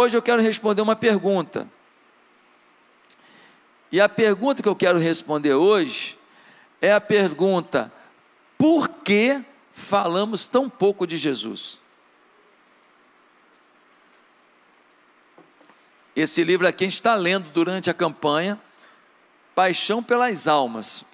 Hoje 0.00 0.16
eu 0.16 0.22
quero 0.22 0.40
responder 0.40 0.80
uma 0.80 0.94
pergunta. 0.94 1.68
E 3.90 4.00
a 4.00 4.08
pergunta 4.08 4.62
que 4.62 4.68
eu 4.68 4.76
quero 4.76 4.96
responder 4.96 5.54
hoje 5.54 6.16
é 6.80 6.92
a 6.92 7.00
pergunta: 7.00 7.92
por 8.56 8.88
que 8.88 9.42
falamos 9.72 10.46
tão 10.46 10.70
pouco 10.70 11.04
de 11.04 11.16
Jesus? 11.16 11.80
Esse 16.14 16.44
livro 16.44 16.68
aqui 16.68 16.84
a 16.84 16.86
gente 16.86 16.94
está 16.94 17.16
lendo 17.16 17.50
durante 17.50 17.90
a 17.90 17.94
campanha 17.94 18.56
Paixão 19.52 20.00
pelas 20.00 20.46
Almas. 20.46 21.04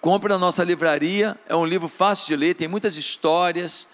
Compre 0.00 0.28
na 0.28 0.38
nossa 0.38 0.62
livraria, 0.62 1.36
é 1.48 1.56
um 1.56 1.66
livro 1.66 1.88
fácil 1.88 2.28
de 2.28 2.36
ler, 2.36 2.54
tem 2.54 2.68
muitas 2.68 2.96
histórias, 2.96 3.88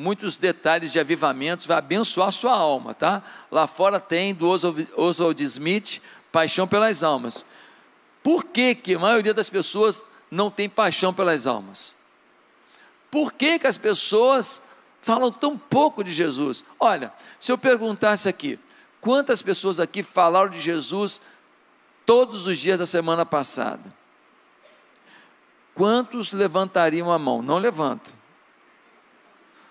muitos 0.00 0.38
detalhes 0.38 0.92
de 0.92 0.98
avivamentos, 0.98 1.66
vai 1.66 1.78
abençoar 1.78 2.32
sua 2.32 2.52
alma, 2.52 2.94
tá? 2.94 3.22
Lá 3.50 3.66
fora 3.66 4.00
tem 4.00 4.34
do 4.34 4.48
Oswald 4.96 5.42
Smith, 5.44 6.00
Paixão 6.32 6.66
pelas 6.66 7.02
Almas. 7.02 7.44
Por 8.22 8.44
que, 8.44 8.74
que 8.74 8.94
a 8.94 8.98
maioria 8.98 9.34
das 9.34 9.50
pessoas 9.50 10.04
não 10.30 10.50
tem 10.50 10.68
paixão 10.68 11.12
pelas 11.12 11.46
almas? 11.46 11.96
Por 13.10 13.32
que, 13.32 13.58
que 13.58 13.66
as 13.66 13.78
pessoas 13.78 14.62
falam 15.02 15.32
tão 15.32 15.56
pouco 15.58 16.04
de 16.04 16.12
Jesus? 16.12 16.64
Olha, 16.78 17.12
se 17.38 17.50
eu 17.50 17.58
perguntasse 17.58 18.28
aqui, 18.28 18.58
Quantas 19.00 19.40
pessoas 19.40 19.80
aqui 19.80 20.02
falaram 20.02 20.50
de 20.50 20.60
Jesus 20.60 21.20
todos 22.04 22.46
os 22.46 22.58
dias 22.58 22.78
da 22.78 22.86
semana 22.86 23.24
passada? 23.24 23.92
Quantos 25.74 26.32
levantariam 26.32 27.10
a 27.10 27.18
mão? 27.18 27.40
Não 27.40 27.56
levanta. 27.56 28.10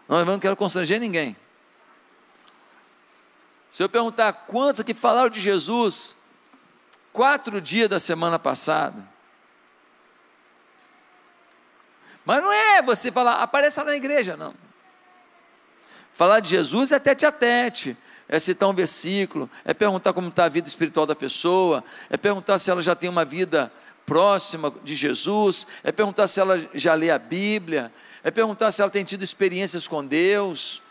Não 0.09 0.17
levanta, 0.17 0.31
não 0.31 0.39
quero 0.39 0.55
constranger 0.55 0.99
ninguém. 0.99 1.37
Se 3.69 3.83
eu 3.83 3.87
perguntar 3.87 4.33
quantos 4.33 4.81
aqui 4.81 4.95
falaram 4.95 5.29
de 5.29 5.39
Jesus 5.39 6.17
quatro 7.13 7.61
dias 7.61 7.87
da 7.87 7.99
semana 7.99 8.39
passada, 8.39 9.07
mas 12.25 12.41
não 12.41 12.51
é 12.51 12.81
você 12.81 13.11
falar, 13.11 13.35
apareça 13.35 13.83
na 13.83 13.95
igreja, 13.95 14.35
não. 14.35 14.55
Falar 16.11 16.39
de 16.39 16.49
Jesus 16.49 16.91
é 16.91 16.99
tete 16.99 17.25
a 17.25 17.31
tete 17.31 17.95
é 18.29 18.37
citar 18.37 18.69
um 18.69 18.73
versículo, 18.73 19.49
é 19.65 19.73
perguntar 19.73 20.13
como 20.13 20.27
está 20.27 20.45
a 20.45 20.49
vida 20.49 20.67
espiritual 20.67 21.07
da 21.07 21.15
pessoa, 21.15 21.83
é 22.11 22.15
perguntar 22.15 22.59
se 22.59 22.69
ela 22.69 22.79
já 22.79 22.93
tem 22.95 23.09
uma 23.09 23.25
vida 23.25 23.73
próxima 24.05 24.71
de 24.83 24.95
Jesus, 24.95 25.65
é 25.83 25.91
perguntar 25.91 26.27
se 26.27 26.39
ela 26.39 26.57
já 26.75 26.93
lê 26.93 27.09
a 27.09 27.17
Bíblia, 27.17 27.91
é 28.23 28.31
perguntar 28.31 28.71
se 28.71 28.81
ela 28.81 28.91
tem 28.91 29.03
tido 29.03 29.23
experiências 29.23 29.87
com 29.87 30.05
Deus, 30.05 30.81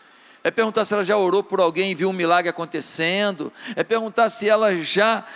é 0.42 0.50
perguntar 0.50 0.84
se 0.84 0.94
ela 0.94 1.04
já 1.04 1.16
orou 1.16 1.42
por 1.42 1.60
alguém 1.60 1.90
e 1.90 1.94
viu 1.94 2.08
um 2.08 2.12
milagre 2.12 2.48
acontecendo, 2.48 3.52
é 3.76 3.82
perguntar 3.82 4.28
se 4.28 4.48
ela 4.48 4.74
já 4.74 5.26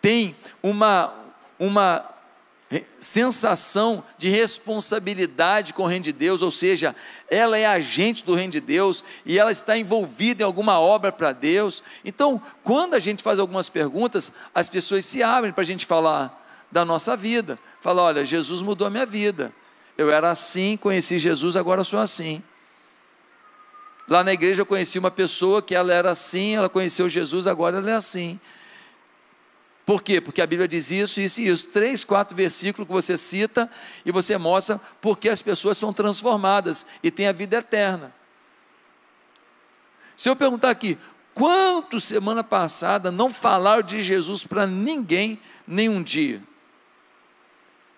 tem 0.00 0.36
uma, 0.62 1.12
uma 1.58 2.04
sensação 2.98 4.02
de 4.18 4.28
responsabilidade 4.28 5.72
com 5.72 5.84
o 5.84 5.86
reino 5.86 6.04
de 6.04 6.12
Deus, 6.12 6.42
ou 6.42 6.50
seja, 6.50 6.96
ela 7.30 7.56
é 7.56 7.64
agente 7.64 8.24
do 8.24 8.34
reino 8.34 8.52
de 8.52 8.60
Deus 8.60 9.04
e 9.24 9.38
ela 9.38 9.52
está 9.52 9.78
envolvida 9.78 10.42
em 10.42 10.46
alguma 10.46 10.80
obra 10.80 11.12
para 11.12 11.32
Deus. 11.32 11.82
Então, 12.04 12.42
quando 12.64 12.94
a 12.94 12.98
gente 12.98 13.22
faz 13.22 13.38
algumas 13.38 13.68
perguntas, 13.68 14.32
as 14.54 14.68
pessoas 14.68 15.04
se 15.04 15.22
abrem 15.22 15.52
para 15.52 15.62
a 15.62 15.66
gente 15.66 15.86
falar 15.86 16.44
da 16.70 16.84
nossa 16.84 17.16
vida. 17.16 17.58
Fala, 17.80 18.02
olha, 18.02 18.24
Jesus 18.24 18.62
mudou 18.62 18.86
a 18.86 18.90
minha 18.90 19.06
vida. 19.06 19.52
Eu 19.96 20.10
era 20.10 20.30
assim, 20.30 20.76
conheci 20.76 21.18
Jesus, 21.18 21.56
agora 21.56 21.82
sou 21.82 21.98
assim. 21.98 22.42
Lá 24.08 24.22
na 24.22 24.32
igreja 24.32 24.62
eu 24.62 24.66
conheci 24.66 24.98
uma 24.98 25.10
pessoa 25.10 25.60
que 25.60 25.74
ela 25.74 25.92
era 25.92 26.10
assim, 26.10 26.54
ela 26.54 26.68
conheceu 26.68 27.08
Jesus, 27.08 27.46
agora 27.46 27.78
ela 27.78 27.90
é 27.90 27.94
assim. 27.94 28.38
Por 29.84 30.02
quê? 30.02 30.20
Porque 30.20 30.42
a 30.42 30.46
Bíblia 30.46 30.66
diz 30.66 30.90
isso, 30.90 31.20
isso 31.20 31.40
e 31.40 31.48
isso. 31.48 31.66
Três, 31.66 32.04
quatro 32.04 32.36
versículos 32.36 32.86
que 32.86 32.92
você 32.92 33.16
cita 33.16 33.70
e 34.04 34.10
você 34.10 34.36
mostra 34.36 34.80
porque 35.00 35.28
as 35.28 35.40
pessoas 35.42 35.78
são 35.78 35.92
transformadas 35.92 36.84
e 37.02 37.10
têm 37.10 37.28
a 37.28 37.32
vida 37.32 37.58
eterna. 37.58 38.12
Se 40.16 40.28
eu 40.28 40.34
perguntar 40.34 40.70
aqui, 40.70 40.98
quantos 41.34 42.02
semana 42.04 42.42
passada 42.42 43.12
não 43.12 43.30
falaram 43.30 43.82
de 43.82 44.02
Jesus 44.02 44.44
para 44.44 44.66
ninguém 44.66 45.38
nenhum 45.66 46.02
dia? 46.02 46.42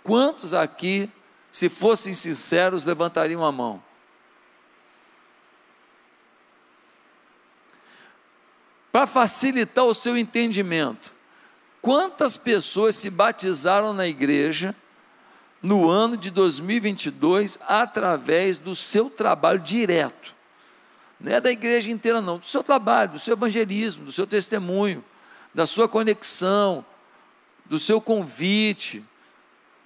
Quantos 0.03 0.53
aqui, 0.53 1.11
se 1.59 1.69
fossem 1.69 2.13
sinceros, 2.15 2.85
levantariam 2.85 3.45
a 3.45 3.53
mão? 3.53 3.83
Para 8.91 9.07
facilitar 9.07 9.85
o 9.85 9.95
seu 9.95 10.17
entendimento, 10.17 11.13
Quantas 11.81 12.37
pessoas 12.37 12.97
se 12.97 13.09
batizaram 13.09 13.93
na 13.93 14.07
igreja 14.07 14.75
no 15.63 15.89
ano 15.89 16.17
de 16.17 16.31
2022 16.31 17.59
através 17.67 18.59
do 18.59 18.75
seu 18.75 19.09
trabalho 19.09 19.61
direto? 19.61 20.35
Não 21.21 21.33
é 21.33 21.41
da 21.41 21.51
igreja 21.51 21.91
inteira, 21.91 22.21
não, 22.21 22.39
do 22.39 22.47
seu 22.47 22.63
trabalho, 22.63 23.13
do 23.13 23.19
seu 23.19 23.33
evangelismo, 23.33 24.05
do 24.05 24.13
seu 24.13 24.27
testemunho, 24.27 25.05
da 25.55 25.67
sua 25.67 25.89
conexão, 25.89 26.85
do 27.65 27.79
seu 27.79 28.01
convite, 28.01 29.05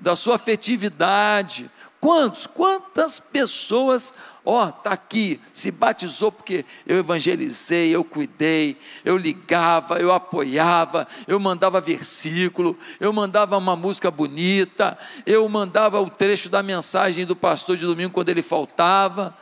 da 0.02 0.14
sua 0.14 0.34
afetividade, 0.34 1.70
Quantos, 2.02 2.48
quantas 2.48 3.20
pessoas, 3.20 4.12
ó, 4.44 4.70
está 4.70 4.90
aqui, 4.90 5.40
se 5.52 5.70
batizou 5.70 6.32
porque 6.32 6.64
eu 6.84 6.98
evangelizei, 6.98 7.94
eu 7.94 8.02
cuidei, 8.02 8.76
eu 9.04 9.16
ligava, 9.16 10.00
eu 10.00 10.10
apoiava, 10.10 11.06
eu 11.28 11.38
mandava 11.38 11.80
versículo, 11.80 12.76
eu 12.98 13.12
mandava 13.12 13.56
uma 13.56 13.76
música 13.76 14.10
bonita, 14.10 14.98
eu 15.24 15.48
mandava 15.48 16.00
o 16.00 16.10
trecho 16.10 16.50
da 16.50 16.60
mensagem 16.60 17.24
do 17.24 17.36
pastor 17.36 17.76
de 17.76 17.86
domingo 17.86 18.10
quando 18.12 18.30
ele 18.30 18.42
faltava. 18.42 19.38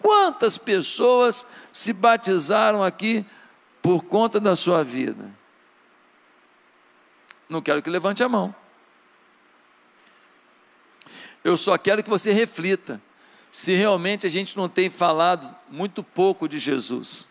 Quantas 0.00 0.58
pessoas 0.58 1.46
se 1.72 1.92
batizaram 1.92 2.82
aqui 2.82 3.24
por 3.80 4.02
conta 4.02 4.40
da 4.40 4.56
sua 4.56 4.82
vida? 4.82 5.30
Não 7.48 7.62
quero 7.62 7.80
que 7.80 7.88
levante 7.88 8.24
a 8.24 8.28
mão. 8.28 8.52
Eu 11.42 11.56
só 11.56 11.76
quero 11.78 12.02
que 12.02 12.10
você 12.10 12.32
reflita 12.32 13.00
se 13.50 13.74
realmente 13.74 14.26
a 14.26 14.30
gente 14.30 14.56
não 14.56 14.68
tem 14.68 14.88
falado 14.88 15.54
muito 15.68 16.02
pouco 16.02 16.48
de 16.48 16.58
Jesus. 16.58 17.28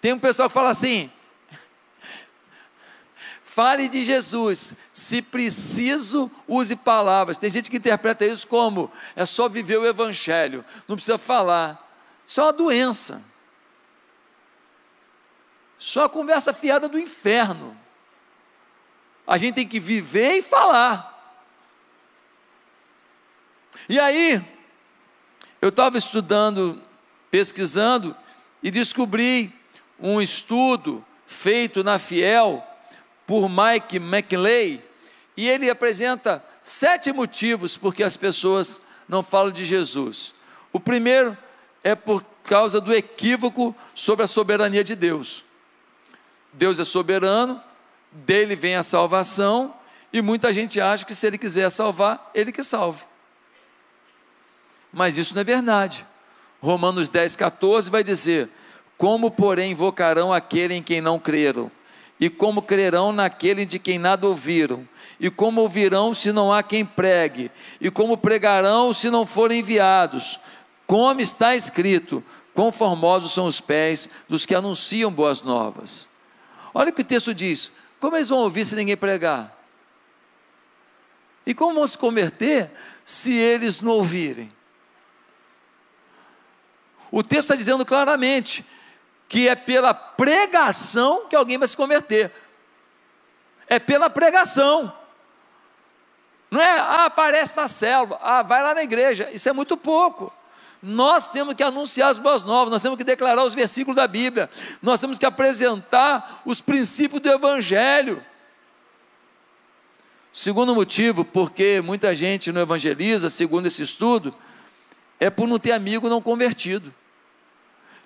Tem 0.00 0.12
um 0.12 0.18
pessoal 0.18 0.48
que 0.48 0.54
fala 0.54 0.70
assim: 0.70 1.10
fale 3.42 3.88
de 3.88 4.04
Jesus, 4.04 4.74
se 4.92 5.22
preciso, 5.22 6.30
use 6.48 6.74
palavras. 6.74 7.38
Tem 7.38 7.50
gente 7.50 7.70
que 7.70 7.76
interpreta 7.76 8.26
isso 8.26 8.46
como 8.48 8.90
é 9.14 9.24
só 9.24 9.48
viver 9.48 9.78
o 9.78 9.86
Evangelho, 9.86 10.64
não 10.88 10.96
precisa 10.96 11.18
falar. 11.18 11.80
Isso 12.26 12.40
é 12.40 12.44
uma 12.44 12.52
doença. 12.52 13.22
Só 15.78 16.04
a 16.04 16.08
conversa 16.08 16.52
fiada 16.52 16.88
do 16.88 16.98
inferno. 16.98 17.76
A 19.26 19.36
gente 19.38 19.54
tem 19.54 19.68
que 19.68 19.78
viver 19.78 20.38
e 20.38 20.42
falar. 20.42 21.13
E 23.88 24.00
aí, 24.00 24.44
eu 25.60 25.70
estava 25.70 25.96
estudando, 25.96 26.80
pesquisando, 27.30 28.14
e 28.62 28.70
descobri 28.70 29.52
um 29.98 30.20
estudo 30.20 31.04
feito 31.26 31.82
na 31.82 31.98
Fiel 31.98 32.62
por 33.26 33.48
Mike 33.48 33.96
McLeay, 33.96 34.84
e 35.36 35.48
ele 35.48 35.70
apresenta 35.70 36.44
sete 36.62 37.12
motivos 37.12 37.76
por 37.76 37.94
que 37.94 38.02
as 38.02 38.16
pessoas 38.16 38.80
não 39.08 39.22
falam 39.22 39.50
de 39.50 39.64
Jesus. 39.64 40.34
O 40.72 40.78
primeiro 40.78 41.36
é 41.82 41.94
por 41.94 42.24
causa 42.44 42.80
do 42.80 42.94
equívoco 42.94 43.74
sobre 43.94 44.24
a 44.24 44.28
soberania 44.28 44.84
de 44.84 44.94
Deus. 44.94 45.44
Deus 46.52 46.78
é 46.78 46.84
soberano, 46.84 47.58
dele 48.12 48.54
vem 48.54 48.76
a 48.76 48.82
salvação, 48.82 49.74
e 50.12 50.22
muita 50.22 50.52
gente 50.52 50.80
acha 50.80 51.04
que 51.04 51.14
se 51.14 51.26
ele 51.26 51.38
quiser 51.38 51.68
salvar, 51.70 52.30
ele 52.34 52.52
que 52.52 52.62
salve 52.62 53.04
mas 54.94 55.18
isso 55.18 55.34
não 55.34 55.40
é 55.40 55.44
verdade. 55.44 56.06
Romanos 56.60 57.08
10, 57.08 57.36
14 57.36 57.90
vai 57.90 58.02
dizer: 58.02 58.48
Como, 58.96 59.30
porém, 59.30 59.72
invocarão 59.72 60.32
aquele 60.32 60.74
em 60.74 60.82
quem 60.82 61.00
não 61.00 61.18
creram? 61.18 61.70
E 62.18 62.30
como 62.30 62.62
crerão 62.62 63.12
naquele 63.12 63.66
de 63.66 63.78
quem 63.78 63.98
nada 63.98 64.26
ouviram? 64.26 64.88
E 65.18 65.28
como 65.28 65.60
ouvirão 65.60 66.14
se 66.14 66.32
não 66.32 66.52
há 66.52 66.62
quem 66.62 66.84
pregue? 66.84 67.50
E 67.80 67.90
como 67.90 68.16
pregarão 68.16 68.92
se 68.92 69.10
não 69.10 69.26
forem 69.26 69.60
enviados? 69.60 70.40
Como 70.86 71.20
está 71.20 71.56
escrito: 71.56 72.22
Conformosos 72.54 73.32
são 73.32 73.46
os 73.46 73.60
pés 73.60 74.08
dos 74.28 74.46
que 74.46 74.54
anunciam 74.54 75.10
boas 75.10 75.42
novas. 75.42 76.08
Olha 76.72 76.90
o 76.90 76.92
que 76.92 77.02
o 77.02 77.04
texto 77.04 77.34
diz: 77.34 77.70
Como 78.00 78.16
eles 78.16 78.28
vão 78.28 78.38
ouvir 78.38 78.64
se 78.64 78.76
ninguém 78.76 78.96
pregar? 78.96 79.52
E 81.46 81.52
como 81.52 81.74
vão 81.74 81.86
se 81.86 81.98
converter 81.98 82.70
se 83.04 83.34
eles 83.34 83.80
não 83.80 83.92
ouvirem? 83.92 84.50
O 87.14 87.22
texto 87.22 87.44
está 87.44 87.54
dizendo 87.54 87.86
claramente 87.86 88.64
que 89.28 89.46
é 89.48 89.54
pela 89.54 89.94
pregação 89.94 91.28
que 91.28 91.36
alguém 91.36 91.56
vai 91.56 91.68
se 91.68 91.76
converter. 91.76 92.32
É 93.68 93.78
pela 93.78 94.10
pregação. 94.10 94.92
Não 96.50 96.60
é, 96.60 96.76
ah, 96.76 97.04
aparece 97.04 97.56
na 97.56 97.68
célula, 97.68 98.18
ah, 98.20 98.42
vai 98.42 98.64
lá 98.64 98.74
na 98.74 98.82
igreja. 98.82 99.30
Isso 99.32 99.48
é 99.48 99.52
muito 99.52 99.76
pouco. 99.76 100.32
Nós 100.82 101.30
temos 101.30 101.54
que 101.54 101.62
anunciar 101.62 102.10
as 102.10 102.18
boas 102.18 102.42
novas, 102.42 102.72
nós 102.72 102.82
temos 102.82 102.98
que 102.98 103.04
declarar 103.04 103.44
os 103.44 103.54
versículos 103.54 103.94
da 103.94 104.08
Bíblia, 104.08 104.50
nós 104.82 104.98
temos 104.98 105.16
que 105.16 105.24
apresentar 105.24 106.42
os 106.44 106.60
princípios 106.60 107.20
do 107.20 107.30
Evangelho. 107.30 108.24
Segundo 110.32 110.74
motivo, 110.74 111.24
porque 111.24 111.80
muita 111.80 112.12
gente 112.16 112.50
não 112.50 112.62
evangeliza, 112.62 113.30
segundo 113.30 113.66
esse 113.66 113.84
estudo, 113.84 114.34
é 115.20 115.30
por 115.30 115.46
não 115.46 115.60
ter 115.60 115.70
amigo 115.70 116.08
não 116.08 116.20
convertido. 116.20 116.92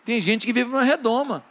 Tem 0.08 0.22
gente 0.22 0.46
que 0.46 0.54
vive 0.54 0.70
numa 0.70 0.84
redoma. 0.84 1.44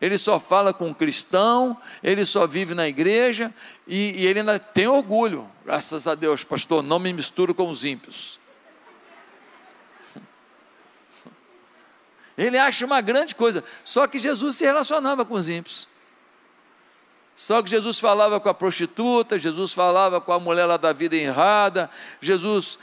Ele 0.00 0.16
só 0.16 0.38
fala 0.38 0.72
com 0.72 0.94
cristão, 0.94 1.76
ele 2.00 2.24
só 2.24 2.46
vive 2.46 2.72
na 2.72 2.86
igreja 2.86 3.52
e, 3.84 4.22
e 4.22 4.26
ele 4.28 4.38
ainda 4.38 4.60
tem 4.60 4.86
orgulho. 4.86 5.50
Graças 5.64 6.06
a 6.06 6.14
Deus, 6.14 6.44
pastor, 6.44 6.84
não 6.84 7.00
me 7.00 7.12
misturo 7.12 7.52
com 7.52 7.68
os 7.68 7.84
ímpios. 7.84 8.38
Ele 12.38 12.56
acha 12.56 12.86
uma 12.86 13.00
grande 13.00 13.34
coisa. 13.34 13.64
Só 13.82 14.06
que 14.06 14.20
Jesus 14.20 14.54
se 14.54 14.64
relacionava 14.64 15.24
com 15.24 15.34
os 15.34 15.48
ímpios. 15.48 15.88
Só 17.34 17.60
que 17.60 17.68
Jesus 17.68 17.98
falava 17.98 18.38
com 18.38 18.48
a 18.48 18.54
prostituta, 18.54 19.36
Jesus 19.36 19.72
falava 19.72 20.20
com 20.20 20.32
a 20.32 20.38
mulher 20.38 20.66
lá 20.66 20.76
da 20.76 20.92
vida 20.92 21.16
errada, 21.16 21.90
Jesus 22.20 22.78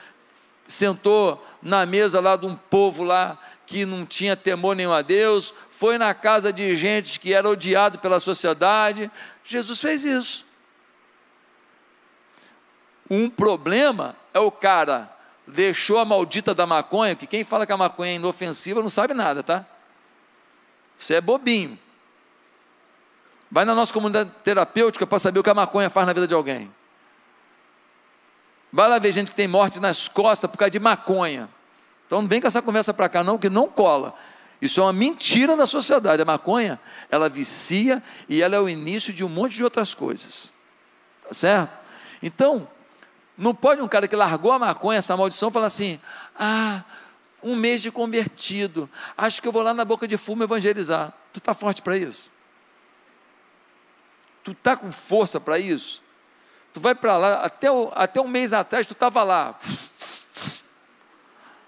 sentou 0.68 1.42
na 1.62 1.86
mesa 1.86 2.20
lá 2.20 2.36
de 2.36 2.46
um 2.46 2.56
povo 2.56 3.04
lá 3.04 3.40
que 3.66 3.86
não 3.86 4.06
tinha 4.06 4.36
temor 4.36 4.76
nenhum 4.76 4.94
a 4.94 5.02
Deus, 5.02 5.54
foi 5.70 5.98
na 5.98 6.14
casa 6.14 6.52
de 6.52 6.76
gente 6.76 7.20
que 7.20 7.34
era 7.34 7.50
odiado 7.50 8.00
pela 8.00 8.20
sociedade. 8.20 9.12
Jesus 9.44 9.80
fez 9.80 10.06
isso. 10.06 10.46
Um 13.10 13.30
problema 13.30 14.16
é 14.34 14.40
o 14.40 14.52
cara 14.52 15.12
deixou 15.46 16.00
a 16.00 16.06
maldita 16.06 16.54
da 16.54 16.66
maconha, 16.66 17.16
que 17.16 17.28
quem 17.28 17.44
fala 17.44 17.66
que 17.66 17.72
a 17.72 17.78
maconha 17.78 18.12
é 18.12 18.16
inofensiva 18.16 18.82
não 18.82 18.90
sabe 18.90 19.14
nada, 19.14 19.44
tá? 19.44 19.66
Você 20.98 21.16
é 21.16 21.22
bobinho. 21.22 21.78
Vai 23.52 23.66
na 23.66 23.76
nossa 23.76 23.94
comunidade 23.94 24.32
terapêutica 24.44 25.06
para 25.06 25.20
saber 25.20 25.40
o 25.40 25.44
que 25.44 25.50
a 25.50 25.54
maconha 25.54 25.90
faz 25.90 26.08
na 26.08 26.14
vida 26.14 26.26
de 26.26 26.34
alguém. 26.34 26.74
Vai 28.72 28.90
lá 28.90 28.98
ver 28.98 29.12
gente 29.12 29.30
que 29.30 29.36
tem 29.36 29.48
morte 29.48 29.80
nas 29.80 30.08
costas 30.08 30.50
por 30.50 30.58
causa 30.58 30.72
de 30.72 30.80
maconha. 30.80 31.48
Então 32.14 32.22
não 32.22 32.30
vem 32.30 32.40
com 32.40 32.46
essa 32.46 32.62
conversa 32.62 32.94
para 32.94 33.10
cá 33.10 33.24
não, 33.24 33.40
que 33.40 33.50
não 33.50 33.68
cola. 33.68 34.14
Isso 34.62 34.80
é 34.80 34.84
uma 34.84 34.94
mentira 34.94 35.58
da 35.58 35.66
sociedade. 35.66 36.22
A 36.22 36.26
maconha, 36.26 36.80
ela 37.10 37.28
vicia 37.28 38.04
e 38.30 38.40
ela 38.40 38.56
é 38.56 38.60
o 38.60 38.70
início 38.70 39.12
de 39.12 39.24
um 39.24 39.30
monte 39.30 39.56
de 39.56 39.64
outras 39.64 39.96
coisas. 39.96 40.54
Tá 41.24 41.34
certo? 41.34 41.80
Então, 42.22 42.68
não 43.36 43.56
pode 43.56 43.82
um 43.82 43.88
cara 43.88 44.08
que 44.08 44.16
largou 44.16 44.52
a 44.52 44.60
maconha, 44.60 45.00
essa 45.00 45.18
maldição, 45.18 45.50
falar 45.50 45.66
assim: 45.66 46.00
ah, 46.38 46.84
um 47.42 47.56
mês 47.56 47.82
de 47.82 47.90
convertido, 47.90 48.88
acho 49.18 49.42
que 49.42 49.48
eu 49.48 49.52
vou 49.52 49.64
lá 49.64 49.74
na 49.74 49.84
boca 49.84 50.08
de 50.08 50.16
fumo 50.16 50.44
evangelizar. 50.44 51.12
Tu 51.34 51.40
está 51.40 51.56
forte 51.56 51.82
para 51.82 51.98
isso? 51.98 52.32
Tu 54.44 54.52
está 54.52 54.78
com 54.78 54.92
força 54.92 55.40
para 55.40 55.58
isso? 55.58 56.04
Tu 56.72 56.80
vai 56.80 56.94
para 56.94 57.18
lá, 57.18 57.34
até, 57.42 57.70
até 57.96 58.22
um 58.22 58.28
mês 58.28 58.54
atrás 58.54 58.86
tu 58.86 58.94
estava 58.94 59.24
lá. 59.24 59.58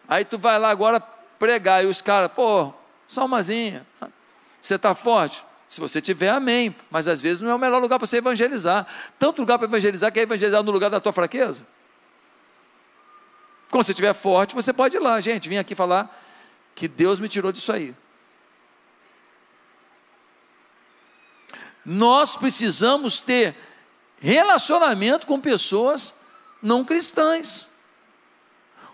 Aí 0.08 0.24
tu 0.24 0.38
vai 0.38 0.60
lá 0.60 0.70
agora 0.70 1.00
pregar, 1.40 1.84
e 1.84 1.88
os 1.88 2.02
caras, 2.02 2.32
pô, 2.32 2.74
só 3.08 3.26
umazinha. 3.26 3.86
Você 4.62 4.76
está 4.76 4.96
forte? 4.96 5.44
Se 5.68 5.80
você 5.80 6.00
tiver, 6.02 6.30
amém. 6.30 6.76
Mas 6.90 7.08
às 7.08 7.22
vezes 7.22 7.42
não 7.42 7.52
é 7.52 7.56
o 7.56 7.60
melhor 7.60 7.82
lugar 7.82 7.98
para 7.98 8.06
você 8.06 8.18
evangelizar. 8.18 8.86
Tanto 9.20 9.42
lugar 9.42 9.58
para 9.58 9.68
evangelizar 9.68 10.12
que 10.12 10.20
é 10.20 10.24
evangelizar 10.24 10.64
no 10.64 10.72
lugar 10.72 10.90
da 10.90 11.00
tua 11.00 11.12
fraqueza. 11.12 11.68
Quando 13.70 13.84
você 13.84 13.92
estiver 13.92 14.14
forte, 14.14 14.56
você 14.56 14.72
pode 14.72 14.96
ir 14.96 15.00
lá. 15.00 15.20
Gente, 15.20 15.50
vim 15.50 15.58
aqui 15.58 15.76
falar 15.76 16.16
que 16.74 16.88
Deus 16.88 17.20
me 17.20 17.28
tirou 17.28 17.52
disso 17.52 17.72
aí. 17.72 17.96
Nós 21.84 22.36
precisamos 22.36 23.20
ter 23.20 23.56
relacionamento 24.20 25.28
com 25.28 25.40
pessoas 25.40 26.16
não 26.62 26.84
cristãs. 26.84 27.70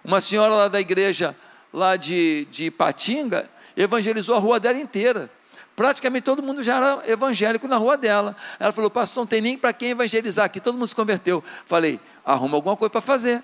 Uma 0.03 0.19
senhora 0.19 0.53
lá 0.53 0.68
da 0.68 0.80
igreja, 0.80 1.36
lá 1.71 1.95
de, 1.95 2.48
de 2.51 2.65
Ipatinga, 2.65 3.50
evangelizou 3.75 4.36
a 4.36 4.39
rua 4.39 4.59
dela 4.59 4.80
inteira. 4.80 5.30
Praticamente 5.75 6.24
todo 6.24 6.44
mundo 6.44 6.62
já 6.62 6.77
era 6.77 7.09
evangélico 7.09 7.68
na 7.68 7.77
rua 7.77 7.98
dela. 7.98 8.36
Ela 8.59 8.71
falou, 8.71 8.89
pastor, 8.89 9.21
não 9.21 9.27
tem 9.27 9.42
nem 9.42 9.57
para 9.57 9.71
quem 9.74 9.92
evangelizar 9.92 10.45
aqui, 10.45 10.59
todo 10.59 10.75
mundo 10.75 10.88
se 10.88 10.95
converteu. 10.95 11.44
Falei, 11.65 12.00
arruma 12.25 12.57
alguma 12.57 12.75
coisa 12.75 12.89
para 12.89 13.01
fazer. 13.01 13.42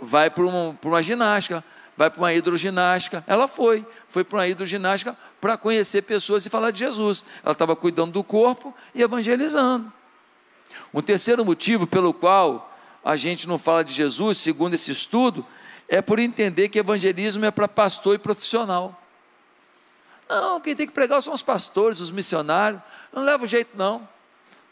Vai 0.00 0.28
para 0.28 0.44
uma, 0.44 0.78
uma 0.84 1.02
ginástica, 1.02 1.64
vai 1.96 2.10
para 2.10 2.20
uma 2.20 2.32
hidroginástica. 2.32 3.24
Ela 3.26 3.48
foi, 3.48 3.86
foi 4.08 4.22
para 4.22 4.38
uma 4.38 4.46
hidroginástica 4.46 5.16
para 5.40 5.56
conhecer 5.56 6.02
pessoas 6.02 6.44
e 6.44 6.50
falar 6.50 6.70
de 6.70 6.80
Jesus. 6.80 7.24
Ela 7.42 7.52
estava 7.52 7.74
cuidando 7.74 8.12
do 8.12 8.22
corpo 8.22 8.74
e 8.94 9.02
evangelizando. 9.02 9.90
Um 10.92 11.00
terceiro 11.00 11.44
motivo 11.44 11.86
pelo 11.86 12.12
qual 12.12 12.75
a 13.06 13.14
gente 13.14 13.46
não 13.46 13.56
fala 13.56 13.84
de 13.84 13.92
Jesus, 13.92 14.36
segundo 14.36 14.74
esse 14.74 14.90
estudo, 14.90 15.46
é 15.86 16.02
por 16.02 16.18
entender 16.18 16.68
que 16.68 16.76
evangelismo 16.76 17.44
é 17.44 17.52
para 17.52 17.68
pastor 17.68 18.16
e 18.16 18.18
profissional. 18.18 19.00
Não, 20.28 20.60
quem 20.60 20.74
tem 20.74 20.88
que 20.88 20.92
pregar 20.92 21.22
são 21.22 21.32
os 21.32 21.40
pastores, 21.40 22.00
os 22.00 22.10
missionários. 22.10 22.82
Eu 23.12 23.20
não 23.20 23.26
levo 23.26 23.46
jeito, 23.46 23.78
não. 23.78 24.08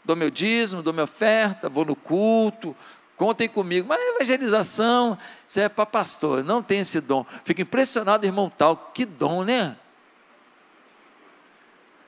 Dou 0.03 0.17
meu 0.17 0.29
dízimo, 0.29 0.83
dou 0.83 0.91
minha 0.91 1.05
oferta, 1.05 1.69
vou 1.69 1.85
no 1.85 1.95
culto, 1.95 2.75
contem 3.15 3.47
comigo. 3.47 3.87
Mas 3.87 4.01
evangelização, 4.01 5.17
isso 5.47 5.61
é 5.61 5.69
para 5.69 5.85
pastor, 5.85 6.43
não 6.43 6.61
tem 6.61 6.79
esse 6.79 6.99
dom. 6.99 7.25
Fico 7.45 7.61
impressionado, 7.61 8.25
irmão 8.25 8.49
tal, 8.49 8.91
que 8.93 9.05
dom, 9.05 9.45
né? 9.45 9.77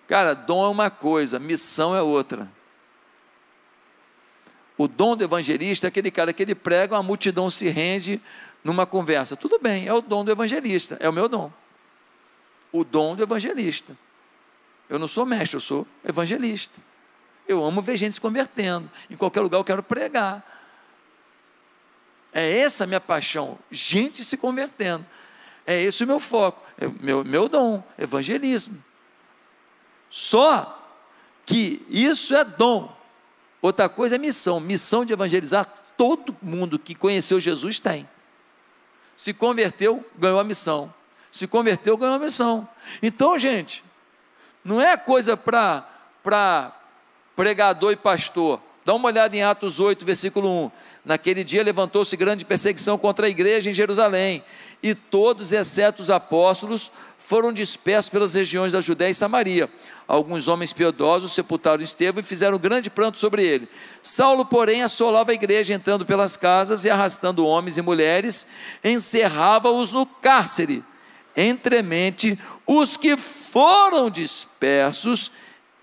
Cara, 0.10 0.34
dom 0.34 0.66
é 0.66 0.70
uma 0.70 0.90
coisa, 0.90 1.40
missão 1.40 1.96
é 1.96 2.02
outra. 2.02 2.52
O 4.78 4.88
dom 4.88 5.16
do 5.16 5.24
evangelista 5.24 5.88
é 5.88 5.90
aquele 5.90 6.12
cara 6.12 6.32
que 6.32 6.44
ele 6.44 6.54
prega, 6.54 6.96
uma 6.96 7.04
multidão 7.04 7.50
se 7.50 7.68
rende 7.68 8.22
numa 8.64 8.86
conversa. 8.86 9.36
Tudo 9.36 9.58
bem, 9.60 9.88
é 9.88 9.94
o 9.94 10.02
dom 10.02 10.24
do 10.24 10.32
evangelista, 10.32 10.98
é 11.00 11.10
o 11.10 11.14
meu 11.14 11.28
dom 11.28 11.52
o 12.72 12.84
dom 12.84 13.16
do 13.16 13.24
evangelista. 13.24 13.98
Eu 14.90 15.00
não 15.00 15.08
sou 15.08 15.26
mestre, 15.26 15.56
eu 15.56 15.62
sou 15.62 15.88
evangelista. 16.04 16.80
Eu 17.48 17.64
amo 17.64 17.82
ver 17.82 17.98
gente 17.98 18.14
se 18.14 18.22
convertendo. 18.22 18.90
Em 19.10 19.16
qualquer 19.16 19.42
lugar 19.42 19.58
eu 19.58 19.64
quero 19.64 19.84
pregar. 19.84 20.46
É 22.32 22.60
essa 22.60 22.84
a 22.84 22.88
minha 22.88 23.02
paixão, 23.02 23.58
gente 23.72 24.24
se 24.24 24.38
convertendo. 24.38 25.06
É 25.66 25.82
esse 25.82 26.04
o 26.04 26.08
meu 26.08 26.20
foco, 26.20 26.62
é 26.78 26.88
meu, 26.88 27.24
meu 27.24 27.50
dom, 27.50 27.84
evangelismo. 27.98 28.82
Só 30.10 30.74
que 31.46 31.86
isso 31.90 32.36
é 32.36 32.46
dom. 32.46 32.96
Outra 33.62 33.90
coisa 33.90 34.16
é 34.16 34.18
missão. 34.18 34.60
Missão 34.60 35.06
de 35.06 35.14
evangelizar, 35.14 35.66
todo 35.98 36.36
mundo 36.42 36.78
que 36.78 36.96
conheceu 36.96 37.40
Jesus 37.40 37.80
tem. 37.80 38.08
Se 39.16 39.34
converteu, 39.34 40.06
ganhou 40.18 40.40
a 40.40 40.44
missão 40.44 40.94
se 41.38 41.48
converteu, 41.48 41.98
ganhou 41.98 42.16
a 42.16 42.20
missão. 42.20 42.68
Então, 43.02 43.38
gente, 43.38 43.84
não 44.64 44.82
é 44.82 44.98
coisa 44.98 45.38
para 45.38 46.74
pregador 47.36 47.92
e 47.92 47.96
pastor. 47.96 48.60
Dá 48.84 48.94
uma 48.94 49.08
olhada 49.08 49.36
em 49.36 49.44
Atos 49.44 49.80
8, 49.80 50.06
versículo 50.06 50.66
1. 50.66 50.72
Naquele 51.06 51.44
dia 51.44 51.64
levantou-se 51.64 52.16
grande 52.18 52.46
perseguição 52.46 52.98
contra 52.98 53.28
a 53.28 53.30
igreja 53.30 53.70
em 53.70 53.74
Jerusalém, 53.74 54.44
e 54.82 54.94
todos, 54.94 55.54
exceto 55.54 56.02
os 56.02 56.10
apóstolos, 56.10 56.92
foram 57.18 57.52
dispersos 57.52 58.10
pelas 58.10 58.34
regiões 58.34 58.72
da 58.72 58.80
Judéia 58.80 59.10
e 59.10 59.14
Samaria. 59.14 59.70
Alguns 60.08 60.48
homens 60.48 60.72
piedosos 60.72 61.34
sepultaram 61.34 61.84
Estevão 61.84 62.22
e 62.22 62.24
fizeram 62.24 62.58
grande 62.58 62.90
pranto 62.90 63.20
sobre 63.20 63.46
ele. 63.46 63.68
Saulo, 64.02 64.46
porém, 64.46 64.84
assolava 64.84 65.32
a 65.32 65.34
igreja, 65.34 65.74
entrando 65.74 66.06
pelas 66.06 66.38
casas 66.38 66.86
e 66.86 66.90
arrastando 66.90 67.46
homens 67.46 67.78
e 67.78 67.82
mulheres, 67.82 68.48
encerrava-os 68.84 69.92
no 69.92 70.06
cárcere 70.06 70.84
entremente, 71.38 72.38
os 72.66 72.98
que 72.98 73.16
foram 73.16 74.10
dispersos 74.10 75.32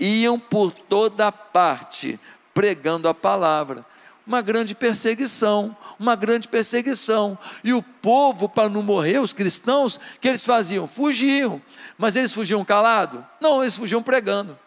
iam 0.00 0.36
por 0.38 0.72
toda 0.72 1.30
parte 1.30 2.18
pregando 2.52 3.08
a 3.08 3.14
palavra. 3.14 3.86
Uma 4.26 4.40
grande 4.40 4.74
perseguição, 4.74 5.76
uma 5.98 6.16
grande 6.16 6.48
perseguição. 6.48 7.38
E 7.62 7.74
o 7.74 7.82
povo, 7.82 8.48
para 8.48 8.68
não 8.68 8.82
morrer, 8.82 9.18
os 9.18 9.32
cristãos, 9.32 10.00
que 10.20 10.28
eles 10.28 10.44
faziam? 10.44 10.88
Fugiam. 10.88 11.60
Mas 11.98 12.16
eles 12.16 12.32
fugiam 12.32 12.64
calado? 12.64 13.24
Não, 13.40 13.62
eles 13.62 13.76
fugiam 13.76 14.02
pregando. 14.02 14.58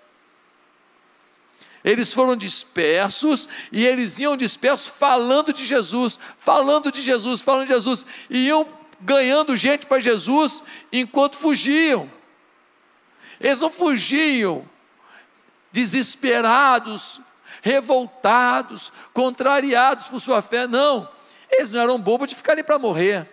Eles 1.84 2.14
foram 2.14 2.36
dispersos 2.36 3.48
e 3.72 3.86
eles 3.86 4.20
iam 4.20 4.36
dispersos 4.36 4.88
falando 4.88 5.54
de 5.54 5.66
Jesus, 5.66 6.20
falando 6.38 6.92
de 6.92 7.02
Jesus, 7.02 7.42
falando 7.42 7.68
de 7.68 7.74
Jesus, 7.74 8.06
e 8.30 8.48
iam 8.48 8.68
ganhando 9.00 9.56
gente 9.56 9.86
para 9.86 10.00
Jesus 10.00 10.64
enquanto 10.92 11.38
fugiam. 11.38 12.12
Eles 13.40 13.60
não 13.60 13.70
fugiam 13.70 14.68
desesperados, 15.72 17.22
revoltados, 17.68 18.94
contrariados 19.14 20.08
por 20.08 20.22
sua 20.22 20.42
fé, 20.42 20.66
não. 20.66 21.10
Eles 21.52 21.70
não 21.70 21.82
eram 21.82 22.00
bobos 22.00 22.30
de 22.30 22.36
ficarem 22.36 22.64
para 22.64 22.80
morrer, 22.80 23.30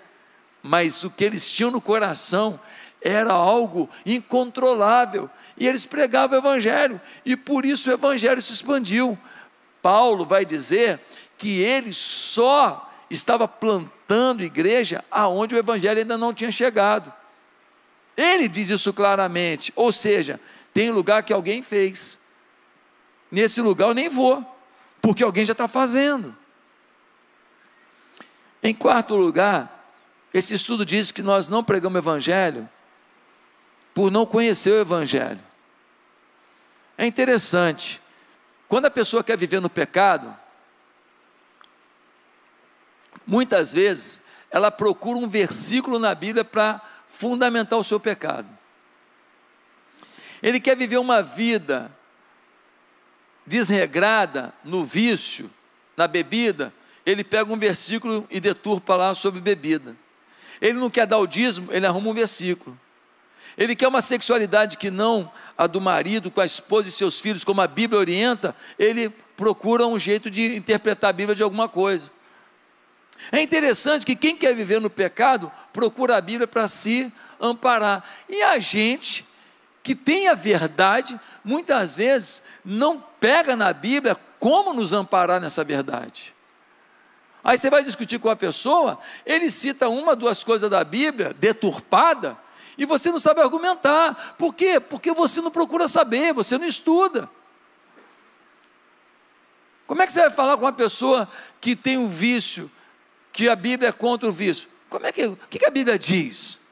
mas 0.61 1.05
o 1.05 1.11
que 1.11 1.25
eles 1.25 1.49
tinham 1.49 1.71
no 1.71 1.81
coração 1.81 2.59
era 3.01 3.33
algo 3.33 3.89
incontrolável, 4.05 5.31
e 5.57 5.69
eles 5.69 5.87
pregavam 5.87 6.37
o 6.37 6.41
Evangelho, 6.41 7.01
e 7.25 7.37
por 7.37 7.65
isso 7.65 7.91
o 7.91 7.93
Evangelho 7.93 8.41
se 8.43 8.53
expandiu. 8.53 9.17
Paulo 9.81 10.25
vai 10.25 10.45
dizer 10.45 11.01
que 11.37 11.61
ele 11.61 11.93
só 11.93 12.91
estava 13.11 13.47
plantando 13.47 14.43
igreja 14.43 15.05
aonde 15.11 15.55
o 15.55 15.59
Evangelho 15.59 16.01
ainda 16.01 16.17
não 16.17 16.33
tinha 16.33 16.51
chegado. 16.51 17.13
Ele 18.17 18.49
diz 18.49 18.71
isso 18.71 18.93
claramente, 18.93 19.73
ou 19.77 19.93
seja, 19.93 20.41
tem 20.73 20.91
lugar 20.91 21.23
que 21.23 21.33
alguém 21.33 21.61
fez, 21.61 22.19
nesse 23.35 23.61
lugar 23.61 23.89
eu 23.89 23.95
nem 23.95 24.09
vou, 24.09 24.43
porque 25.03 25.23
alguém 25.23 25.45
já 25.45 25.53
está 25.53 25.69
fazendo. 25.69 26.35
Em 28.63 28.75
quarto 28.75 29.15
lugar, 29.15 29.93
esse 30.33 30.55
estudo 30.55 30.87
diz 30.87 31.13
que 31.13 31.23
nós 31.23 31.49
não 31.49 31.63
pregamos 31.63 31.97
o 31.97 31.99
Evangelho 31.99 32.69
por 33.93 34.11
não 34.11 34.25
conhecer 34.25 34.71
o 34.71 34.81
Evangelho. 34.81 35.41
É 36.97 37.07
interessante, 37.07 38.01
quando 38.69 38.87
a 38.87 38.91
pessoa 38.91 39.23
quer 39.23 39.37
viver 39.37 39.61
no 39.61 39.69
pecado, 39.69 40.35
muitas 43.27 43.73
vezes 43.73 44.23
ela 44.51 44.71
procura 44.71 45.19
um 45.19 45.29
versículo 45.29 45.99
na 45.99 46.15
Bíblia 46.15 46.45
para 46.45 46.81
fundamentar 47.09 47.79
o 47.79 47.85
seu 47.85 48.01
pecado. 48.01 48.49
Ele 50.43 50.61
quer 50.61 50.77
viver 50.77 50.99
uma 50.99 51.23
vida 51.23 51.91
desregrada 53.47 54.53
no 54.65 54.85
vício, 54.85 55.51
na 55.97 56.07
bebida, 56.09 56.73
ele 57.05 57.23
pega 57.23 57.53
um 57.53 57.59
versículo 57.59 58.27
e 58.31 58.41
deturpa 58.41 58.97
lá 58.97 59.15
sobre 59.15 59.41
bebida. 59.41 59.97
Ele 60.61 60.79
não 60.79 60.89
quer 60.89 61.07
dar 61.07 61.19
o 61.19 61.27
dízimo, 61.27 61.73
ele 61.73 61.87
arruma 61.87 62.11
um 62.11 62.15
versículo. 62.15 62.79
Ele 63.57 63.77
quer 63.77 63.87
uma 63.87 64.01
sexualidade 64.01 64.77
que 64.77 64.91
não 64.91 65.31
a 65.57 65.67
do 65.67 65.81
marido 65.81 66.31
com 66.31 66.41
a 66.41 66.47
esposa 66.47 66.89
e 66.89 66.93
seus 66.93 67.21
filhos, 67.21 67.45
como 67.45 67.61
a 67.61 67.67
Bíblia 67.67 68.01
orienta, 68.01 68.55
ele 68.79 69.11
procura 69.37 69.87
um 69.87 69.99
jeito 69.99 70.31
de 70.31 70.57
interpretar 70.57 71.11
a 71.11 71.13
Bíblia 71.13 71.37
de 71.37 71.43
alguma 71.43 71.69
coisa. 71.69 72.11
É 73.31 73.41
interessante 73.41 74.05
que 74.05 74.17
quem 74.17 74.37
quer 74.37 74.55
viver 74.55 74.81
no 74.81 74.91
pecado 74.91 75.51
procura 75.73 76.17
a 76.17 76.21
Bíblia 76.21 76.47
para 76.47 76.67
se 76.67 77.13
amparar. 77.41 78.05
E 78.29 78.43
a 78.43 78.59
gente 78.59 79.25
que 79.85 79.95
tem 79.95 80.29
a 80.29 80.35
verdade, 80.35 81.21
muitas 81.45 81.95
vezes 81.95 82.43
não 82.65 82.99
pega 83.21 83.55
na 83.55 83.71
Bíblia 83.71 84.17
como 84.41 84.73
nos 84.73 84.95
amparar 84.95 85.39
nessa 85.39 85.63
verdade. 85.63 86.35
Aí 87.45 87.59
você 87.59 87.69
vai 87.69 87.83
discutir 87.83 88.19
com 88.19 88.31
a 88.31 88.35
pessoa, 88.35 88.99
ele 89.27 89.51
cita 89.51 89.87
uma, 89.91 90.17
duas 90.17 90.43
coisas 90.43 90.71
da 90.71 90.83
Bíblia, 90.83 91.35
deturpada, 91.35 92.35
e 92.79 92.87
você 92.87 93.13
não 93.13 93.19
sabe 93.19 93.43
argumentar. 93.43 94.35
Por 94.39 94.55
quê? 94.55 94.81
Porque 94.81 95.13
você 95.13 95.43
não 95.43 95.51
procura 95.51 95.87
saber, 95.87 96.33
você 96.33 96.57
não 96.57 96.67
estuda. 96.67 97.29
Como 99.87 100.01
é 100.01 100.07
que 100.07 100.13
você 100.15 100.23
vai 100.23 100.31
falar 100.31 100.57
com 100.57 100.65
uma 100.65 100.73
pessoa 100.73 101.29
que 101.61 101.77
tem 101.77 101.99
um 101.99 102.09
vício, 102.09 102.71
que 103.31 103.51
a 103.51 103.55
Bíblia 103.55 103.91
é 103.91 103.93
contra 103.93 104.27
o 104.27 104.33
vício? 104.33 104.67
Como 104.89 105.07
é 105.07 105.13
que, 105.13 105.27
o 105.27 105.37
que 105.37 105.67
a 105.67 105.71
Bíblia 105.71 105.99
diz? 105.99 106.64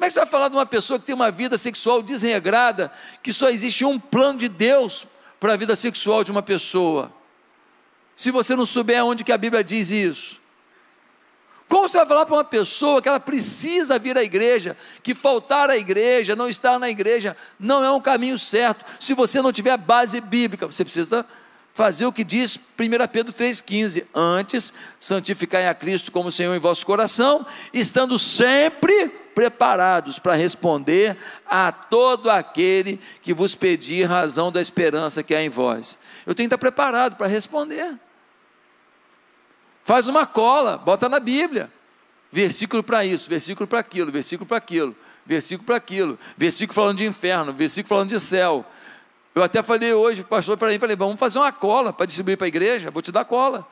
Como 0.00 0.06
é 0.06 0.08
que 0.08 0.14
você 0.14 0.20
vai 0.20 0.28
falar 0.30 0.48
de 0.48 0.56
uma 0.56 0.64
pessoa 0.64 0.98
que 0.98 1.04
tem 1.04 1.14
uma 1.14 1.30
vida 1.30 1.58
sexual 1.58 2.00
desregrada, 2.00 2.90
que 3.22 3.34
só 3.34 3.50
existe 3.50 3.84
um 3.84 4.00
plano 4.00 4.38
de 4.38 4.48
Deus 4.48 5.06
para 5.38 5.52
a 5.52 5.56
vida 5.58 5.76
sexual 5.76 6.24
de 6.24 6.30
uma 6.30 6.42
pessoa? 6.42 7.12
Se 8.16 8.30
você 8.30 8.56
não 8.56 8.64
souber 8.64 9.04
onde 9.04 9.22
que 9.22 9.30
a 9.30 9.36
Bíblia 9.36 9.62
diz 9.62 9.90
isso. 9.90 10.40
Como 11.68 11.86
você 11.86 11.98
vai 11.98 12.06
falar 12.06 12.24
para 12.24 12.34
uma 12.34 12.44
pessoa 12.44 13.02
que 13.02 13.10
ela 13.10 13.20
precisa 13.20 13.98
vir 13.98 14.16
à 14.16 14.22
igreja, 14.22 14.74
que 15.02 15.14
faltar 15.14 15.68
à 15.68 15.76
igreja, 15.76 16.34
não 16.34 16.48
estar 16.48 16.78
na 16.78 16.88
igreja, 16.88 17.36
não 17.58 17.84
é 17.84 17.90
um 17.90 18.00
caminho 18.00 18.38
certo, 18.38 18.86
se 18.98 19.12
você 19.12 19.42
não 19.42 19.52
tiver 19.52 19.76
base 19.76 20.18
bíblica, 20.18 20.66
você 20.66 20.82
precisa 20.82 21.26
fazer 21.74 22.06
o 22.06 22.12
que 22.12 22.24
diz 22.24 22.56
1 22.56 23.06
Pedro 23.12 23.34
3,15: 23.34 24.06
Antes, 24.14 24.72
santificai 24.98 25.68
a 25.68 25.74
Cristo 25.74 26.10
como 26.10 26.30
Senhor 26.30 26.54
em 26.54 26.58
vosso 26.58 26.86
coração, 26.86 27.44
estando 27.74 28.18
sempre 28.18 29.28
preparados 29.40 30.18
para 30.18 30.34
responder 30.34 31.16
a 31.46 31.72
todo 31.72 32.30
aquele 32.30 33.00
que 33.22 33.32
vos 33.32 33.54
pedir 33.54 34.04
razão 34.04 34.52
da 34.52 34.60
esperança 34.60 35.22
que 35.22 35.34
há 35.34 35.42
em 35.42 35.48
vós. 35.48 35.98
Eu 36.26 36.34
tenho 36.34 36.46
que 36.46 36.54
estar 36.54 36.58
preparado 36.58 37.16
para 37.16 37.26
responder. 37.26 37.98
Faz 39.82 40.08
uma 40.08 40.26
cola, 40.26 40.76
bota 40.76 41.08
na 41.08 41.18
Bíblia. 41.18 41.72
Versículo 42.30 42.82
para 42.82 43.02
isso, 43.02 43.30
versículo 43.30 43.66
para 43.66 43.78
aquilo, 43.78 44.12
versículo 44.12 44.46
para 44.46 44.58
aquilo, 44.58 44.94
versículo 45.24 45.66
para 45.66 45.76
aquilo, 45.76 46.18
versículo 46.36 46.74
falando 46.74 46.98
de 46.98 47.06
inferno, 47.06 47.50
versículo 47.50 47.88
falando 47.88 48.10
de 48.10 48.20
céu. 48.20 48.62
Eu 49.34 49.42
até 49.42 49.62
falei 49.62 49.94
hoje, 49.94 50.20
o 50.20 50.24
pastor 50.26 50.58
para 50.58 50.68
mim, 50.68 50.78
falei, 50.78 50.96
vamos 50.96 51.18
fazer 51.18 51.38
uma 51.38 51.50
cola 51.50 51.94
para 51.94 52.04
distribuir 52.04 52.36
para 52.36 52.46
a 52.46 52.48
igreja, 52.48 52.90
vou 52.90 53.00
te 53.00 53.10
dar 53.10 53.24
cola. 53.24 53.66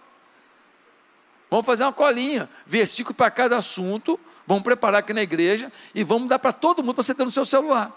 Vamos 1.50 1.66
fazer 1.66 1.84
uma 1.84 1.92
colinha, 1.92 2.48
versículo 2.66 3.14
para 3.14 3.30
cada 3.30 3.58
assunto, 3.58 4.18
vamos 4.48 4.62
preparar 4.62 5.00
aqui 5.00 5.12
na 5.12 5.20
igreja 5.20 5.70
e 5.94 6.02
vamos 6.02 6.26
dar 6.26 6.38
para 6.38 6.54
todo 6.54 6.82
mundo 6.82 6.94
para 6.94 7.02
você 7.02 7.14
ter 7.14 7.22
no 7.22 7.30
seu 7.30 7.44
celular. 7.44 7.92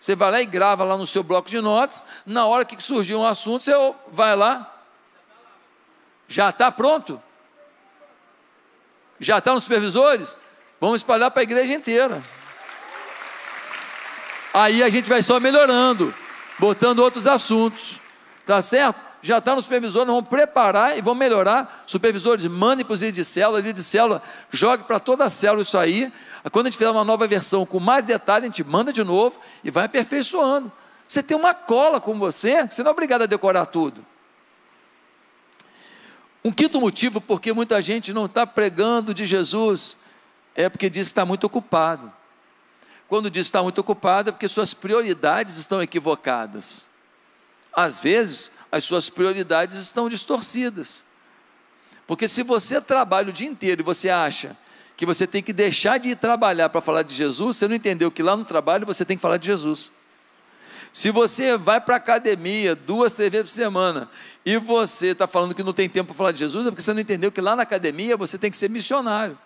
Você 0.00 0.16
vai 0.16 0.30
lá 0.30 0.40
e 0.40 0.46
grava 0.46 0.84
lá 0.84 0.96
no 0.96 1.04
seu 1.04 1.22
bloco 1.22 1.50
de 1.50 1.60
notas, 1.60 2.02
na 2.24 2.46
hora 2.46 2.64
que 2.64 2.82
surgir 2.82 3.14
um 3.14 3.26
assunto, 3.26 3.62
você 3.62 3.72
vai 4.10 4.34
lá, 4.34 4.74
já 6.26 6.48
está 6.48 6.72
pronto? 6.72 7.22
Já 9.20 9.36
está 9.36 9.52
nos 9.52 9.64
supervisores? 9.64 10.38
Vamos 10.80 11.00
espalhar 11.00 11.30
para 11.30 11.42
a 11.42 11.44
igreja 11.44 11.74
inteira. 11.74 12.22
Aí 14.54 14.82
a 14.82 14.88
gente 14.88 15.10
vai 15.10 15.22
só 15.22 15.38
melhorando, 15.38 16.14
botando 16.58 17.00
outros 17.00 17.26
assuntos, 17.26 18.00
tá 18.46 18.62
certo? 18.62 18.98
Já 19.24 19.38
está 19.38 19.54
nos 19.54 19.64
supervisores, 19.64 20.06
nós 20.06 20.16
vamos 20.16 20.28
preparar 20.28 20.98
e 20.98 21.00
vamos 21.00 21.18
melhorar. 21.18 21.82
Supervisores, 21.86 22.44
mandem 22.44 22.84
para 22.84 22.92
os 22.92 23.00
líderes 23.00 23.14
de 23.14 23.24
célula, 23.24 23.58
líder 23.58 23.72
de 23.72 23.82
célula, 23.82 24.20
jogue 24.50 24.84
para 24.84 25.00
toda 25.00 25.24
a 25.24 25.30
célula 25.30 25.62
isso 25.62 25.78
aí. 25.78 26.12
Quando 26.52 26.66
a 26.66 26.68
gente 26.68 26.76
fizer 26.76 26.90
uma 26.90 27.04
nova 27.04 27.26
versão 27.26 27.64
com 27.64 27.80
mais 27.80 28.04
detalhes, 28.04 28.44
a 28.44 28.46
gente 28.48 28.62
manda 28.62 28.92
de 28.92 29.02
novo 29.02 29.40
e 29.64 29.70
vai 29.70 29.86
aperfeiçoando. 29.86 30.70
Você 31.08 31.22
tem 31.22 31.34
uma 31.34 31.54
cola 31.54 32.02
com 32.02 32.12
você, 32.18 32.66
você 32.66 32.82
não 32.82 32.90
é 32.90 32.92
obrigado 32.92 33.22
a 33.22 33.26
decorar 33.26 33.64
tudo. 33.64 34.04
Um 36.44 36.52
quinto 36.52 36.78
motivo 36.78 37.18
porque 37.18 37.50
muita 37.54 37.80
gente 37.80 38.12
não 38.12 38.26
está 38.26 38.46
pregando 38.46 39.14
de 39.14 39.24
Jesus 39.24 39.96
é 40.54 40.68
porque 40.68 40.90
diz 40.90 41.06
que 41.06 41.12
está 41.12 41.24
muito 41.24 41.44
ocupado. 41.44 42.12
Quando 43.08 43.30
diz 43.30 43.44
que 43.44 43.48
está 43.48 43.62
muito 43.62 43.78
ocupado 43.78 44.28
é 44.28 44.32
porque 44.32 44.48
suas 44.48 44.74
prioridades 44.74 45.56
estão 45.56 45.82
equivocadas. 45.82 46.92
Às 47.74 47.98
vezes, 47.98 48.52
as 48.74 48.82
suas 48.82 49.08
prioridades 49.08 49.76
estão 49.76 50.08
distorcidas. 50.08 51.04
Porque 52.08 52.26
se 52.26 52.42
você 52.42 52.80
trabalha 52.80 53.28
o 53.28 53.32
dia 53.32 53.46
inteiro 53.46 53.82
e 53.82 53.84
você 53.84 54.10
acha 54.10 54.56
que 54.96 55.06
você 55.06 55.28
tem 55.28 55.40
que 55.40 55.52
deixar 55.52 55.98
de 55.98 56.08
ir 56.08 56.16
trabalhar 56.16 56.68
para 56.68 56.80
falar 56.80 57.02
de 57.02 57.14
Jesus, 57.14 57.56
você 57.56 57.68
não 57.68 57.76
entendeu 57.76 58.10
que 58.10 58.20
lá 58.20 58.36
no 58.36 58.44
trabalho 58.44 58.84
você 58.84 59.04
tem 59.04 59.16
que 59.16 59.20
falar 59.20 59.36
de 59.36 59.46
Jesus. 59.46 59.92
Se 60.92 61.12
você 61.12 61.56
vai 61.56 61.80
para 61.80 61.94
a 61.94 61.98
academia 61.98 62.74
duas, 62.74 63.12
três 63.12 63.30
vezes 63.30 63.50
por 63.50 63.54
semana 63.54 64.10
e 64.44 64.56
você 64.56 65.08
está 65.08 65.28
falando 65.28 65.54
que 65.54 65.62
não 65.62 65.72
tem 65.72 65.88
tempo 65.88 66.08
para 66.08 66.16
falar 66.16 66.32
de 66.32 66.40
Jesus, 66.40 66.66
é 66.66 66.70
porque 66.70 66.82
você 66.82 66.92
não 66.92 67.00
entendeu 67.00 67.30
que 67.30 67.40
lá 67.40 67.54
na 67.54 67.62
academia 67.62 68.16
você 68.16 68.36
tem 68.36 68.50
que 68.50 68.56
ser 68.56 68.68
missionário. 68.68 69.38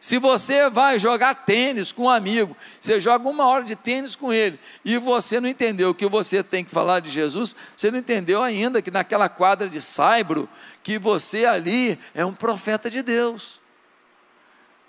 Se 0.00 0.18
você 0.18 0.70
vai 0.70 0.98
jogar 0.98 1.34
tênis 1.34 1.90
com 1.90 2.04
um 2.04 2.10
amigo, 2.10 2.56
você 2.80 3.00
joga 3.00 3.28
uma 3.28 3.46
hora 3.46 3.64
de 3.64 3.74
tênis 3.74 4.14
com 4.14 4.32
ele, 4.32 4.58
e 4.84 4.96
você 4.96 5.40
não 5.40 5.48
entendeu 5.48 5.92
que 5.92 6.06
você 6.08 6.42
tem 6.42 6.64
que 6.64 6.70
falar 6.70 7.00
de 7.00 7.10
Jesus, 7.10 7.56
você 7.76 7.90
não 7.90 7.98
entendeu 7.98 8.42
ainda 8.42 8.80
que 8.80 8.90
naquela 8.90 9.28
quadra 9.28 9.68
de 9.68 9.80
saibro, 9.80 10.48
que 10.84 10.98
você 10.98 11.44
ali 11.44 11.98
é 12.14 12.24
um 12.24 12.32
profeta 12.32 12.88
de 12.88 13.02
Deus. 13.02 13.60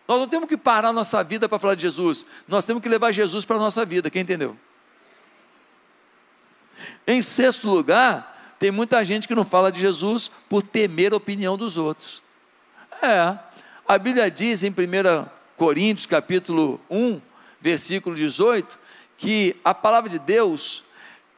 Nós 0.07 0.19
não 0.19 0.27
temos 0.27 0.47
que 0.47 0.57
parar 0.57 0.93
nossa 0.93 1.23
vida 1.23 1.49
para 1.49 1.57
falar 1.57 1.75
de 1.75 1.81
Jesus, 1.81 2.25
nós 2.47 2.65
temos 2.65 2.83
que 2.83 2.89
levar 2.89 3.11
Jesus 3.11 3.45
para 3.45 3.55
a 3.55 3.59
nossa 3.59 3.83
vida, 3.83 4.11
quem 4.11 4.21
entendeu? 4.21 4.55
Em 7.07 7.21
sexto 7.21 7.67
lugar, 7.67 8.55
tem 8.59 8.69
muita 8.69 9.03
gente 9.03 9.27
que 9.27 9.33
não 9.33 9.45
fala 9.45 9.71
de 9.71 9.79
Jesus 9.79 10.29
por 10.47 10.61
temer 10.61 11.13
a 11.13 11.17
opinião 11.17 11.57
dos 11.57 11.77
outros. 11.77 12.21
É, 13.01 13.37
a 13.89 13.97
Bíblia 13.97 14.29
diz 14.29 14.61
em 14.61 14.69
1 14.69 14.73
Coríntios 15.57 16.05
capítulo 16.05 16.79
1, 16.91 17.19
versículo 17.59 18.15
18, 18.15 18.77
que 19.17 19.59
a 19.65 19.73
palavra 19.73 20.07
de 20.07 20.19
Deus, 20.19 20.83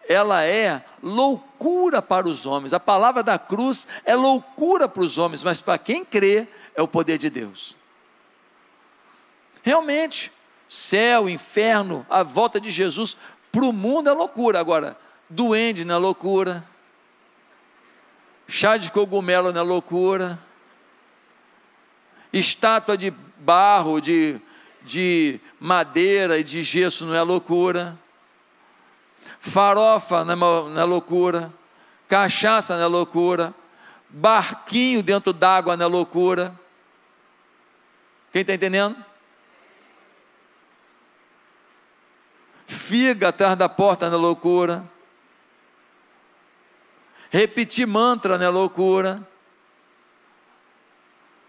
ela 0.06 0.44
é 0.44 0.84
loucura 1.02 2.02
para 2.02 2.28
os 2.28 2.46
homens. 2.46 2.74
A 2.74 2.80
palavra 2.80 3.24
da 3.24 3.40
cruz 3.40 3.88
é 4.04 4.18
loucura 4.18 4.90
para 4.90 5.02
os 5.02 5.18
homens, 5.18 5.46
mas 5.46 5.62
para 5.62 5.78
quem 5.78 6.04
crê, 6.04 6.46
é 6.76 6.82
o 6.82 6.90
poder 6.90 7.18
de 7.18 7.30
Deus. 7.30 7.74
Realmente, 9.64 10.30
céu, 10.68 11.30
inferno, 11.30 12.06
a 12.10 12.22
volta 12.22 12.60
de 12.60 12.70
Jesus 12.70 13.16
para 13.50 13.64
o 13.64 13.72
mundo 13.72 14.10
é 14.10 14.14
loucura. 14.14 14.60
Agora, 14.60 14.98
duende 15.30 15.86
não 15.86 15.96
é 15.96 15.98
loucura, 15.98 16.66
chá 18.46 18.76
de 18.76 18.92
cogumelo 18.92 19.54
não 19.54 19.62
é 19.62 19.64
loucura, 19.64 20.38
estátua 22.32 22.98
de 22.98 23.12
barro, 23.38 24.00
de, 24.00 24.40
de 24.84 25.40
madeira 25.60 26.38
e 26.38 26.44
de 26.44 26.64
gesso 26.64 27.06
não 27.06 27.16
é 27.16 27.22
loucura, 27.22 27.98
farofa 29.40 30.24
não 30.24 30.78
é, 30.78 30.82
é 30.82 30.84
loucura, 30.84 31.52
cachaça 32.08 32.76
não 32.76 32.84
é 32.84 32.88
loucura, 32.88 33.54
barquinho 34.10 35.02
dentro 35.02 35.34
d'água 35.34 35.76
não 35.76 35.86
é 35.86 35.90
loucura. 35.90 36.60
Quem 38.32 38.42
está 38.42 38.54
entendendo? 38.54 38.96
Figa 42.66 43.30
atrás 43.30 43.58
da 43.58 43.68
porta 43.68 44.10
não 44.10 44.18
é 44.18 44.22
loucura. 44.22 44.90
Repetir 47.30 47.86
mantra 47.86 48.38
não 48.38 48.46
é 48.46 48.50
loucura. 48.50 49.28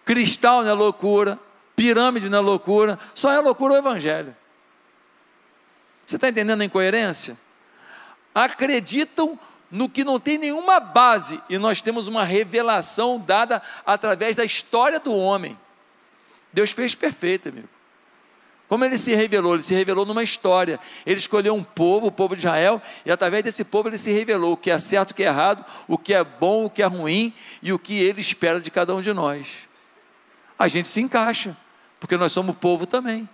Cristal 0.05 0.63
não 0.63 0.71
é 0.71 0.75
loucura. 0.75 1.39
Pirâmide 1.77 2.29
não 2.29 2.39
é 2.39 2.41
loucura. 2.41 2.99
Só 3.15 3.31
é 3.31 3.41
loucura 3.41 3.75
o 3.75 3.77
Evangelho. 3.77 4.37
Você 6.05 6.17
está 6.17 6.29
entendendo 6.29 6.61
a 6.61 6.65
incoerência? 6.65 7.37
Acreditam 8.35 9.39
no 9.71 9.89
que 9.89 10.05
não 10.05 10.21
tem 10.21 10.37
nenhuma 10.37 10.79
base, 10.79 11.41
e 11.49 11.57
nós 11.57 11.81
temos 11.81 12.07
uma 12.07 12.25
revelação 12.25 13.19
dada 13.19 13.63
através 13.87 14.37
da 14.37 14.45
história 14.45 15.01
do 15.01 15.15
homem. 15.15 15.59
Deus 16.53 16.73
fez 16.73 16.95
perfeito, 16.95 17.49
amigo. 17.49 17.69
Como 18.69 18.85
ele 18.85 18.99
se 18.99 19.15
revelou? 19.15 19.55
Ele 19.55 19.63
se 19.63 19.75
revelou 19.75 20.05
numa 20.05 20.23
história. 20.23 20.79
Ele 21.07 21.19
escolheu 21.19 21.55
um 21.55 21.63
povo, 21.63 22.07
o 22.07 22.13
povo 22.13 22.35
de 22.35 22.41
Israel, 22.41 22.81
e 23.05 23.11
através 23.11 23.43
desse 23.43 23.65
povo 23.65 23.89
ele 23.89 23.99
se 23.99 24.11
revelou 24.13 24.53
o 24.53 24.57
que 24.57 24.71
é 24.71 24.79
certo, 24.79 25.13
o 25.13 25.15
que 25.15 25.23
é 25.23 25.27
errado, 25.27 25.65
o 25.89 25.97
que 25.97 26.13
é 26.13 26.23
bom, 26.23 26.67
o 26.67 26.71
que 26.71 26.83
é 26.83 26.87
ruim 26.87 27.33
e 27.63 27.73
o 27.73 27.79
que 27.79 27.99
ele 28.03 28.21
espera 28.21 28.61
de 28.61 28.71
cada 28.71 28.95
um 28.95 29.01
de 29.01 29.13
nós. 29.13 29.69
A 30.59 30.69
gente 30.69 30.89
se 30.89 31.01
encaixa, 31.01 31.57
porque 31.99 32.17
nós 32.17 32.33
somos 32.33 32.57
povo 32.57 32.87
também. 32.87 33.29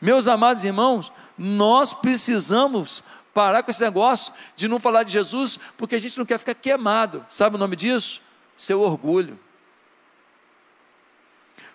Meus 0.00 0.28
amados 0.28 0.64
irmãos, 0.64 1.12
nós 1.36 1.94
precisamos 1.94 3.02
parar 3.32 3.62
com 3.62 3.70
esse 3.70 3.82
negócio 3.82 4.32
de 4.54 4.68
não 4.68 4.78
falar 4.78 5.02
de 5.02 5.12
Jesus, 5.12 5.58
porque 5.76 5.96
a 5.96 5.98
gente 5.98 6.16
não 6.16 6.24
quer 6.24 6.38
ficar 6.38 6.54
queimado. 6.54 7.24
Sabe 7.28 7.56
o 7.56 7.58
nome 7.58 7.76
disso? 7.76 8.22
Seu 8.56 8.80
orgulho. 8.80 9.38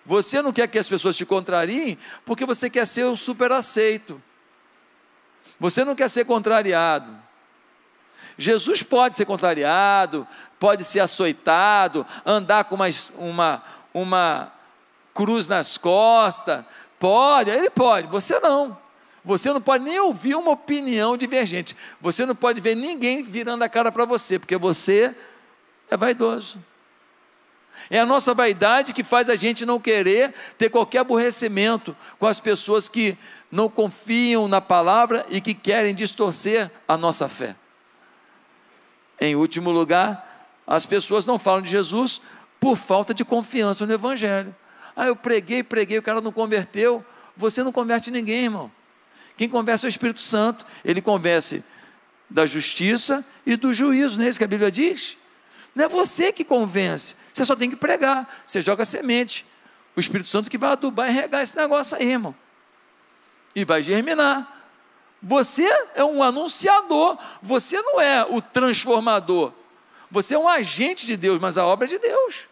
Você 0.04 0.40
não 0.40 0.52
quer 0.52 0.66
que 0.66 0.78
as 0.78 0.88
pessoas 0.88 1.16
te 1.16 1.26
contrariem, 1.26 1.98
porque 2.24 2.46
você 2.46 2.70
quer 2.70 2.86
ser 2.86 3.04
o 3.04 3.16
super 3.16 3.52
aceito. 3.52 4.20
Você 5.58 5.84
não 5.84 5.94
quer 5.94 6.08
ser 6.08 6.24
contrariado. 6.24 7.16
Jesus 8.38 8.82
pode 8.82 9.14
ser 9.14 9.26
contrariado, 9.26 10.26
pode 10.58 10.84
ser 10.84 11.00
açoitado, 11.00 12.06
andar 12.24 12.64
com 12.64 12.74
uma, 12.74 12.86
uma, 13.18 13.62
uma 13.92 14.52
cruz 15.14 15.48
nas 15.48 15.76
costas, 15.76 16.64
pode, 16.98 17.50
ele 17.50 17.70
pode, 17.70 18.06
você 18.08 18.38
não. 18.40 18.78
Você 19.24 19.52
não 19.52 19.60
pode 19.60 19.84
nem 19.84 19.98
ouvir 20.00 20.34
uma 20.34 20.52
opinião 20.52 21.16
divergente. 21.16 21.76
Você 22.00 22.24
não 22.24 22.34
pode 22.34 22.60
ver 22.60 22.74
ninguém 22.74 23.22
virando 23.22 23.62
a 23.62 23.68
cara 23.68 23.92
para 23.92 24.04
você, 24.04 24.38
porque 24.38 24.56
você 24.56 25.14
é 25.90 25.96
vaidoso. 25.96 26.58
É 27.88 27.98
a 27.98 28.06
nossa 28.06 28.34
vaidade 28.34 28.92
que 28.92 29.04
faz 29.04 29.28
a 29.28 29.36
gente 29.36 29.64
não 29.64 29.80
querer 29.80 30.34
ter 30.58 30.70
qualquer 30.70 30.98
aborrecimento 30.98 31.96
com 32.18 32.26
as 32.26 32.40
pessoas 32.40 32.88
que 32.88 33.16
não 33.50 33.68
confiam 33.68 34.48
na 34.48 34.60
palavra 34.60 35.24
e 35.28 35.40
que 35.40 35.54
querem 35.54 35.94
distorcer 35.94 36.70
a 36.86 36.96
nossa 36.96 37.28
fé. 37.28 37.56
Em 39.20 39.34
último 39.34 39.70
lugar, 39.70 40.48
as 40.66 40.86
pessoas 40.86 41.26
não 41.26 41.38
falam 41.38 41.62
de 41.62 41.68
Jesus 41.70 42.20
por 42.60 42.76
falta 42.76 43.12
de 43.14 43.24
confiança 43.24 43.86
no 43.86 43.92
Evangelho. 43.92 44.54
Ah, 44.94 45.06
eu 45.06 45.16
preguei, 45.16 45.62
preguei, 45.62 45.98
o 45.98 46.02
cara 46.02 46.20
não 46.20 46.30
converteu. 46.30 47.04
Você 47.36 47.64
não 47.64 47.72
converte 47.72 48.10
ninguém, 48.10 48.44
irmão. 48.44 48.70
Quem 49.36 49.48
conversa 49.48 49.86
é 49.86 49.88
o 49.88 49.90
Espírito 49.90 50.20
Santo, 50.20 50.66
ele 50.84 51.00
convence 51.00 51.64
da 52.28 52.44
justiça 52.44 53.24
e 53.46 53.56
do 53.56 53.72
juízo, 53.72 54.18
não 54.18 54.26
é 54.26 54.28
isso 54.28 54.38
que 54.38 54.44
a 54.44 54.48
Bíblia 54.48 54.70
diz? 54.70 55.16
Não 55.74 55.86
é 55.86 55.88
você 55.88 56.30
que 56.30 56.44
convence, 56.44 57.16
você 57.32 57.44
só 57.44 57.56
tem 57.56 57.70
que 57.70 57.76
pregar, 57.76 58.28
você 58.46 58.60
joga 58.60 58.84
semente. 58.84 59.46
O 59.96 60.00
Espírito 60.00 60.28
Santo 60.28 60.50
que 60.50 60.58
vai 60.58 60.72
adubar 60.72 61.10
e 61.10 61.12
regar 61.12 61.42
esse 61.42 61.56
negócio 61.56 61.96
aí, 61.96 62.10
irmão. 62.12 62.34
E 63.54 63.64
vai 63.64 63.82
germinar. 63.82 64.68
Você 65.22 65.66
é 65.94 66.04
um 66.04 66.22
anunciador, 66.22 67.18
você 67.40 67.80
não 67.80 68.00
é 68.00 68.24
o 68.24 68.42
transformador. 68.42 69.52
Você 70.10 70.34
é 70.34 70.38
um 70.38 70.48
agente 70.48 71.06
de 71.06 71.16
Deus, 71.16 71.40
mas 71.40 71.56
a 71.56 71.64
obra 71.64 71.86
é 71.86 71.88
de 71.88 71.98
Deus. 71.98 72.49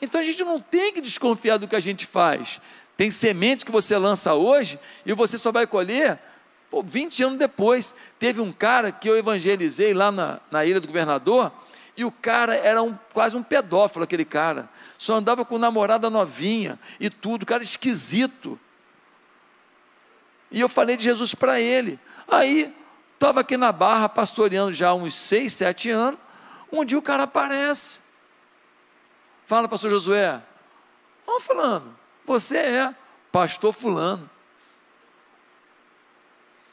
Então 0.00 0.20
a 0.20 0.24
gente 0.24 0.42
não 0.44 0.60
tem 0.60 0.92
que 0.92 1.00
desconfiar 1.00 1.58
do 1.58 1.66
que 1.66 1.76
a 1.76 1.80
gente 1.80 2.06
faz. 2.06 2.60
Tem 2.96 3.10
semente 3.10 3.64
que 3.64 3.72
você 3.72 3.96
lança 3.96 4.34
hoje 4.34 4.78
e 5.04 5.12
você 5.12 5.38
só 5.38 5.52
vai 5.52 5.66
colher 5.66 6.18
pô, 6.70 6.82
20 6.82 7.22
anos 7.24 7.38
depois. 7.38 7.94
Teve 8.18 8.40
um 8.40 8.52
cara 8.52 8.92
que 8.92 9.08
eu 9.08 9.16
evangelizei 9.16 9.94
lá 9.94 10.10
na, 10.12 10.40
na 10.50 10.64
ilha 10.64 10.80
do 10.80 10.86
governador, 10.86 11.52
e 11.96 12.04
o 12.04 12.12
cara 12.12 12.54
era 12.54 12.80
um, 12.80 12.96
quase 13.12 13.36
um 13.36 13.42
pedófilo, 13.42 14.04
aquele 14.04 14.24
cara. 14.24 14.68
Só 14.96 15.14
andava 15.14 15.44
com 15.44 15.58
namorada 15.58 16.08
novinha 16.08 16.78
e 17.00 17.10
tudo, 17.10 17.44
cara 17.44 17.62
esquisito. 17.62 18.58
E 20.50 20.60
eu 20.60 20.68
falei 20.68 20.96
de 20.96 21.02
Jesus 21.02 21.34
para 21.34 21.60
ele. 21.60 21.98
Aí, 22.28 22.72
estava 23.14 23.40
aqui 23.40 23.56
na 23.56 23.72
barra, 23.72 24.08
pastoreando 24.08 24.72
já 24.72 24.90
há 24.90 24.94
uns 24.94 25.14
seis, 25.14 25.52
sete 25.52 25.90
anos. 25.90 26.20
Um 26.70 26.84
dia 26.84 26.98
o 26.98 27.02
cara 27.02 27.24
aparece. 27.24 28.00
Fala, 29.48 29.66
pastor 29.66 29.90
Josué. 29.90 30.42
Ó, 31.26 31.40
falando, 31.40 31.96
você 32.26 32.58
é 32.58 32.94
pastor 33.32 33.72
fulano. 33.72 34.28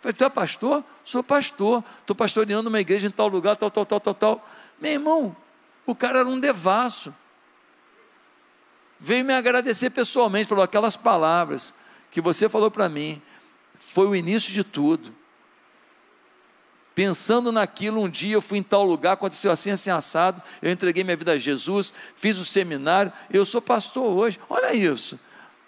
Falei, 0.02 0.12
tu 0.12 0.26
é 0.26 0.30
pastor? 0.30 0.84
Sou 1.02 1.24
pastor. 1.24 1.82
Estou 2.02 2.14
pastoreando 2.14 2.68
uma 2.68 2.82
igreja 2.82 3.08
em 3.08 3.12
tal 3.12 3.30
lugar, 3.30 3.56
tal, 3.56 3.72
tal, 3.72 3.86
tal, 3.86 4.00
tal, 4.02 4.14
tal. 4.14 4.50
Meu 4.78 4.92
irmão, 4.92 5.38
o 5.86 5.96
cara 5.96 6.20
era 6.20 6.28
um 6.28 6.38
devasso. 6.38 7.16
Veio 9.00 9.24
me 9.24 9.34
agradecer 9.34 9.90
pessoalmente, 9.90 10.50
falou 10.50 10.64
aquelas 10.66 10.98
palavras 10.98 11.74
que 12.12 12.20
você 12.20 12.50
falou 12.50 12.70
para 12.70 12.90
mim. 12.90 13.22
Foi 13.80 14.06
o 14.06 14.14
início 14.14 14.52
de 14.52 14.66
tudo. 14.66 15.16
Pensando 16.96 17.52
naquilo, 17.52 18.02
um 18.02 18.10
dia 18.10 18.34
eu 18.34 18.42
fui 18.42 18.58
em 18.58 18.64
tal 18.64 18.86
lugar, 18.86 19.12
aconteceu 19.12 19.52
assim, 19.52 19.70
assim, 19.70 19.92
assado. 19.92 20.42
Eu 20.62 20.72
entreguei 20.72 21.04
minha 21.04 21.18
vida 21.18 21.34
a 21.34 21.38
Jesus, 21.38 21.94
fiz 22.16 22.38
o 22.38 22.46
seminário, 22.46 23.12
eu 23.30 23.44
sou 23.44 23.62
pastor 23.62 24.06
hoje. 24.06 24.40
Olha 24.50 24.74
isso. 24.74 25.20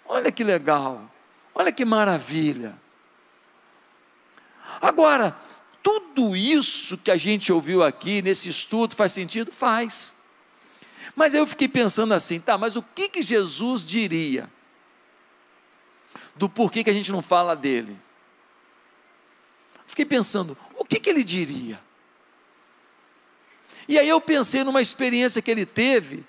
Olha 0.06 0.32
que 0.32 0.42
legal, 0.42 1.02
olha 1.54 1.70
que 1.70 1.84
maravilha. 1.84 2.74
Agora, 4.80 5.36
tudo 5.82 6.34
isso 6.34 6.96
que 6.96 7.10
a 7.10 7.16
gente 7.16 7.52
ouviu 7.52 7.82
aqui 7.82 8.22
nesse 8.22 8.48
estudo 8.48 8.96
faz 8.96 9.12
sentido? 9.12 9.52
Faz. 9.52 10.14
Mas 11.14 11.34
eu 11.34 11.46
fiquei 11.46 11.68
pensando 11.68 12.14
assim, 12.14 12.40
tá, 12.40 12.56
mas 12.56 12.74
o 12.74 12.82
que, 12.82 13.08
que 13.08 13.20
Jesus 13.20 13.84
diria? 13.86 14.50
Do 16.34 16.48
porquê 16.48 16.82
que 16.82 16.90
a 16.90 16.94
gente 16.94 17.12
não 17.12 17.20
fala 17.20 17.54
dele? 17.54 17.98
Fiquei 19.86 20.04
pensando, 20.04 20.56
que, 20.88 20.98
que 20.98 21.10
ele 21.10 21.22
diria? 21.22 21.80
E 23.86 23.98
aí 23.98 24.08
eu 24.08 24.20
pensei 24.20 24.64
numa 24.64 24.80
experiência 24.80 25.40
que 25.42 25.50
ele 25.50 25.66
teve, 25.66 26.24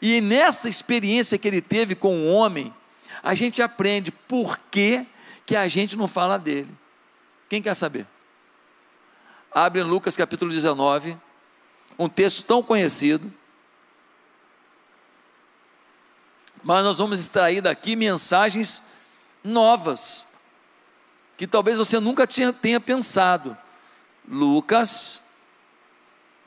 e 0.00 0.20
nessa 0.20 0.68
experiência 0.68 1.38
que 1.38 1.48
ele 1.48 1.60
teve 1.60 1.94
com 1.94 2.14
o 2.14 2.20
um 2.20 2.34
homem, 2.34 2.74
a 3.22 3.34
gente 3.34 3.60
aprende 3.60 4.10
por 4.10 4.58
que, 4.70 5.06
que 5.44 5.56
a 5.56 5.66
gente 5.66 5.96
não 5.96 6.06
fala 6.06 6.38
dele. 6.38 6.70
Quem 7.48 7.60
quer 7.60 7.74
saber? 7.74 8.06
Abre 9.50 9.80
em 9.80 9.84
Lucas 9.84 10.16
capítulo 10.16 10.50
19, 10.50 11.18
um 11.98 12.08
texto 12.08 12.44
tão 12.44 12.62
conhecido. 12.62 13.32
Mas 16.62 16.84
nós 16.84 16.98
vamos 16.98 17.20
extrair 17.20 17.60
daqui 17.60 17.96
mensagens 17.96 18.82
novas, 19.42 20.28
que 21.36 21.46
talvez 21.46 21.78
você 21.78 21.98
nunca 21.98 22.26
tinha, 22.26 22.52
tenha 22.52 22.80
pensado. 22.80 23.56
Lucas, 24.30 25.22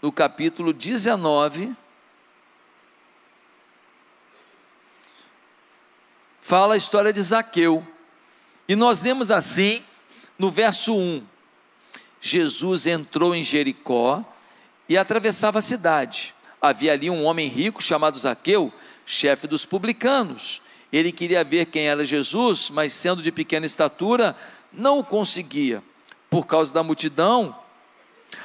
no 0.04 0.12
capítulo 0.12 0.72
19, 0.72 1.76
fala 6.39 6.76
a 6.76 6.78
história 6.78 7.12
de 7.12 7.20
Zaqueu. 7.20 7.86
E 8.67 8.76
nós 8.76 9.02
lemos 9.02 9.32
assim, 9.32 9.84
no 10.38 10.52
verso 10.52 10.96
1: 10.96 11.26
Jesus 12.20 12.86
entrou 12.86 13.34
em 13.34 13.41
Jericó 13.41 14.24
e 14.88 14.96
atravessava 14.96 15.58
a 15.58 15.62
cidade. 15.62 16.36
Havia 16.62 16.94
ali 16.94 17.10
um 17.10 17.24
homem 17.24 17.48
rico 17.48 17.82
chamado 17.82 18.20
Zaqueu, 18.20 18.72
chefe 19.08 19.48
dos 19.48 19.65
publicanos, 19.65 20.62
Ele 20.94 21.12
queria 21.12 21.44
ver 21.44 21.65
quem 21.65 21.88
era 21.88 22.06
Jesus, 22.06 22.70
mas 22.70 22.94
sendo 22.94 23.24
de 23.24 23.32
pequena 23.32 23.65
estatura, 23.65 24.36
não 24.72 25.00
o 25.00 25.04
conseguia, 25.04 25.84
por 26.30 26.46
causa 26.46 26.72
da 26.72 26.84
multidão. 26.84 27.61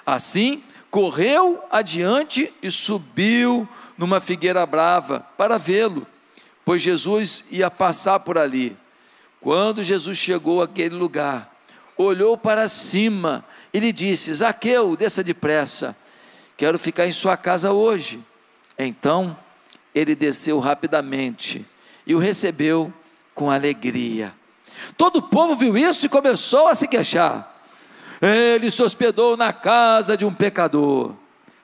Assim, 0.04 0.62
correu 0.90 1.62
adiante 1.70 2.52
e 2.62 2.70
subiu 2.70 3.68
numa 3.98 4.20
figueira 4.20 4.64
brava 4.66 5.20
para 5.36 5.58
vê-lo, 5.58 6.06
pois 6.64 6.82
Jesus 6.82 7.44
ia 7.50 7.70
passar 7.70 8.20
por 8.20 8.38
ali. 8.38 8.76
Quando 9.40 9.82
Jesus 9.82 10.18
chegou 10.18 10.62
àquele 10.62 10.94
lugar, 10.94 11.54
olhou 11.96 12.36
para 12.36 12.68
cima 12.68 13.44
e 13.72 13.78
lhe 13.78 13.92
disse: 13.92 14.32
Zaqueu, 14.34 14.96
desça 14.96 15.22
depressa, 15.22 15.96
quero 16.56 16.78
ficar 16.78 17.06
em 17.06 17.12
sua 17.12 17.36
casa 17.36 17.72
hoje. 17.72 18.20
Então 18.78 19.36
ele 19.94 20.14
desceu 20.14 20.58
rapidamente 20.58 21.64
e 22.06 22.14
o 22.14 22.18
recebeu 22.18 22.92
com 23.34 23.50
alegria. 23.50 24.34
Todo 24.96 25.16
o 25.16 25.22
povo 25.22 25.54
viu 25.56 25.76
isso 25.76 26.06
e 26.06 26.08
começou 26.08 26.68
a 26.68 26.74
se 26.74 26.86
queixar. 26.86 27.55
Ele 28.20 28.70
se 28.70 28.82
hospedou 28.82 29.36
na 29.36 29.52
casa 29.52 30.16
de 30.16 30.24
um 30.24 30.32
pecador. 30.32 31.14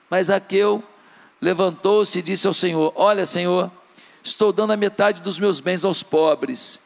Mas 0.09 0.27
Zaqueu 0.27 0.83
levantou-se 1.41 2.19
e 2.19 2.21
disse 2.21 2.47
ao 2.47 2.53
Senhor: 2.53 2.93
Olha, 2.95 3.25
Senhor, 3.25 3.71
estou 4.23 4.53
dando 4.53 4.73
a 4.73 4.77
metade 4.77 5.21
dos 5.21 5.39
meus 5.39 5.59
bens 5.59 5.83
aos 5.83 6.03
pobres, 6.03 6.79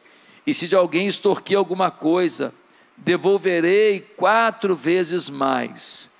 e 0.46 0.54
se 0.54 0.66
de 0.66 0.74
alguém 0.74 1.06
extorquir 1.06 1.56
alguma 1.56 1.90
coisa, 1.90 2.54
devolverei 2.96 4.00
quatro 4.16 4.74
vezes 4.74 5.28
mais. 5.28 6.10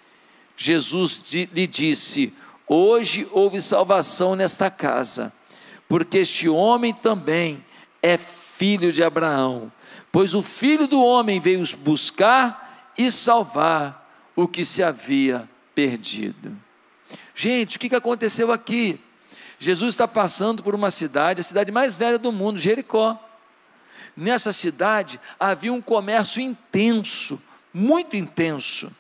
Jesus 0.57 1.23
lhe 1.33 1.67
disse: 1.67 2.35
Hoje 2.67 3.27
houve 3.33 3.61
salvação 3.61 4.37
nesta 4.37 4.71
casa, 4.71 5.33
porque 5.89 6.19
este 6.19 6.49
homem 6.49 6.93
também 6.93 7.65
é 8.03 8.19
filho 8.19 8.93
de 8.93 9.03
Abraão, 9.03 9.73
pois 10.13 10.35
o 10.35 10.43
filho 10.43 10.87
do 10.87 11.03
homem 11.03 11.41
veio 11.41 11.65
buscar 11.79 12.68
e 12.99 13.11
salvar 13.13 14.11
o 14.35 14.49
que 14.49 14.65
se 14.65 14.83
havia 14.83 15.49
perdido. 15.75 16.55
Gente, 17.35 17.77
o 17.77 17.81
que 17.81 17.95
aconteceu 17.95 18.51
aqui? 18.51 19.01
Jesus 19.61 19.95
está 19.95 20.09
passando 20.09 20.63
por 20.63 20.75
uma 20.75 20.91
cidade, 20.91 21.41
a 21.41 21.45
cidade 21.45 21.71
mais 21.71 21.97
velha 21.97 22.19
do 22.19 22.33
mundo, 22.33 22.59
Jericó. 22.59 23.19
Nessa 24.17 24.53
cidade 24.53 25.21
havia 25.39 25.73
um 25.73 25.81
comércio 25.81 26.43
intenso, 26.43 27.41
muito 27.73 28.17
intenso. 28.17 28.91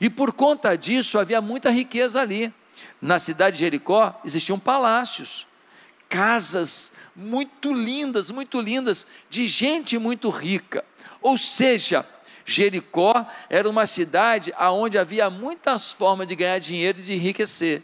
E 0.00 0.10
por 0.10 0.32
conta 0.32 0.76
disso 0.76 1.18
havia 1.18 1.40
muita 1.40 1.70
riqueza 1.70 2.20
ali. 2.20 2.52
Na 3.00 3.18
cidade 3.18 3.56
de 3.56 3.60
Jericó 3.60 4.20
existiam 4.24 4.58
palácios, 4.58 5.46
casas 6.08 6.90
muito 7.14 7.72
lindas, 7.72 8.30
muito 8.30 8.60
lindas, 8.60 9.06
de 9.30 9.46
gente 9.46 9.98
muito 9.98 10.28
rica. 10.30 10.84
Ou 11.20 11.38
seja, 11.38 12.06
Jericó 12.46 13.26
era 13.50 13.68
uma 13.68 13.84
cidade 13.84 14.54
onde 14.58 14.96
havia 14.96 15.28
muitas 15.28 15.92
formas 15.92 16.28
de 16.28 16.36
ganhar 16.36 16.60
dinheiro 16.60 17.00
e 17.00 17.02
de 17.02 17.14
enriquecer. 17.14 17.82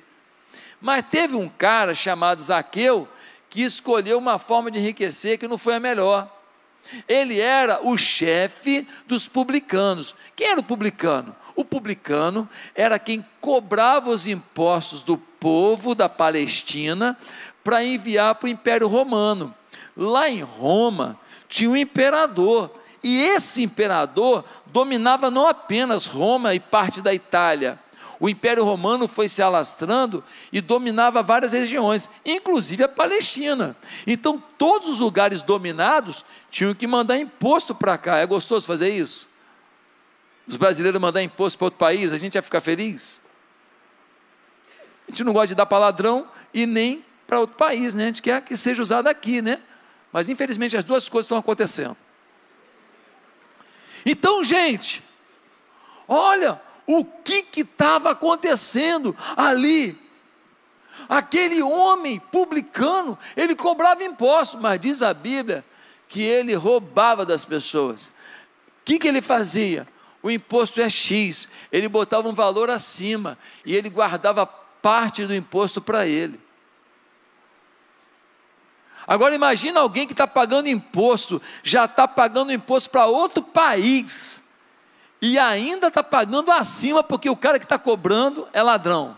Mas 0.81 1.05
teve 1.11 1.35
um 1.35 1.49
cara 1.49 1.95
chamado 1.95 2.41
Zaqueu 2.41 3.09
que 3.51 3.63
escolheu 3.63 4.17
uma 4.17 4.39
forma 4.39 4.71
de 4.71 4.79
enriquecer 4.79 5.37
que 5.37 5.49
não 5.49 5.59
foi 5.59 5.75
a 5.75 5.81
melhor. 5.81 6.31
Ele 7.09 7.41
era 7.41 7.87
o 7.87 7.99
chefe 7.99 8.87
dos 9.07 9.29
publicanos. 9.29 10.15
Quem 10.35 10.49
era 10.49 10.61
o 10.61 10.65
publicano? 10.65 11.35
O 11.55 11.65
publicano 11.65 12.49
era 12.75 12.99
quem 12.99 13.25
cobrava 13.41 14.11
os 14.11 14.27
impostos 14.27 15.03
do 15.03 15.19
povo 15.19 15.95
da 15.95 16.09
Palestina 16.09 17.17
para 17.63 17.85
enviar 17.85 18.37
para 18.37 18.47
o 18.47 18.51
Império 18.51 18.89
Romano. 18.89 19.55
Lá 19.97 20.29
em 20.31 20.41
Roma 20.41 21.19
tinha 21.49 21.69
um 21.69 21.77
imperador, 21.77 22.73
e 23.03 23.21
esse 23.21 23.63
imperador 23.63 24.45
dominava 24.67 25.31
não 25.31 25.47
apenas 25.47 26.07
Roma 26.07 26.55
e 26.55 26.61
parte 26.61 27.01
da 27.01 27.13
Itália. 27.13 27.79
O 28.21 28.29
Império 28.29 28.65
Romano 28.65 29.09
foi 29.09 29.27
se 29.27 29.43
alastrando 29.43 30.23
e 30.53 30.61
dominava 30.61 31.23
várias 31.23 31.53
regiões, 31.53 32.09
inclusive 32.25 32.85
a 32.85 32.89
Palestina. 32.89 33.77
Então, 34.07 34.41
todos 34.57 34.89
os 34.89 35.01
lugares 35.01 35.43
dominados 35.43 36.25
tinham 36.49 36.73
que 36.73 36.87
mandar 36.87 37.19
imposto 37.19 37.75
para 37.75 37.99
cá. 37.99 38.19
É 38.19 38.27
gostoso 38.27 38.67
fazer 38.67 38.91
isso? 38.91 39.33
os 40.47 40.57
brasileiros 40.57 41.01
mandar 41.01 41.23
imposto 41.23 41.59
para 41.59 41.67
outro 41.67 41.79
país, 41.79 42.13
a 42.13 42.19
gente 42.19 42.35
ia 42.35 42.43
ficar 42.43 42.61
feliz? 42.61 43.23
A 45.07 45.11
gente 45.11 45.25
não 45.25 45.33
gosta 45.33 45.49
de 45.49 45.55
dar 45.55 45.67
para 45.67 45.79
ladrão 45.79 46.29
e 46.53 46.67
nem 46.67 47.05
para 47.27 47.41
outro 47.41 47.57
país, 47.57 47.95
né? 47.95 48.05
A 48.05 48.07
gente 48.07 48.23
quer 48.23 48.43
que 48.43 48.57
seja 48.57 48.83
usado 48.83 49.07
aqui, 49.09 49.41
né? 49.41 49.61
Mas 50.13 50.29
infelizmente 50.29 50.77
as 50.77 50.85
duas 50.85 51.09
coisas 51.09 51.27
estão 51.27 51.39
acontecendo. 51.39 51.97
Então, 54.05 54.43
gente, 54.43 55.03
olha 56.07 56.61
o 56.87 57.05
que 57.05 57.45
estava 57.61 58.11
acontecendo 58.11 59.17
ali. 59.37 60.01
Aquele 61.09 61.63
homem 61.63 62.19
publicano, 62.19 63.19
ele 63.37 63.55
cobrava 63.55 64.05
impostos, 64.05 64.61
mas 64.61 64.81
diz 64.81 65.03
a 65.03 65.13
Bíblia 65.13 65.65
que 66.09 66.23
ele 66.23 66.55
roubava 66.55 67.25
das 67.25 67.45
pessoas. 67.45 68.09
O 68.09 68.85
que, 68.85 68.99
que 68.99 69.09
ele 69.09 69.23
fazia? 69.23 69.87
o 70.23 70.31
imposto 70.31 70.81
é 70.81 70.89
X, 70.89 71.49
ele 71.71 71.89
botava 71.89 72.29
um 72.29 72.35
valor 72.35 72.71
acima 72.71 73.37
e 73.67 73.75
ele 73.75 73.91
guardava 73.91 74.47
parte 74.47 75.27
do 75.27 75.35
imposto 75.35 75.83
para 75.83 76.07
ele. 76.07 76.41
Agora 79.07 79.35
imagina 79.35 79.81
alguém 79.81 80.07
que 80.07 80.13
está 80.13 80.27
pagando 80.27 80.69
imposto, 80.69 81.41
já 81.63 81.85
está 81.85 82.07
pagando 82.07 82.53
imposto 82.53 82.91
para 82.91 83.07
outro 83.07 83.43
país, 83.43 84.45
e 85.21 85.39
ainda 85.39 85.89
está 85.89 86.03
pagando 86.03 86.51
acima, 86.51 87.03
porque 87.03 87.29
o 87.29 87.37
cara 87.37 87.59
que 87.59 87.65
está 87.65 87.79
cobrando 87.79 88.49
é 88.53 88.63
ladrão. 88.63 89.17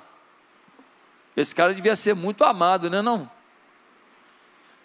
Esse 1.37 1.55
cara 1.55 1.75
devia 1.75 1.97
ser 1.97 2.15
muito 2.15 2.45
amado, 2.45 2.89
né? 2.89 3.03
Não? 3.03 3.31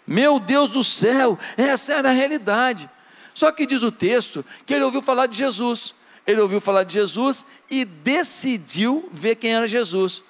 Meu 0.06 0.40
Deus 0.40 0.70
do 0.70 0.82
céu, 0.82 1.38
essa 1.56 1.94
era 1.94 2.10
a 2.10 2.12
realidade. 2.12 2.90
Só 3.32 3.52
que 3.52 3.66
diz 3.66 3.82
o 3.82 3.92
texto 3.92 4.44
que 4.66 4.74
ele 4.74 4.84
ouviu 4.84 5.00
falar 5.00 5.26
de 5.26 5.36
Jesus 5.36 5.94
ele 6.30 6.40
ouviu 6.40 6.60
falar 6.60 6.84
de 6.84 6.94
Jesus 6.94 7.44
e 7.68 7.84
decidiu 7.84 9.08
ver 9.12 9.36
quem 9.36 9.54
era 9.54 9.66
Jesus. 9.66 10.22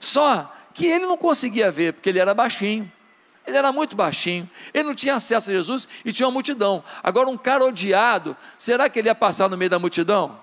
Só 0.00 0.52
que 0.74 0.86
ele 0.86 1.06
não 1.06 1.16
conseguia 1.16 1.70
ver, 1.70 1.92
porque 1.92 2.08
ele 2.08 2.18
era 2.18 2.34
baixinho. 2.34 2.90
Ele 3.46 3.56
era 3.56 3.72
muito 3.72 3.96
baixinho, 3.96 4.48
ele 4.72 4.84
não 4.84 4.94
tinha 4.94 5.16
acesso 5.16 5.50
a 5.50 5.52
Jesus 5.52 5.88
e 6.04 6.12
tinha 6.12 6.26
uma 6.26 6.32
multidão. 6.32 6.84
Agora, 7.02 7.28
um 7.28 7.36
cara 7.36 7.64
odiado, 7.64 8.36
será 8.56 8.88
que 8.88 8.98
ele 8.98 9.08
ia 9.08 9.14
passar 9.14 9.48
no 9.48 9.56
meio 9.56 9.70
da 9.70 9.78
multidão? 9.78 10.40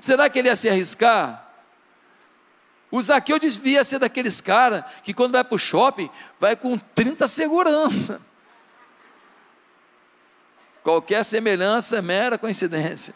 Será 0.00 0.30
que 0.30 0.38
ele 0.38 0.48
ia 0.48 0.54
se 0.54 0.68
arriscar? 0.68 1.42
O 2.90 3.02
Zaqueu 3.02 3.40
devia 3.40 3.82
ser 3.82 3.98
daqueles 3.98 4.40
caras 4.40 4.84
que 5.02 5.12
quando 5.12 5.32
vai 5.32 5.42
para 5.42 5.56
o 5.56 5.58
shopping, 5.58 6.08
vai 6.38 6.54
com 6.54 6.78
30 6.78 7.26
segurança. 7.26 8.22
Qualquer 10.84 11.24
semelhança 11.24 11.96
é 11.96 12.02
mera 12.02 12.38
coincidência. 12.38 13.14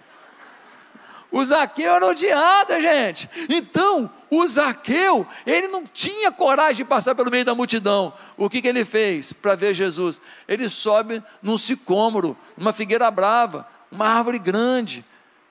O 1.31 1.45
Zaqueu 1.45 1.95
era 1.95 2.07
odiado, 2.07 2.81
gente. 2.81 3.29
Então, 3.51 4.11
o 4.31 4.47
Zaqueu, 4.47 5.27
ele 5.47 5.69
não 5.69 5.85
tinha 5.87 6.33
coragem 6.33 6.77
de 6.77 6.85
passar 6.85 7.15
pelo 7.15 7.31
meio 7.31 7.45
da 7.45 7.55
multidão. 7.55 8.13
O 8.37 8.49
que, 8.49 8.63
que 8.63 8.69
ele 8.69 8.85
fez 8.85 9.33
para 9.33 9.55
ver 9.55 9.75
Jesus? 9.75 10.21
Ele 10.47 10.69
sobe 10.69 11.23
num 11.43 11.59
sicômoro, 11.59 12.37
numa 12.57 12.73
figueira 12.73 13.11
brava, 13.11 13.69
uma 13.93 14.07
árvore 14.07 14.39
grande. 14.39 15.05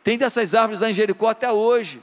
Tem 0.04 0.18
dessas 0.18 0.56
árvores 0.56 0.82
lá 0.82 0.90
em 0.90 0.94
Jericó 0.94 1.28
até 1.28 1.52
hoje. 1.52 2.02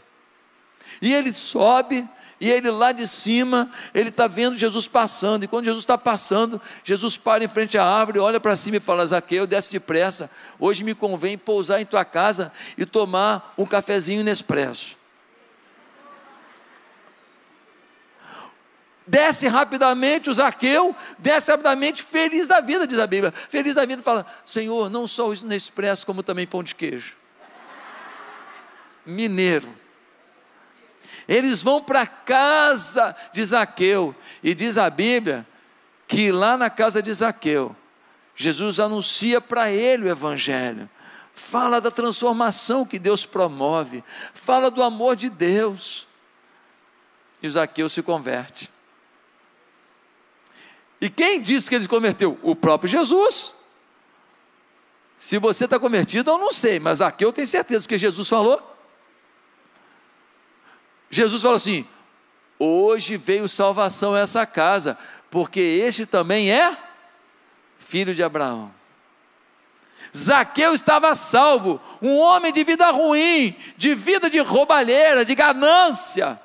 E 1.02 1.12
ele 1.12 1.32
sobe, 1.34 2.08
e 2.44 2.50
ele 2.50 2.70
lá 2.70 2.92
de 2.92 3.07
cima, 3.07 3.70
ele 3.94 4.11
está 4.11 4.26
vendo 4.26 4.54
Jesus 4.54 4.87
passando, 4.87 5.44
e 5.44 5.48
quando 5.48 5.64
Jesus 5.64 5.83
está 5.83 5.96
passando, 5.96 6.61
Jesus 6.85 7.16
para 7.16 7.42
em 7.42 7.48
frente 7.48 7.78
à 7.78 7.87
árvore, 7.87 8.18
olha 8.18 8.38
para 8.38 8.54
cima 8.54 8.76
e 8.76 8.80
fala: 8.80 9.07
Zaqueu, 9.07 9.46
desce 9.46 9.72
depressa, 9.72 10.30
hoje 10.59 10.85
me 10.85 10.94
convém 10.94 11.38
pousar 11.38 11.80
em 11.80 11.87
tua 11.87 12.04
casa 12.04 12.52
e 12.76 12.85
tomar 12.85 13.54
um 13.57 13.64
cafezinho 13.64 14.22
Nespresso. 14.22 14.94
Desce 19.07 19.48
rapidamente 19.48 20.28
o 20.28 20.35
Zaqueu, 20.35 20.94
desce 21.18 21.50
rapidamente, 21.50 22.02
feliz 22.02 22.46
da 22.46 22.61
vida, 22.61 22.87
diz 22.87 22.98
a 22.98 23.07
Bíblia. 23.07 23.33
Feliz 23.48 23.74
da 23.74 23.87
vida, 23.87 24.02
fala: 24.02 24.26
Senhor, 24.44 24.90
não 24.90 25.07
só 25.07 25.30
o 25.30 25.46
Nespresso, 25.46 26.04
como 26.04 26.22
também 26.22 26.46
pão 26.46 26.62
de 26.62 26.74
queijo. 26.74 27.16
Mineiro 29.07 29.84
eles 31.28 31.62
vão 31.62 31.82
para 31.82 32.02
a 32.02 32.06
casa 32.06 33.14
de 33.32 33.44
Zaqueu, 33.44 34.14
e 34.42 34.54
diz 34.54 34.78
a 34.78 34.88
Bíblia 34.90 35.46
que 36.06 36.30
lá 36.30 36.56
na 36.56 36.68
casa 36.68 37.02
de 37.02 37.12
Zaqueu, 37.12 37.74
Jesus 38.37 38.80
anuncia 38.80 39.40
para 39.40 39.70
ele 39.70 40.04
o 40.04 40.10
Evangelho, 40.10 40.88
fala 41.32 41.80
da 41.80 41.90
transformação 41.90 42.84
que 42.84 42.98
Deus 42.98 43.24
promove, 43.26 44.04
fala 44.34 44.70
do 44.70 44.82
amor 44.82 45.16
de 45.16 45.28
Deus, 45.28 46.06
e 47.42 47.48
Zaqueu 47.48 47.88
se 47.88 48.02
converte. 48.02 48.70
E 51.00 51.10
quem 51.10 51.40
disse 51.40 51.68
que 51.68 51.74
ele 51.74 51.84
se 51.84 51.88
converteu? 51.88 52.38
O 52.42 52.56
próprio 52.56 52.88
Jesus. 52.88 53.52
Se 55.18 55.38
você 55.38 55.66
está 55.66 55.78
convertido, 55.78 56.30
eu 56.30 56.38
não 56.38 56.50
sei, 56.50 56.80
mas 56.80 57.00
aqui 57.02 57.24
eu 57.24 57.32
tenho 57.32 57.46
certeza, 57.46 57.84
porque 57.84 57.98
Jesus 57.98 58.28
falou. 58.28 58.73
Jesus 61.14 61.42
falou 61.42 61.57
assim: 61.57 61.87
hoje 62.59 63.16
veio 63.16 63.48
salvação 63.48 64.14
a 64.14 64.20
essa 64.20 64.44
casa, 64.44 64.98
porque 65.31 65.61
este 65.61 66.07
também 66.07 66.50
é 66.50 66.77
filho 67.79 68.14
de 68.14 68.22
Abraão. 68.22 68.72
Zaqueu 70.16 70.74
estava 70.74 71.14
salvo, 71.14 71.81
um 72.00 72.18
homem 72.18 72.53
de 72.53 72.62
vida 72.62 72.90
ruim, 72.90 73.57
de 73.77 73.94
vida 73.94 74.31
de 74.31 74.38
roubalheira, 74.38 75.24
de 75.24 75.35
ganância, 75.35 76.40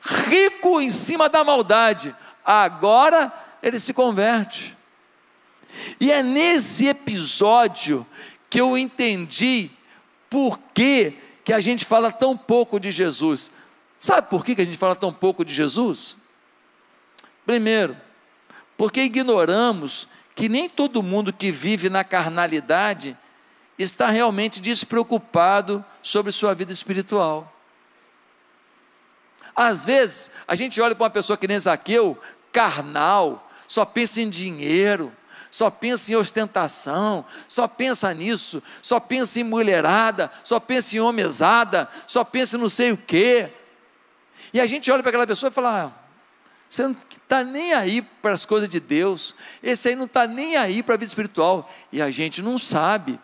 rico 0.00 0.80
em 0.80 0.90
cima 0.90 1.28
da 1.28 1.42
maldade. 1.42 2.14
Agora 2.44 3.32
ele 3.62 3.78
se 3.78 3.92
converte. 3.92 4.76
E 6.00 6.10
é 6.12 6.22
nesse 6.22 6.86
episódio 6.86 8.06
que 8.48 8.60
eu 8.60 8.78
entendi 8.78 9.70
por 10.30 10.58
que, 10.72 11.14
que 11.44 11.52
a 11.52 11.60
gente 11.60 11.84
fala 11.84 12.12
tão 12.12 12.36
pouco 12.36 12.78
de 12.78 12.92
Jesus. 12.92 13.50
Sabe 13.98 14.28
por 14.28 14.44
que, 14.44 14.60
a 14.60 14.64
gente 14.64 14.78
fala 14.78 14.94
tão 14.94 15.12
pouco 15.12 15.44
de 15.44 15.52
Jesus? 15.52 16.16
Primeiro, 17.44 17.96
porque 18.76 19.02
ignoramos 19.02 20.06
que 20.34 20.48
nem 20.48 20.68
todo 20.68 21.02
mundo 21.02 21.32
que 21.32 21.50
vive 21.50 21.90
na 21.90 22.04
carnalidade 22.04 23.16
está 23.78 24.08
realmente 24.08 24.60
despreocupado 24.60 25.84
sobre 26.02 26.30
sua 26.30 26.54
vida 26.54 26.72
espiritual. 26.72 27.52
Às 29.54 29.84
vezes, 29.84 30.30
a 30.46 30.54
gente 30.54 30.80
olha 30.80 30.94
para 30.94 31.04
uma 31.04 31.10
pessoa 31.10 31.36
que 31.36 31.48
nem 31.48 31.58
Zaqueu, 31.58 32.16
carnal, 32.52 33.50
só 33.66 33.84
pensa 33.84 34.20
em 34.20 34.30
dinheiro, 34.30 35.12
só 35.50 35.70
pensa 35.70 36.12
em 36.12 36.16
ostentação, 36.16 37.24
só 37.48 37.66
pensa 37.66 38.14
nisso, 38.14 38.62
só 38.80 39.00
pensa 39.00 39.40
em 39.40 39.44
mulherada, 39.44 40.30
só 40.44 40.60
pensa 40.60 40.96
em 40.96 41.00
homezada, 41.00 41.88
só 42.06 42.22
pensa 42.22 42.56
em 42.56 42.60
não 42.60 42.68
sei 42.68 42.92
o 42.92 42.96
quê. 42.96 43.52
E 44.52 44.60
a 44.60 44.66
gente 44.66 44.90
olha 44.90 45.02
para 45.02 45.10
aquela 45.10 45.26
pessoa 45.26 45.50
e 45.50 45.52
fala: 45.52 45.84
ah, 45.84 46.08
você 46.68 46.82
não 46.82 46.92
está 46.92 47.42
nem 47.42 47.72
aí 47.72 48.02
para 48.02 48.32
as 48.32 48.44
coisas 48.44 48.68
de 48.68 48.78
Deus, 48.78 49.34
esse 49.62 49.88
aí 49.88 49.96
não 49.96 50.04
está 50.04 50.26
nem 50.26 50.56
aí 50.56 50.82
para 50.82 50.94
a 50.94 50.98
vida 50.98 51.08
espiritual. 51.08 51.70
E 51.90 52.02
a 52.02 52.10
gente 52.10 52.42
não 52.42 52.58
sabe 52.58 53.18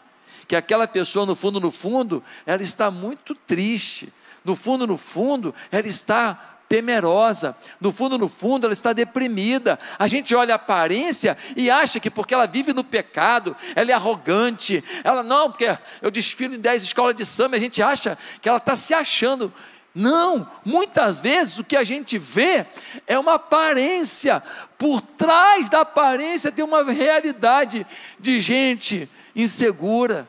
que 0.48 0.56
aquela 0.56 0.86
pessoa, 0.86 1.26
no 1.26 1.34
fundo, 1.34 1.60
no 1.60 1.70
fundo, 1.70 2.22
ela 2.46 2.62
está 2.62 2.90
muito 2.90 3.34
triste. 3.34 4.12
No 4.44 4.54
fundo, 4.54 4.86
no 4.86 4.98
fundo, 4.98 5.54
ela 5.70 5.86
está 5.86 6.54
temerosa. 6.68 7.56
No 7.80 7.92
fundo, 7.92 8.18
no 8.18 8.28
fundo, 8.28 8.66
ela 8.66 8.72
está 8.72 8.92
deprimida. 8.92 9.78
A 9.98 10.06
gente 10.06 10.34
olha 10.34 10.54
a 10.54 10.56
aparência 10.56 11.36
e 11.56 11.70
acha 11.70 12.00
que 12.00 12.10
porque 12.10 12.34
ela 12.34 12.46
vive 12.46 12.72
no 12.72 12.84
pecado, 12.84 13.56
ela 13.74 13.90
é 13.90 13.94
arrogante. 13.94 14.82
Ela 15.02 15.22
não, 15.22 15.50
porque 15.50 15.76
eu 16.02 16.10
desfilo 16.10 16.54
em 16.54 16.60
10 16.60 16.82
escolas 16.82 17.14
de 17.14 17.24
samba, 17.24 17.56
a 17.56 17.60
gente 17.60 17.82
acha 17.82 18.18
que 18.40 18.48
ela 18.48 18.58
está 18.58 18.74
se 18.74 18.92
achando. 18.92 19.52
Não, 19.94 20.50
muitas 20.64 21.20
vezes 21.20 21.58
o 21.60 21.64
que 21.64 21.76
a 21.76 21.84
gente 21.84 22.18
vê 22.18 22.66
é 23.06 23.16
uma 23.16 23.34
aparência, 23.34 24.42
por 24.76 25.00
trás 25.00 25.68
da 25.68 25.82
aparência 25.82 26.50
tem 26.50 26.64
uma 26.64 26.82
realidade 26.82 27.86
de 28.18 28.40
gente 28.40 29.08
insegura, 29.36 30.28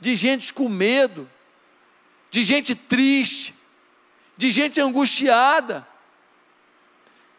de 0.00 0.16
gente 0.16 0.52
com 0.52 0.68
medo, 0.68 1.30
de 2.32 2.42
gente 2.42 2.74
triste, 2.74 3.54
de 4.36 4.50
gente 4.50 4.80
angustiada, 4.80 5.86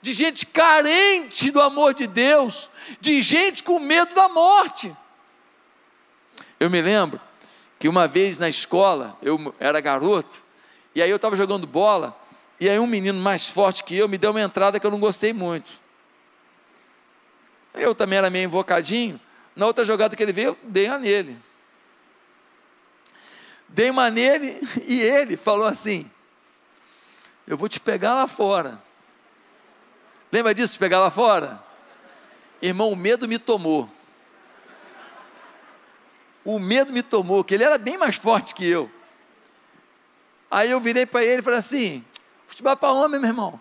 de 0.01 0.13
gente 0.13 0.45
carente 0.45 1.51
do 1.51 1.61
amor 1.61 1.93
de 1.93 2.07
Deus, 2.07 2.69
de 3.01 3.21
gente 3.21 3.63
com 3.63 3.79
medo 3.79 4.15
da 4.15 4.29
morte. 4.29 4.95
Eu 6.57 6.69
me 6.69 6.81
lembro 6.81 7.19
que 7.77 7.89
uma 7.89 8.07
vez 8.07 8.39
na 8.39 8.47
escola, 8.47 9.17
eu 9.21 9.53
era 9.59 9.81
garoto, 9.81 10.42
e 10.95 11.01
aí 11.01 11.10
eu 11.10 11.15
estava 11.15 11.36
jogando 11.36 11.65
bola, 11.65 12.17
e 12.60 12.69
aí 12.69 12.77
um 12.79 12.88
menino 12.88 13.19
mais 13.19 13.49
forte 13.49 13.84
que 13.84 13.95
eu 13.95 14.08
me 14.08 14.17
deu 14.17 14.32
uma 14.32 14.41
entrada 14.41 14.79
que 14.79 14.86
eu 14.86 14.91
não 14.91 14.99
gostei 14.99 15.34
muito. 15.34 15.69
Eu 17.73 17.95
também 17.95 18.17
era 18.17 18.29
meio 18.29 18.45
invocadinho. 18.45 19.19
Na 19.56 19.65
outra 19.65 19.84
jogada 19.84 20.15
que 20.15 20.21
ele 20.21 20.34
veio, 20.34 20.49
eu 20.49 20.58
dei 20.63 20.88
uma 20.88 20.99
nele. 20.99 21.38
Dei 23.67 23.89
uma 23.89 24.10
nele 24.10 24.60
e 24.86 25.01
ele 25.01 25.36
falou 25.36 25.65
assim: 25.65 26.10
Eu 27.47 27.58
vou 27.58 27.67
te 27.67 27.79
pegar 27.79 28.13
lá 28.13 28.27
fora. 28.27 28.82
Lembra 30.32 30.53
disso, 30.53 30.79
pegar 30.79 30.99
lá 30.99 31.12
fora? 31.12 31.62
Irmão, 32.62 32.91
o 32.91 32.95
medo 32.95 33.27
me 33.27 33.38
tomou. 33.38 33.89
O 36.45 36.60
medo 36.60 36.93
me 36.93 37.01
tomou, 37.01 37.43
que 37.43 37.53
ele 37.53 37.63
era 37.63 37.77
bem 37.77 37.97
mais 37.97 38.15
forte 38.15 38.53
que 38.53 38.65
eu. 38.65 38.89
Aí 40.53 40.69
eu 40.69 40.79
virei 40.79 41.03
para 41.03 41.23
ele 41.23 41.39
e 41.39 41.41
falei 41.41 41.57
assim: 41.57 42.05
futebol 42.45 42.73
é 42.73 42.75
para 42.75 42.91
homem, 42.91 43.19
meu 43.19 43.27
irmão. 43.27 43.59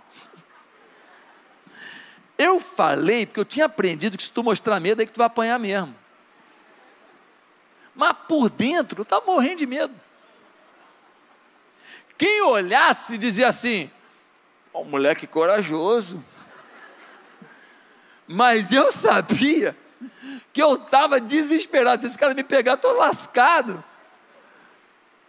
Eu 2.37 2.61
falei, 2.61 3.25
porque 3.25 3.41
eu 3.41 3.47
tinha 3.47 3.65
aprendido 3.65 4.19
que 4.19 4.23
se 4.23 4.31
tu 4.31 4.45
mostrar 4.45 4.79
medo, 4.79 5.01
é 5.01 5.07
que 5.07 5.13
tu 5.13 5.17
vai 5.17 5.27
apanhar 5.27 5.59
mesmo. 5.59 5.95
Mas 7.95 8.13
por 8.29 8.51
dentro, 8.51 9.01
eu 9.01 9.03
estava 9.05 9.25
morrendo 9.25 9.57
de 9.57 9.67
medo. 9.67 9.95
Quem 12.19 12.43
olhasse 12.43 13.17
dizia 13.17 13.49
assim: 13.49 13.91
um 14.75 14.85
moleque 14.85 15.27
corajoso. 15.27 16.23
Mas 18.29 18.71
eu 18.71 18.93
sabia 18.93 19.75
que 20.53 20.63
eu 20.63 20.75
estava 20.75 21.19
desesperado. 21.19 22.03
Se 22.03 22.09
esse 22.09 22.19
cara 22.19 22.35
me 22.35 22.45
pegar, 22.45 22.75
estou 22.75 22.93
lascado. 22.93 23.83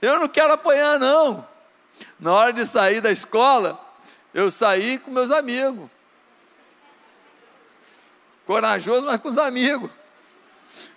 Eu 0.02 0.20
não 0.20 0.28
quero 0.28 0.52
apanhar, 0.52 1.00
não. 1.00 1.53
Na 2.20 2.34
hora 2.34 2.54
de 2.54 2.66
sair 2.66 3.02
da 3.02 3.12
escola, 3.12 3.80
eu 4.34 4.50
saí 4.50 4.98
com 4.98 5.12
meus 5.12 5.32
amigos. 5.32 5.90
Corajoso, 8.46 9.06
mas 9.06 9.20
com 9.22 9.30
os 9.30 9.38
amigos. 9.38 9.90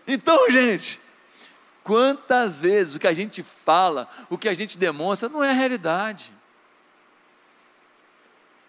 Então, 0.06 0.50
gente, 0.50 1.00
quantas 1.84 2.60
vezes 2.60 2.94
o 2.94 2.98
que 2.98 3.06
a 3.06 3.12
gente 3.12 3.42
fala, 3.42 4.08
o 4.28 4.36
que 4.36 4.48
a 4.48 4.54
gente 4.54 4.78
demonstra, 4.78 5.28
não 5.28 5.42
é 5.42 5.52
realidade. 5.52 6.32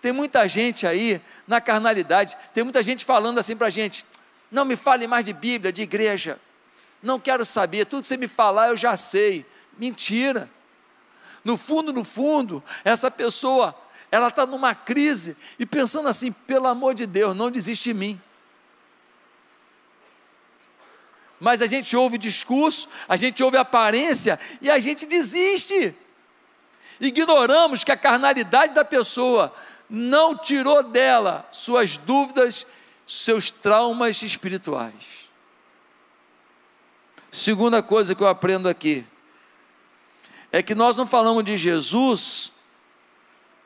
Tem 0.02 0.12
muita 0.12 0.48
gente 0.48 0.86
aí 0.86 1.22
na 1.48 1.60
carnalidade, 1.60 2.38
tem 2.54 2.63
muita 2.63 2.84
gente 2.84 3.04
falando 3.04 3.40
assim 3.40 3.56
para 3.56 3.68
a 3.68 3.72
gente: 3.72 4.06
não 4.52 4.63
me 4.63 4.76
fale 4.76 5.08
mais 5.08 5.26
de 5.26 5.34
Bíblia, 5.34 5.72
de 5.72 5.82
igreja, 5.82 6.40
não 7.02 7.20
quero 7.20 7.46
saber, 7.46 7.86
tudo 7.86 8.02
que 8.02 8.08
você 8.08 8.18
me 8.18 8.28
falar 8.28 8.70
eu 8.70 8.78
já 8.78 8.96
sei. 8.98 9.46
Mentira. 9.78 10.50
No 11.47 11.55
fundo, 11.55 11.93
no 11.93 12.03
fundo, 12.03 12.62
essa 12.83 13.10
pessoa, 13.10 13.73
ela 14.12 14.27
está 14.27 14.45
numa 14.45 14.75
crise 14.75 15.38
e 15.57 15.65
pensando 15.65 16.10
assim: 16.10 16.29
pelo 16.29 16.67
amor 16.67 16.93
de 16.93 17.05
Deus, 17.05 17.33
não 17.33 17.49
desiste 17.49 17.86
de 17.86 17.93
mim. 17.93 18.21
Mas 21.39 21.62
a 21.62 21.65
gente 21.65 21.95
ouve 21.95 22.17
discurso, 22.17 22.89
a 23.07 23.15
gente 23.15 23.41
ouve 23.41 23.55
aparência 23.55 24.38
e 24.62 24.69
a 24.69 24.77
gente 24.77 25.05
desiste. 25.05 25.95
Ignoramos 26.99 27.81
que 27.81 27.93
a 27.93 27.97
carnalidade 27.97 28.73
da 28.73 28.83
pessoa 28.83 29.55
não 29.89 30.38
tirou 30.38 30.83
dela 30.83 31.47
suas 31.49 31.97
dúvidas, 31.97 32.67
seus 33.07 33.49
traumas 33.49 34.21
espirituais. 34.21 35.29
Segunda 37.31 37.81
coisa 37.81 38.13
que 38.13 38.21
eu 38.21 38.27
aprendo 38.27 38.67
aqui, 38.67 39.05
é 40.51 40.62
que 40.62 40.75
nós 40.75 40.95
não 40.95 41.05
falamos 41.05 41.43
de 41.43 41.57
Jesus 41.57 42.51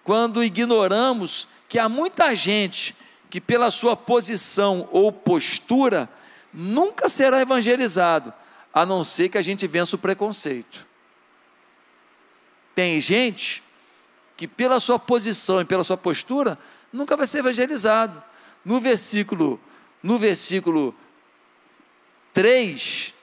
quando 0.03 0.43
ignoramos 0.43 1.47
que 1.67 1.79
há 1.79 1.87
muita 1.87 2.33
gente 2.35 2.95
que, 3.29 3.39
pela 3.39 3.71
sua 3.71 3.95
posição 3.95 4.87
ou 4.91 5.11
postura, 5.11 6.09
nunca 6.53 7.07
será 7.07 7.41
evangelizado, 7.41 8.33
a 8.73 8.85
não 8.85 9.03
ser 9.03 9.29
que 9.29 9.37
a 9.37 9.41
gente 9.41 9.65
vença 9.67 9.95
o 9.95 9.99
preconceito. 9.99 10.85
Tem 12.75 12.99
gente 12.99 13.63
que, 14.35 14.47
pela 14.47 14.79
sua 14.79 14.97
posição 14.97 15.61
e 15.61 15.65
pela 15.65 15.83
sua 15.83 15.97
postura, 15.97 16.57
nunca 16.91 17.15
vai 17.15 17.27
ser 17.27 17.39
evangelizado. 17.39 18.21
No 18.65 18.79
versículo, 18.79 19.59
no 20.01 20.17
versículo 20.17 20.95
3, 22.33 23.13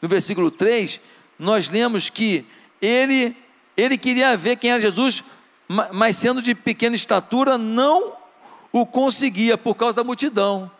no 0.00 0.08
versículo 0.08 0.50
3, 0.50 1.00
nós 1.38 1.68
lemos 1.68 2.10
que 2.10 2.46
ele, 2.80 3.36
ele 3.76 3.96
queria 3.98 4.36
ver 4.36 4.56
quem 4.56 4.70
era 4.70 4.78
Jesus, 4.78 5.24
mas 5.92 6.16
sendo 6.16 6.40
de 6.40 6.54
pequena 6.54 6.94
estatura, 6.94 7.58
não 7.58 8.16
o 8.72 8.84
conseguia 8.84 9.56
por 9.56 9.74
causa 9.74 9.96
da 9.96 10.04
multidão. 10.04 10.70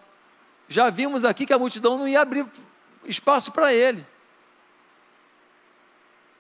Já 0.69 0.91
vimos 0.91 1.25
aqui 1.25 1.47
que 1.47 1.53
a 1.53 1.59
multidão 1.59 1.99
não 1.99 2.09
ia 2.09 2.21
abrir 2.21 2.47
espaço 3.05 3.53
para 3.53 3.73
ele. 3.73 4.05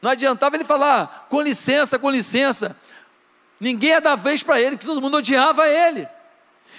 Não 0.01 0.11
adiantava 0.11 0.57
ele 0.57 0.65
falar, 0.65 1.27
com 1.31 1.41
licença, 1.41 1.99
com 1.99 2.11
licença. 2.11 2.77
Ninguém 3.59 3.91
ia 3.91 4.01
dar 4.01 4.17
vez 4.17 4.43
para 4.43 4.61
ele, 4.61 4.77
que 4.77 4.85
todo 4.85 5.01
mundo 5.01 5.17
odiava 5.17 5.67
ele. 5.67 6.07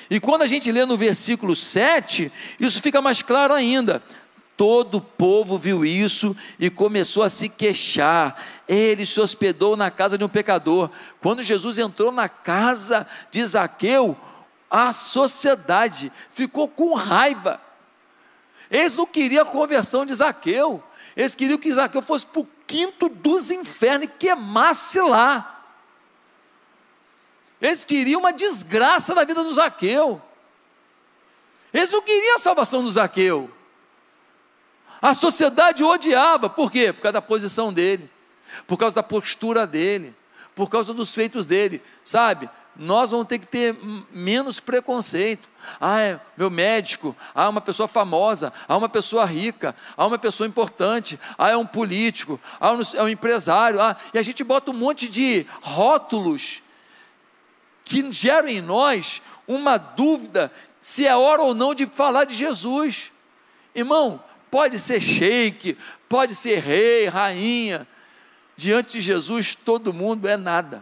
E 0.09 0.19
quando 0.19 0.43
a 0.43 0.45
gente 0.45 0.71
lê 0.71 0.85
no 0.85 0.97
versículo 0.97 1.55
7, 1.55 2.31
isso 2.59 2.81
fica 2.81 3.01
mais 3.01 3.21
claro 3.21 3.53
ainda. 3.53 4.03
Todo 4.57 4.95
o 4.95 5.01
povo 5.01 5.57
viu 5.57 5.85
isso 5.85 6.35
e 6.57 6.69
começou 6.69 7.23
a 7.23 7.29
se 7.29 7.49
queixar. 7.49 8.41
Ele 8.67 9.05
se 9.05 9.19
hospedou 9.19 9.75
na 9.75 9.91
casa 9.91 10.17
de 10.17 10.23
um 10.23 10.29
pecador. 10.29 10.89
Quando 11.21 11.43
Jesus 11.43 11.77
entrou 11.77 12.11
na 12.11 12.29
casa 12.29 13.05
de 13.29 13.45
Zaqueu, 13.45 14.17
a 14.69 14.93
sociedade 14.93 16.11
ficou 16.29 16.69
com 16.69 16.93
raiva. 16.93 17.59
Eles 18.71 18.95
não 18.95 19.05
queriam 19.05 19.43
a 19.43 19.45
conversão 19.45 20.05
de 20.05 20.15
Zaqueu. 20.15 20.81
Eles 21.15 21.35
queriam 21.35 21.59
que 21.59 21.73
Zaqueu 21.73 22.01
fosse 22.01 22.25
para 22.25 22.41
o 22.41 22.47
quinto 22.65 23.09
dos 23.09 23.51
infernos 23.51 24.07
e 24.07 24.11
queimasse 24.11 24.99
lá. 25.01 25.63
Eles 27.61 27.83
queriam 27.83 28.19
uma 28.19 28.33
desgraça 28.33 29.13
na 29.13 29.23
vida 29.23 29.43
do 29.43 29.53
Zaqueu. 29.53 30.21
Eles 31.73 31.89
não 31.89 32.01
queriam 32.01 32.35
a 32.35 32.39
salvação 32.39 32.81
do 32.81 32.89
Zaqueu. 32.89 33.54
A 35.05 35.13
sociedade 35.13 35.83
o 35.83 35.87
odiava, 35.87 36.49
por 36.49 36.71
quê? 36.71 36.91
Por 36.91 37.03
causa 37.03 37.13
da 37.13 37.21
posição 37.21 37.71
dele, 37.71 38.09
por 38.65 38.75
causa 38.75 38.95
da 38.95 39.03
postura 39.03 39.67
dele, 39.67 40.15
por 40.55 40.67
causa 40.67 40.95
dos 40.95 41.13
feitos 41.13 41.45
dele, 41.45 41.79
sabe? 42.03 42.49
Nós 42.75 43.11
vamos 43.11 43.27
ter 43.27 43.37
que 43.37 43.45
ter 43.45 43.77
menos 44.11 44.59
preconceito. 44.59 45.47
Ah, 45.79 46.01
é 46.01 46.19
meu 46.35 46.49
médico, 46.49 47.15
ah, 47.35 47.45
é 47.45 47.47
uma 47.47 47.61
pessoa 47.61 47.87
famosa, 47.87 48.51
ah, 48.67 48.75
uma 48.75 48.89
pessoa 48.89 49.25
rica, 49.25 49.75
ah, 49.95 50.07
uma 50.07 50.17
pessoa 50.17 50.47
importante, 50.47 51.19
ah, 51.37 51.51
é 51.51 51.55
um 51.55 51.67
político, 51.67 52.41
ah, 52.59 52.71
é 52.95 53.03
um 53.03 53.07
empresário, 53.07 53.79
ah, 53.79 53.95
e 54.11 54.17
a 54.17 54.23
gente 54.23 54.43
bota 54.43 54.71
um 54.71 54.75
monte 54.75 55.07
de 55.07 55.45
rótulos 55.61 56.63
que 57.83 58.11
geram 58.11 58.47
em 58.47 58.59
nós 58.59 59.21
uma 59.47 59.77
dúvida 59.77 60.51
se 60.81 61.05
é 61.05 61.15
hora 61.15 61.43
ou 61.43 61.53
não 61.53 61.75
de 61.75 61.85
falar 61.85 62.23
de 62.23 62.33
Jesus. 62.33 63.11
Irmão, 63.75 64.19
pode 64.55 64.79
ser 64.79 65.01
sheik, 65.01 65.77
pode 66.07 66.33
ser 66.33 66.59
rei, 66.59 67.07
rainha, 67.07 67.85
diante 68.55 68.93
de 68.93 69.01
Jesus 69.01 69.53
todo 69.53 69.93
mundo 69.93 70.29
é 70.29 70.37
nada. 70.37 70.81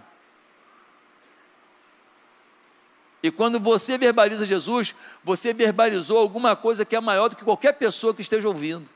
E 3.24 3.32
quando 3.32 3.60
você 3.60 3.98
verbaliza 3.98 4.46
Jesus, 4.46 4.94
você 5.24 5.56
verbalizou 5.56 6.20
alguma 6.20 6.56
coisa 6.56 6.86
que 6.86 6.96
é 6.96 7.02
maior 7.02 7.30
do 7.30 7.36
que 7.36 7.44
qualquer 7.44 7.74
pessoa 7.74 8.14
que 8.14 8.22
esteja 8.22 8.48
ouvindo. 8.48 8.88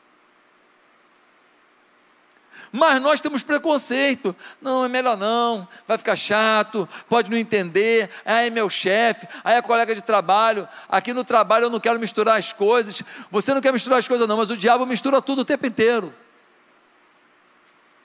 Mas 2.72 3.02
nós 3.02 3.20
temos 3.20 3.44
preconceito. 3.44 4.36
Não, 4.62 4.84
é 4.84 4.88
melhor 4.88 5.18
não, 5.18 5.68
vai 5.88 5.98
ficar 5.98 6.16
chato, 6.16 6.88
pode 7.08 7.32
não 7.32 7.38
entender. 7.38 8.10
Aí 8.26 8.48
é 8.48 8.50
meu 8.50 8.70
chefe, 8.70 9.28
aí 9.44 9.56
é 9.56 9.62
colega 9.62 9.96
de 9.96 10.02
trabalho. 10.02 10.68
Aqui 10.90 11.14
no 11.14 11.24
trabalho 11.24 11.66
eu 11.66 11.70
não 11.70 11.80
quero 11.80 12.00
misturar 12.00 12.38
as 12.38 12.52
coisas. 12.54 13.04
Você 13.32 13.54
não 13.54 13.62
quer 13.62 13.72
misturar 13.72 14.00
as 14.00 14.08
coisas, 14.08 14.28
não, 14.28 14.38
mas 14.38 14.50
o 14.50 14.58
diabo 14.58 14.86
mistura 14.86 15.22
tudo 15.22 15.42
o 15.42 15.46
tempo 15.46 15.66
inteiro. 15.66 16.14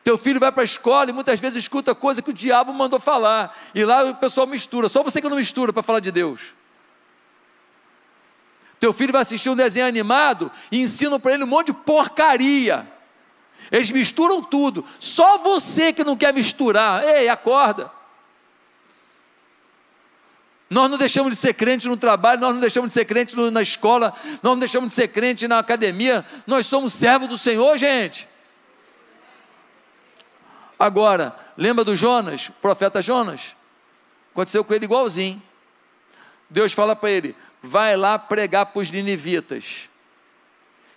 Teu 0.05 0.19
filho 0.19 0.41
vai 0.41 0.51
para 0.51 0.63
a 0.63 0.65
escola 0.65 1.11
e 1.11 1.13
muitas 1.13 1.39
vezes 1.39 1.63
escuta 1.63 1.95
coisa 1.95 2.21
que 2.21 2.31
o 2.31 2.35
diabo 2.35 2.73
mandou 2.73 2.99
falar. 2.99 3.57
E 3.75 3.85
lá 3.85 4.05
o 4.05 4.15
pessoal 4.17 4.47
mistura. 4.47 4.89
Só 4.89 5.03
você 5.03 5.21
que 5.21 5.29
não 5.29 5.37
mistura 5.37 5.73
para 5.73 5.83
falar 5.83 6.01
de 6.01 6.11
Deus. 6.11 6.55
Teu 8.81 8.93
filho 8.93 9.13
vai 9.13 9.23
assistir 9.23 9.49
um 9.49 9.55
desenho 9.55 9.87
animado 9.87 10.51
e 10.73 10.81
ensinam 10.81 11.21
para 11.21 11.35
ele 11.35 11.45
um 11.45 11.47
monte 11.47 11.69
de 11.69 11.73
porcaria. 11.75 12.92
Eles 13.73 13.91
misturam 13.91 14.43
tudo. 14.43 14.85
Só 15.01 15.39
você 15.39 15.95
que 15.95 16.05
não 16.05 16.15
quer 16.15 16.35
misturar. 16.35 17.03
Ei, 17.03 17.31
acorda. 17.31 17.91
Nós 20.69 20.91
não 20.91 20.99
deixamos 20.99 21.35
de 21.35 21.41
ser 21.41 21.55
crente 21.55 21.89
no 21.89 21.97
trabalho, 21.97 22.41
nós 22.41 22.53
não 22.53 22.61
deixamos 22.61 22.91
de 22.91 22.95
ser 22.95 23.05
crente 23.05 23.35
na 23.37 23.61
escola, 23.61 24.15
nós 24.43 24.53
não 24.53 24.59
deixamos 24.59 24.91
de 24.91 24.95
ser 24.95 25.09
crente 25.09 25.49
na 25.49 25.59
academia. 25.59 26.25
Nós 26.47 26.67
somos 26.67 26.93
servos 26.93 27.29
do 27.29 27.37
Senhor, 27.37 27.77
gente. 27.79 28.29
Agora, 30.79 31.35
lembra 31.57 31.85
do 31.85 31.97
Jonas, 31.97 32.49
o 32.49 32.53
profeta 32.53 33.01
Jonas? 33.01 33.55
Aconteceu 34.33 34.65
com 34.65 34.75
ele 34.75 34.85
igualzinho. 34.85 35.43
Deus 36.49 36.73
fala 36.73 36.97
para 36.97 37.11
ele: 37.11 37.37
vai 37.63 37.97
lá 37.97 38.19
pregar 38.19 38.67
para 38.67 38.81
os 38.81 38.91
ninivitas. 38.91 39.89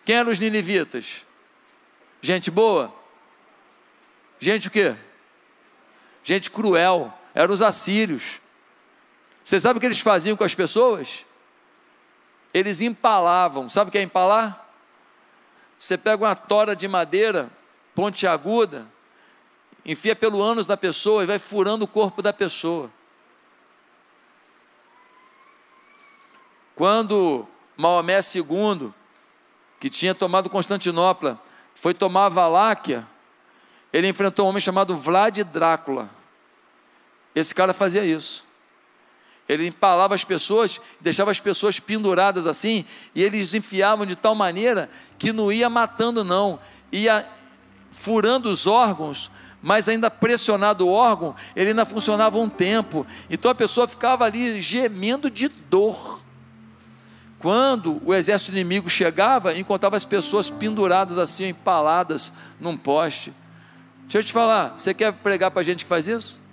Quem 0.05 0.15
eram 0.15 0.31
os 0.31 0.39
ninivitas? 0.39 1.24
Gente 2.25 2.49
boa? 2.49 2.91
Gente 4.39 4.67
o 4.67 4.71
quê? 4.71 4.95
Gente 6.23 6.49
cruel. 6.49 7.13
Eram 7.35 7.53
os 7.53 7.61
assírios. 7.61 8.41
Você 9.43 9.59
sabe 9.59 9.77
o 9.77 9.79
que 9.79 9.85
eles 9.85 9.99
faziam 9.99 10.35
com 10.35 10.43
as 10.43 10.55
pessoas? 10.55 11.23
Eles 12.51 12.81
empalavam. 12.81 13.69
Sabe 13.69 13.89
o 13.89 13.91
que 13.91 13.99
é 13.99 14.01
empalar? 14.01 14.67
Você 15.77 15.99
pega 15.99 16.25
uma 16.25 16.35
tora 16.35 16.75
de 16.75 16.87
madeira 16.87 17.47
pontiaguda, 17.93 18.87
enfia 19.85 20.15
pelo 20.15 20.41
ânus 20.41 20.65
da 20.65 20.75
pessoa 20.75 21.21
e 21.21 21.27
vai 21.27 21.37
furando 21.37 21.85
o 21.85 21.87
corpo 21.87 22.23
da 22.23 22.33
pessoa. 22.33 22.89
Quando 26.75 27.47
Maomé 27.77 28.17
II, 28.17 28.91
que 29.79 29.91
tinha 29.91 30.15
tomado 30.15 30.49
Constantinopla, 30.49 31.39
foi 31.75 31.93
tomar 31.93 32.25
a 32.25 32.29
Valáquia, 32.29 33.05
ele 33.93 34.07
enfrentou 34.07 34.45
um 34.45 34.49
homem 34.49 34.59
chamado 34.59 34.97
Vlad 34.97 35.37
Drácula. 35.43 36.09
Esse 37.35 37.53
cara 37.53 37.73
fazia 37.73 38.03
isso. 38.03 38.43
Ele 39.47 39.67
empalava 39.67 40.15
as 40.15 40.23
pessoas, 40.23 40.81
deixava 40.99 41.29
as 41.29 41.39
pessoas 41.39 41.79
penduradas 41.79 42.47
assim, 42.47 42.83
e 43.13 43.21
eles 43.21 43.53
enfiavam 43.53 44.05
de 44.05 44.15
tal 44.15 44.33
maneira 44.33 44.89
que 45.19 45.31
não 45.31 45.51
ia 45.51 45.69
matando, 45.69 46.23
não, 46.23 46.59
ia 46.91 47.27
furando 47.91 48.49
os 48.49 48.65
órgãos, 48.65 49.29
mas 49.61 49.87
ainda 49.87 50.09
pressionado 50.09 50.87
o 50.87 50.91
órgão, 50.91 51.35
ele 51.55 51.69
ainda 51.69 51.85
funcionava 51.85 52.37
um 52.37 52.49
tempo. 52.49 53.05
Então 53.29 53.51
a 53.51 53.55
pessoa 53.55 53.87
ficava 53.87 54.25
ali 54.25 54.61
gemendo 54.61 55.29
de 55.29 55.47
dor. 55.47 56.24
Quando 57.39 58.01
o 58.05 58.13
exército 58.13 58.51
inimigo 58.51 58.89
chegava, 58.89 59.57
encontrava 59.57 59.95
as 59.95 60.05
pessoas 60.05 60.49
penduradas 60.49 61.17
assim, 61.17 61.49
empaladas 61.49 62.31
num 62.59 62.77
poste. 62.77 63.33
Deixa 64.03 64.19
eu 64.19 64.23
te 64.23 64.31
falar, 64.33 64.73
você 64.77 64.93
quer 64.93 65.11
pregar 65.11 65.51
para 65.51 65.61
a 65.61 65.63
gente 65.63 65.83
que 65.83 65.89
faz 65.89 66.07
isso? 66.07 66.41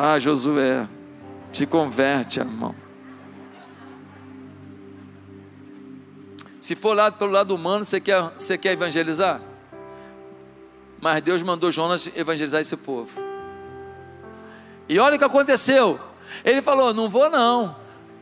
Ah, 0.00 0.18
Josué, 0.18 0.86
te 1.50 1.66
converte, 1.66 2.38
irmão. 2.38 2.74
Se 6.60 6.76
for 6.76 6.94
lá 6.94 7.10
pelo 7.10 7.32
lado 7.32 7.54
humano, 7.54 7.84
você 7.84 7.98
quer, 7.98 8.22
você 8.38 8.58
quer 8.58 8.72
evangelizar? 8.72 9.40
Mas 11.00 11.22
Deus 11.22 11.42
mandou 11.42 11.70
Jonas 11.70 12.08
evangelizar 12.14 12.60
esse 12.60 12.76
povo. 12.76 13.27
E 14.88 14.98
olha 14.98 15.16
o 15.16 15.18
que 15.18 15.24
aconteceu. 15.24 16.00
Ele 16.44 16.62
falou: 16.62 16.94
Não 16.94 17.08
vou, 17.08 17.28
não. 17.30 17.76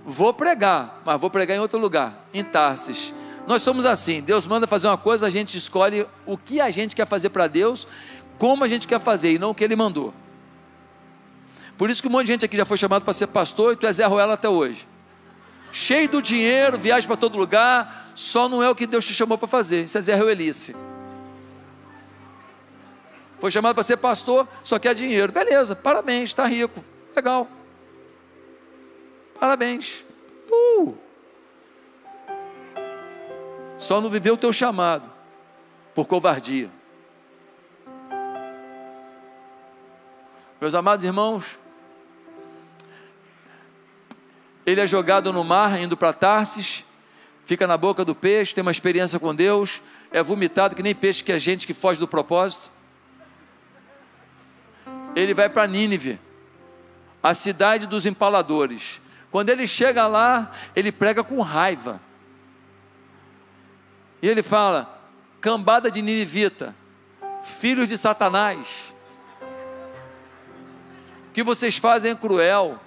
Vou 0.04 0.32
pregar, 0.32 1.02
mas 1.04 1.20
vou 1.20 1.28
pregar 1.28 1.56
em 1.56 1.60
outro 1.60 1.78
lugar, 1.78 2.26
em 2.32 2.44
Tarsis. 2.44 3.14
Nós 3.46 3.62
somos 3.62 3.86
assim: 3.86 4.20
Deus 4.20 4.46
manda 4.46 4.66
fazer 4.66 4.88
uma 4.88 4.98
coisa, 4.98 5.26
a 5.26 5.30
gente 5.30 5.56
escolhe 5.56 6.06
o 6.24 6.36
que 6.36 6.60
a 6.60 6.70
gente 6.70 6.94
quer 6.94 7.06
fazer 7.06 7.30
para 7.30 7.46
Deus, 7.46 7.86
como 8.38 8.64
a 8.64 8.68
gente 8.68 8.86
quer 8.86 9.00
fazer 9.00 9.32
e 9.32 9.38
não 9.38 9.50
o 9.50 9.54
que 9.54 9.64
Ele 9.64 9.76
mandou. 9.76 10.12
Por 11.76 11.90
isso 11.90 12.00
que 12.00 12.08
um 12.08 12.10
monte 12.10 12.26
de 12.26 12.32
gente 12.32 12.44
aqui 12.44 12.56
já 12.56 12.64
foi 12.64 12.76
chamado 12.76 13.04
para 13.04 13.12
ser 13.12 13.26
pastor 13.26 13.74
e 13.74 13.76
tu 13.76 13.86
é 13.86 13.92
Zé 13.92 14.06
Ruela 14.06 14.34
até 14.34 14.48
hoje. 14.48 14.88
Cheio 15.70 16.08
do 16.08 16.22
dinheiro, 16.22 16.78
viaja 16.78 17.06
para 17.06 17.16
todo 17.16 17.36
lugar, 17.36 18.12
só 18.14 18.48
não 18.48 18.62
é 18.62 18.70
o 18.70 18.74
que 18.74 18.86
Deus 18.86 19.04
te 19.04 19.12
chamou 19.12 19.36
para 19.36 19.46
fazer. 19.46 19.84
Isso 19.84 19.98
é 19.98 20.00
Zé 20.00 20.14
Ruelice. 20.16 20.74
Foi 23.38 23.50
chamado 23.50 23.74
para 23.74 23.82
ser 23.82 23.98
pastor, 23.98 24.48
só 24.62 24.78
quer 24.78 24.94
dinheiro. 24.94 25.30
Beleza, 25.30 25.76
parabéns, 25.76 26.30
está 26.30 26.46
rico. 26.46 26.82
Legal. 27.14 27.48
Parabéns. 29.38 30.04
Uh. 30.50 30.94
Só 33.76 34.00
não 34.00 34.08
viveu 34.08 34.34
o 34.34 34.38
teu 34.38 34.52
chamado 34.52 35.10
por 35.94 36.06
covardia. 36.06 36.70
Meus 40.58 40.74
amados 40.74 41.04
irmãos, 41.04 41.58
ele 44.64 44.80
é 44.80 44.86
jogado 44.86 45.30
no 45.30 45.44
mar, 45.44 45.78
indo 45.78 45.94
para 45.94 46.14
Tarsis, 46.14 46.82
fica 47.44 47.66
na 47.66 47.76
boca 47.76 48.02
do 48.02 48.14
peixe, 48.14 48.54
tem 48.54 48.62
uma 48.62 48.70
experiência 48.70 49.20
com 49.20 49.34
Deus, 49.34 49.82
é 50.10 50.22
vomitado 50.22 50.74
que 50.74 50.82
nem 50.82 50.94
peixe 50.94 51.22
que 51.22 51.30
é 51.30 51.38
gente 51.38 51.66
que 51.66 51.74
foge 51.74 52.00
do 52.00 52.08
propósito 52.08 52.70
ele 55.16 55.32
vai 55.32 55.48
para 55.48 55.66
Nínive, 55.66 56.20
a 57.22 57.32
cidade 57.32 57.86
dos 57.86 58.04
empaladores. 58.04 59.00
Quando 59.30 59.48
ele 59.48 59.66
chega 59.66 60.06
lá, 60.06 60.52
ele 60.76 60.92
prega 60.92 61.24
com 61.24 61.40
raiva. 61.40 61.98
E 64.20 64.28
ele 64.28 64.42
fala: 64.42 65.00
cambada 65.40 65.90
de 65.90 66.02
ninivita, 66.02 66.74
filhos 67.42 67.88
de 67.88 67.96
Satanás. 67.96 68.94
que 71.32 71.42
vocês 71.42 71.76
fazem 71.78 72.12
é 72.12 72.14
cruel, 72.14 72.78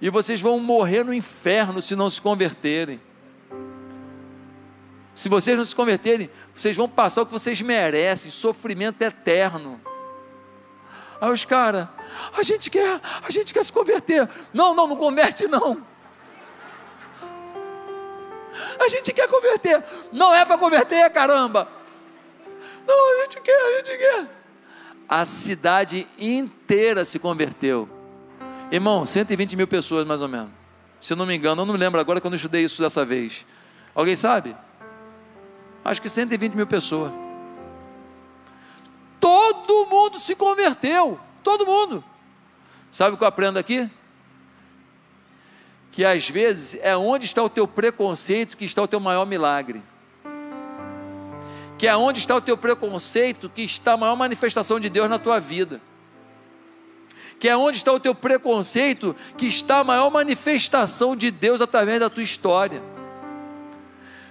e 0.00 0.10
vocês 0.10 0.40
vão 0.40 0.58
morrer 0.60 1.02
no 1.02 1.14
inferno 1.14 1.80
se 1.80 1.96
não 1.96 2.10
se 2.10 2.20
converterem. 2.20 3.00
Se 5.14 5.28
vocês 5.28 5.56
não 5.56 5.64
se 5.64 5.74
converterem, 5.74 6.28
vocês 6.54 6.76
vão 6.76 6.88
passar 6.88 7.22
o 7.22 7.26
que 7.26 7.32
vocês 7.32 7.60
merecem, 7.62 8.30
sofrimento 8.30 9.00
eterno. 9.00 9.80
Aí 11.20 11.30
os 11.30 11.44
caras, 11.44 11.88
a 12.36 12.42
gente 12.42 12.70
quer, 12.70 13.00
a 13.22 13.30
gente 13.30 13.52
quer 13.52 13.64
se 13.64 13.72
converter. 13.72 14.28
Não, 14.52 14.74
não, 14.74 14.86
não 14.86 14.96
converte 14.96 15.46
não. 15.46 15.82
A 18.78 18.88
gente 18.88 19.12
quer 19.12 19.28
converter. 19.28 19.82
Não 20.12 20.34
é 20.34 20.44
para 20.44 20.58
converter, 20.58 21.10
caramba. 21.10 21.68
Não, 22.86 23.18
a 23.18 23.22
gente 23.22 23.40
quer, 23.40 23.52
a 23.52 23.76
gente 23.76 23.98
quer. 23.98 24.28
A 25.08 25.24
cidade 25.24 26.06
inteira 26.18 27.04
se 27.04 27.18
converteu. 27.18 27.88
Irmão, 28.70 29.04
120 29.04 29.56
mil 29.56 29.68
pessoas 29.68 30.06
mais 30.06 30.20
ou 30.20 30.28
menos. 30.28 30.50
Se 31.00 31.12
eu 31.12 31.16
não 31.16 31.26
me 31.26 31.36
engano, 31.36 31.62
eu 31.62 31.66
não 31.66 31.74
me 31.74 31.78
lembro 31.78 32.00
agora 32.00 32.20
quando 32.20 32.34
eu 32.34 32.36
estudei 32.36 32.64
isso 32.64 32.82
dessa 32.82 33.04
vez. 33.04 33.44
Alguém 33.94 34.16
sabe? 34.16 34.56
Acho 35.84 36.00
que 36.00 36.08
120 36.08 36.54
mil 36.54 36.66
pessoas. 36.66 37.12
Todo 39.20 39.63
mundo 40.14 40.18
se 40.20 40.34
converteu. 40.34 41.18
Todo 41.42 41.66
mundo. 41.66 42.04
Sabe 42.90 43.14
o 43.14 43.18
que 43.18 43.24
eu 43.24 43.28
aprendo 43.28 43.58
aqui? 43.58 43.90
Que 45.90 46.04
às 46.04 46.28
vezes 46.28 46.78
é 46.82 46.96
onde 46.96 47.26
está 47.26 47.42
o 47.42 47.48
teu 47.48 47.66
preconceito 47.66 48.56
que 48.56 48.64
está 48.64 48.82
o 48.82 48.88
teu 48.88 49.00
maior 49.00 49.26
milagre. 49.26 49.82
Que 51.76 51.88
é 51.88 51.96
onde 51.96 52.20
está 52.20 52.36
o 52.36 52.40
teu 52.40 52.56
preconceito 52.56 53.48
que 53.48 53.62
está 53.62 53.92
a 53.92 53.96
maior 53.96 54.16
manifestação 54.16 54.78
de 54.80 54.88
Deus 54.88 55.08
na 55.08 55.18
tua 55.18 55.40
vida. 55.40 55.80
Que 57.38 57.48
é 57.48 57.56
onde 57.56 57.76
está 57.76 57.92
o 57.92 58.00
teu 58.00 58.14
preconceito 58.14 59.14
que 59.36 59.46
está 59.46 59.80
a 59.80 59.84
maior 59.84 60.10
manifestação 60.10 61.14
de 61.16 61.30
Deus 61.30 61.60
através 61.60 62.00
da 62.00 62.08
tua 62.08 62.22
história. 62.22 62.82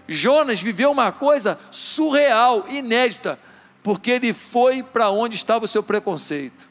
Jonas 0.08 0.62
viveu 0.62 0.92
uma 0.92 1.12
coisa 1.12 1.58
surreal, 1.72 2.66
inédita, 2.70 3.40
porque 3.84 4.10
ele 4.10 4.34
foi 4.34 4.82
para 4.82 5.12
onde 5.12 5.36
estava 5.36 5.66
o 5.66 5.68
seu 5.68 5.84
preconceito. 5.84 6.70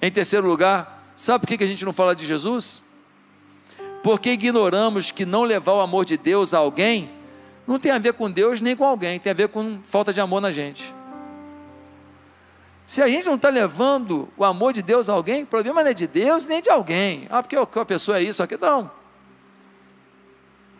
Em 0.00 0.10
terceiro 0.10 0.46
lugar, 0.46 1.12
sabe 1.14 1.46
por 1.46 1.56
que 1.56 1.62
a 1.62 1.66
gente 1.66 1.84
não 1.84 1.92
fala 1.92 2.16
de 2.16 2.24
Jesus? 2.24 2.82
Porque 4.02 4.30
ignoramos 4.30 5.10
que 5.10 5.26
não 5.26 5.42
levar 5.42 5.74
o 5.74 5.80
amor 5.80 6.06
de 6.06 6.16
Deus 6.16 6.54
a 6.54 6.58
alguém 6.58 7.10
não 7.66 7.78
tem 7.78 7.92
a 7.92 7.98
ver 7.98 8.14
com 8.14 8.30
Deus 8.30 8.62
nem 8.62 8.74
com 8.74 8.84
alguém, 8.84 9.20
tem 9.20 9.30
a 9.30 9.34
ver 9.34 9.48
com 9.48 9.80
falta 9.84 10.10
de 10.10 10.20
amor 10.22 10.40
na 10.40 10.50
gente. 10.50 10.94
Se 12.86 13.02
a 13.02 13.08
gente 13.08 13.26
não 13.26 13.34
está 13.34 13.50
levando 13.50 14.30
o 14.38 14.42
amor 14.42 14.72
de 14.72 14.80
Deus 14.80 15.10
a 15.10 15.12
alguém, 15.12 15.42
o 15.42 15.46
problema 15.46 15.82
não 15.82 15.90
é 15.90 15.92
de 15.94 16.06
Deus 16.06 16.46
nem 16.46 16.62
de 16.62 16.70
alguém. 16.70 17.26
Ah, 17.28 17.42
porque 17.42 17.56
a 17.56 17.84
pessoa 17.84 18.18
é 18.18 18.22
isso 18.22 18.42
aqui. 18.42 18.56
Não 18.56 18.90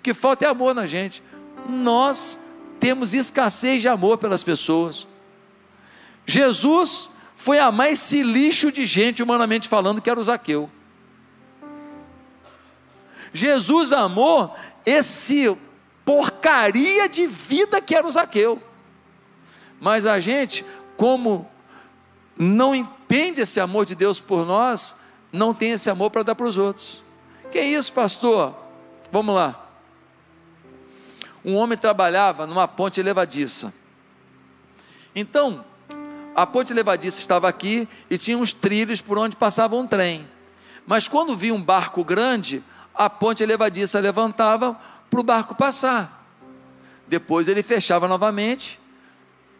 que 0.09 0.15
falta 0.15 0.47
é 0.47 0.49
amor 0.49 0.75
na 0.75 0.87
gente. 0.87 1.23
Nós 1.69 2.39
temos 2.81 3.13
escassez 3.13 3.83
de 3.83 3.89
amor 3.89 4.19
pelas 4.19 4.43
pessoas. 4.43 5.07
Jesus 6.27 7.09
foi 7.37 7.59
amar 7.59 7.93
esse 7.93 8.23
lixo 8.23 8.73
de 8.73 8.87
gente, 8.87 9.23
humanamente 9.23 9.69
falando, 9.69 10.01
que 10.01 10.09
era 10.09 10.19
o 10.19 10.23
Zaqueu. 10.23 10.71
Jesus 13.33 13.93
amou 13.93 14.55
esse 14.87 15.55
porcaria 16.05 17.09
de 17.09 17.27
vida 17.27 17.81
que 17.81 17.95
era 17.95 18.07
o 18.07 18.11
Zaqueu. 18.11 18.63
Mas 19.79 20.07
a 20.07 20.19
gente, 20.19 20.65
como 20.97 21.49
não 22.37 22.75
entende 22.75 23.43
esse 23.43 23.61
amor 23.61 23.85
de 23.85 23.95
Deus 23.95 24.21
por 24.21 24.47
nós, 24.47 24.97
não 25.31 25.53
tem 25.53 25.73
esse 25.73 25.91
amor 25.91 26.11
para 26.11 26.23
dar 26.23 26.35
para 26.35 26.47
os 26.47 26.57
outros. 26.57 27.05
Que 27.53 27.59
é 27.59 27.65
isso, 27.65 27.93
pastor? 27.93 28.55
Vamos 29.13 29.35
lá 29.35 29.68
um 31.45 31.55
homem 31.57 31.79
trabalhava 31.79 32.47
numa 32.47 32.67
ponte 32.67 33.03
levadiça. 33.03 33.73
Então, 35.15 35.65
a 36.35 36.47
ponte 36.47 36.73
levadiça 36.73 37.21
estava 37.21 37.49
aqui 37.49 37.89
e 38.11 38.19
tinha 38.19 38.39
uns 38.39 38.53
trilhos 38.53 39.01
por 39.01 39.19
onde 39.19 39.37
passava 39.37 39.77
um 39.77 39.87
trem. 39.87 40.29
Mas 40.87 41.09
quando 41.09 41.37
via 41.37 41.55
um 41.55 41.63
barco 41.63 42.05
grande, 42.05 42.63
a 42.95 43.09
ponte 43.11 43.45
levadiça 43.45 43.99
levantava 44.01 44.79
para 45.11 45.21
o 45.21 45.23
barco 45.23 45.55
passar. 45.55 46.27
Depois 47.07 47.49
ele 47.49 47.63
fechava 47.63 48.07
novamente 48.07 48.79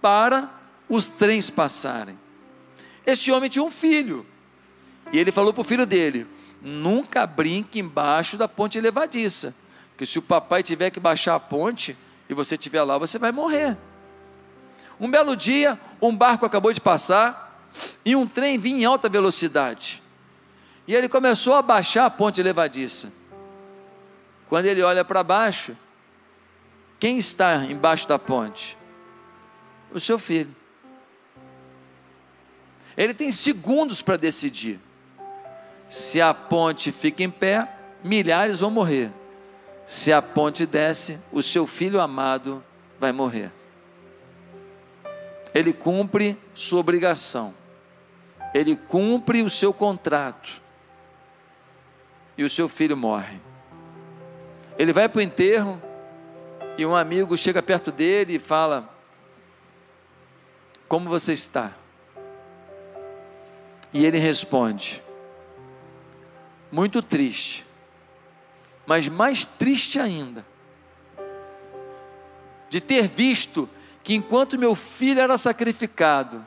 para 0.01 0.51
os 0.89 1.07
trens 1.07 1.51
passarem. 1.51 2.19
Esse 3.05 3.31
homem 3.33 3.49
tinha 3.49 3.65
um 3.65 3.71
filho. 3.71 4.27
E 5.13 5.19
ele 5.19 5.33
falou 5.33 5.53
para 5.53 5.63
o 5.63 5.65
filho 5.65 5.87
dele: 5.87 6.27
nunca 6.61 7.27
brinque 7.27 7.79
embaixo 7.79 8.37
da 8.37 8.47
ponte 8.47 8.81
levadiça 8.81 9.55
que 9.99 10.07
se 10.07 10.17
o 10.17 10.23
papai 10.23 10.63
tiver 10.63 10.91
que 10.91 11.01
baixar 11.01 11.35
a 11.35 11.41
ponte 11.41 11.97
e 12.29 12.33
você 12.33 12.55
estiver 12.55 12.83
lá, 12.85 12.97
você 12.97 13.19
vai 13.19 13.33
morrer. 13.33 13.77
Um 15.01 15.11
belo 15.11 15.37
dia, 15.37 15.79
um 16.01 16.17
barco 16.17 16.47
acabou 16.47 16.73
de 16.73 16.81
passar 16.81 17.69
e 18.05 18.15
um 18.15 18.27
trem 18.27 18.57
vinha 18.57 18.79
em 18.79 18.85
alta 18.85 19.09
velocidade. 19.09 20.01
E 20.87 20.95
ele 20.95 21.09
começou 21.09 21.55
a 21.55 21.63
baixar 21.63 22.07
a 22.07 22.11
ponte 22.11 22.41
levadiça. 22.41 23.13
Quando 24.49 24.67
ele 24.67 24.83
olha 24.83 25.05
para 25.05 25.25
baixo, 25.25 25.77
quem 27.01 27.19
está 27.19 27.65
embaixo 27.65 28.09
da 28.09 28.21
ponte? 28.21 28.79
O 29.93 29.99
seu 29.99 30.19
filho. 30.19 30.55
Ele 32.97 33.13
tem 33.13 33.33
segundos 33.33 34.01
para 34.01 34.17
decidir. 34.17 34.79
Se 35.89 36.21
a 36.21 36.33
ponte 36.33 36.93
fica 36.93 37.23
em 37.23 37.31
pé, 37.31 37.69
milhares 38.05 38.61
vão 38.61 38.71
morrer. 38.71 39.13
Se 39.89 40.13
a 40.13 40.21
ponte 40.21 40.67
desce, 40.67 41.19
o 41.33 41.43
seu 41.43 41.67
filho 41.67 41.99
amado 41.99 42.63
vai 43.01 43.11
morrer. 43.11 43.51
Ele 45.55 45.73
cumpre 45.73 46.37
sua 46.53 46.81
obrigação, 46.81 47.55
ele 48.53 48.77
cumpre 48.77 49.43
o 49.43 49.49
seu 49.49 49.73
contrato, 49.73 50.61
e 52.37 52.45
o 52.45 52.51
seu 52.51 52.69
filho 52.69 52.99
morre. 52.99 53.41
Ele 54.77 54.93
vai 54.93 55.09
para 55.09 55.21
o 55.21 55.23
enterro, 55.23 55.81
e 56.77 56.85
um 56.85 56.95
amigo 56.95 57.35
chega 57.35 57.63
perto 57.63 57.91
dele 57.91 58.35
e 58.35 58.39
fala: 58.39 58.95
Como 60.87 61.09
você 61.09 61.33
está? 61.33 61.73
E 63.91 64.05
ele 64.05 64.19
responde: 64.19 65.03
Muito 66.71 67.01
triste 67.01 67.67
mas 68.89 69.07
mais 69.07 69.45
triste 69.45 70.01
ainda, 70.01 70.47
de 72.71 72.81
ter 72.81 73.07
visto 73.07 73.69
que 74.03 74.15
enquanto 74.15 74.59
meu 74.59 74.75
filho 74.75 75.21
era 75.21 75.37
sacrificado, 75.37 76.45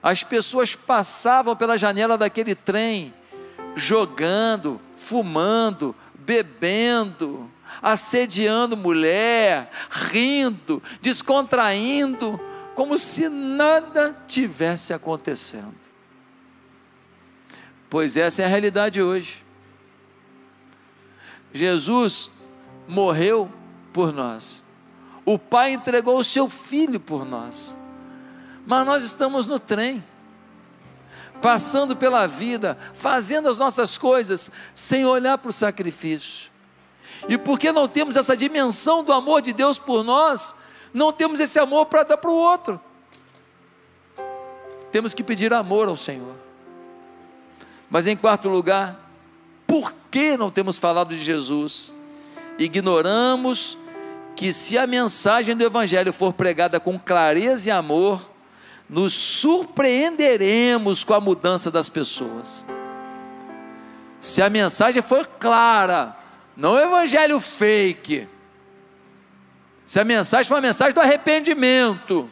as 0.00 0.22
pessoas 0.22 0.76
passavam 0.76 1.56
pela 1.56 1.76
janela 1.76 2.16
daquele 2.16 2.54
trem, 2.54 3.12
jogando, 3.74 4.80
fumando, 4.94 5.96
bebendo, 6.14 7.50
assediando 7.82 8.76
mulher, 8.76 9.68
rindo, 9.90 10.80
descontraindo, 11.02 12.40
como 12.76 12.96
se 12.96 13.28
nada 13.28 14.16
tivesse 14.28 14.94
acontecendo. 14.94 15.74
Pois 17.90 18.16
essa 18.16 18.42
é 18.42 18.44
a 18.44 18.48
realidade 18.48 19.02
hoje. 19.02 19.47
Jesus 21.52 22.30
morreu 22.86 23.50
por 23.92 24.12
nós. 24.12 24.64
O 25.24 25.38
Pai 25.38 25.72
entregou 25.72 26.18
o 26.18 26.24
seu 26.24 26.48
filho 26.48 26.98
por 26.98 27.24
nós. 27.24 27.76
Mas 28.66 28.86
nós 28.86 29.02
estamos 29.02 29.46
no 29.46 29.58
trem, 29.58 30.04
passando 31.40 31.96
pela 31.96 32.26
vida, 32.26 32.76
fazendo 32.94 33.48
as 33.48 33.56
nossas 33.56 33.96
coisas 33.96 34.50
sem 34.74 35.04
olhar 35.04 35.38
para 35.38 35.50
o 35.50 35.52
sacrifício. 35.52 36.50
E 37.28 37.36
porque 37.36 37.72
não 37.72 37.88
temos 37.88 38.16
essa 38.16 38.36
dimensão 38.36 39.02
do 39.02 39.12
amor 39.12 39.40
de 39.40 39.52
Deus 39.52 39.78
por 39.78 40.04
nós, 40.04 40.54
não 40.92 41.12
temos 41.12 41.40
esse 41.40 41.58
amor 41.58 41.86
para 41.86 42.02
dar 42.02 42.18
para 42.18 42.30
o 42.30 42.34
outro. 42.34 42.80
Temos 44.90 45.14
que 45.14 45.22
pedir 45.22 45.52
amor 45.52 45.88
ao 45.88 45.96
Senhor. 45.96 46.34
Mas 47.90 48.06
em 48.06 48.16
quarto 48.16 48.48
lugar, 48.48 49.10
por 49.66 49.92
que 50.10 50.36
não 50.36 50.50
temos 50.50 50.78
falado 50.78 51.10
de 51.10 51.20
Jesus? 51.20 51.94
Ignoramos 52.58 53.78
que 54.34 54.52
se 54.52 54.78
a 54.78 54.86
mensagem 54.86 55.56
do 55.56 55.64
Evangelho 55.64 56.12
for 56.12 56.32
pregada 56.32 56.78
com 56.78 56.98
clareza 56.98 57.68
e 57.68 57.72
amor, 57.72 58.30
nos 58.88 59.12
surpreenderemos 59.12 61.04
com 61.04 61.14
a 61.14 61.20
mudança 61.20 61.70
das 61.70 61.88
pessoas. 61.88 62.64
Se 64.20 64.42
a 64.42 64.48
mensagem 64.48 65.02
for 65.02 65.26
clara, 65.26 66.16
não 66.56 66.72
o 66.72 66.78
evangelho 66.78 67.38
fake. 67.38 68.26
Se 69.86 70.00
a 70.00 70.04
mensagem 70.04 70.48
for 70.48 70.54
uma 70.54 70.60
mensagem 70.60 70.94
do 70.94 71.00
arrependimento, 71.00 72.28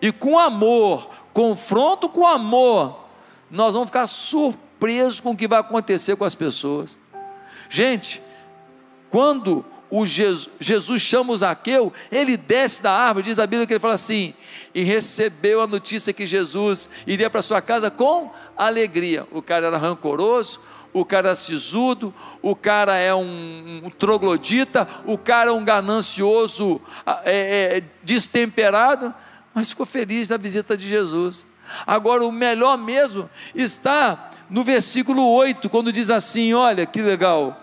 e 0.00 0.12
com 0.12 0.38
amor, 0.38 1.08
confronto 1.32 2.08
com 2.08 2.26
amor, 2.26 3.04
nós 3.50 3.74
vamos 3.74 3.88
ficar 3.88 4.06
surpresos 4.06 4.67
com 5.22 5.30
o 5.30 5.36
que 5.36 5.48
vai 5.48 5.60
acontecer 5.60 6.16
com 6.16 6.24
as 6.24 6.34
pessoas. 6.34 6.98
Gente, 7.68 8.22
quando 9.10 9.64
o 9.90 10.04
Jesus, 10.04 10.50
Jesus 10.60 11.00
chama 11.00 11.32
o 11.32 11.36
Zaqueu, 11.36 11.92
ele 12.12 12.36
desce 12.36 12.82
da 12.82 12.92
árvore, 12.92 13.24
diz 13.24 13.38
a 13.38 13.46
Bíblia 13.46 13.66
que 13.66 13.72
ele 13.72 13.80
fala 13.80 13.94
assim, 13.94 14.34
e 14.74 14.82
recebeu 14.82 15.60
a 15.62 15.66
notícia 15.66 16.12
que 16.12 16.26
Jesus 16.26 16.90
iria 17.06 17.30
para 17.30 17.40
sua 17.40 17.60
casa 17.62 17.90
com 17.90 18.30
alegria. 18.56 19.26
O 19.30 19.40
cara 19.40 19.66
era 19.68 19.78
rancoroso, 19.78 20.60
o 20.92 21.04
cara 21.04 21.30
é 21.30 21.34
sisudo, 21.34 22.14
o 22.42 22.54
cara 22.54 22.96
é 22.96 23.14
um, 23.14 23.82
um 23.84 23.90
troglodita, 23.90 24.86
o 25.06 25.16
cara 25.16 25.50
é 25.50 25.52
um 25.52 25.64
ganancioso 25.64 26.80
é, 27.24 27.76
é, 27.78 27.82
destemperado, 28.02 29.14
mas 29.54 29.70
ficou 29.70 29.86
feliz 29.86 30.28
da 30.28 30.36
visita 30.36 30.76
de 30.76 30.86
Jesus. 30.86 31.46
Agora, 31.86 32.24
o 32.24 32.32
melhor 32.32 32.76
mesmo 32.76 33.28
está 33.54 34.30
no 34.48 34.64
versículo 34.64 35.26
8, 35.32 35.68
quando 35.68 35.92
diz 35.92 36.10
assim: 36.10 36.52
olha 36.54 36.86
que 36.86 37.02
legal. 37.02 37.56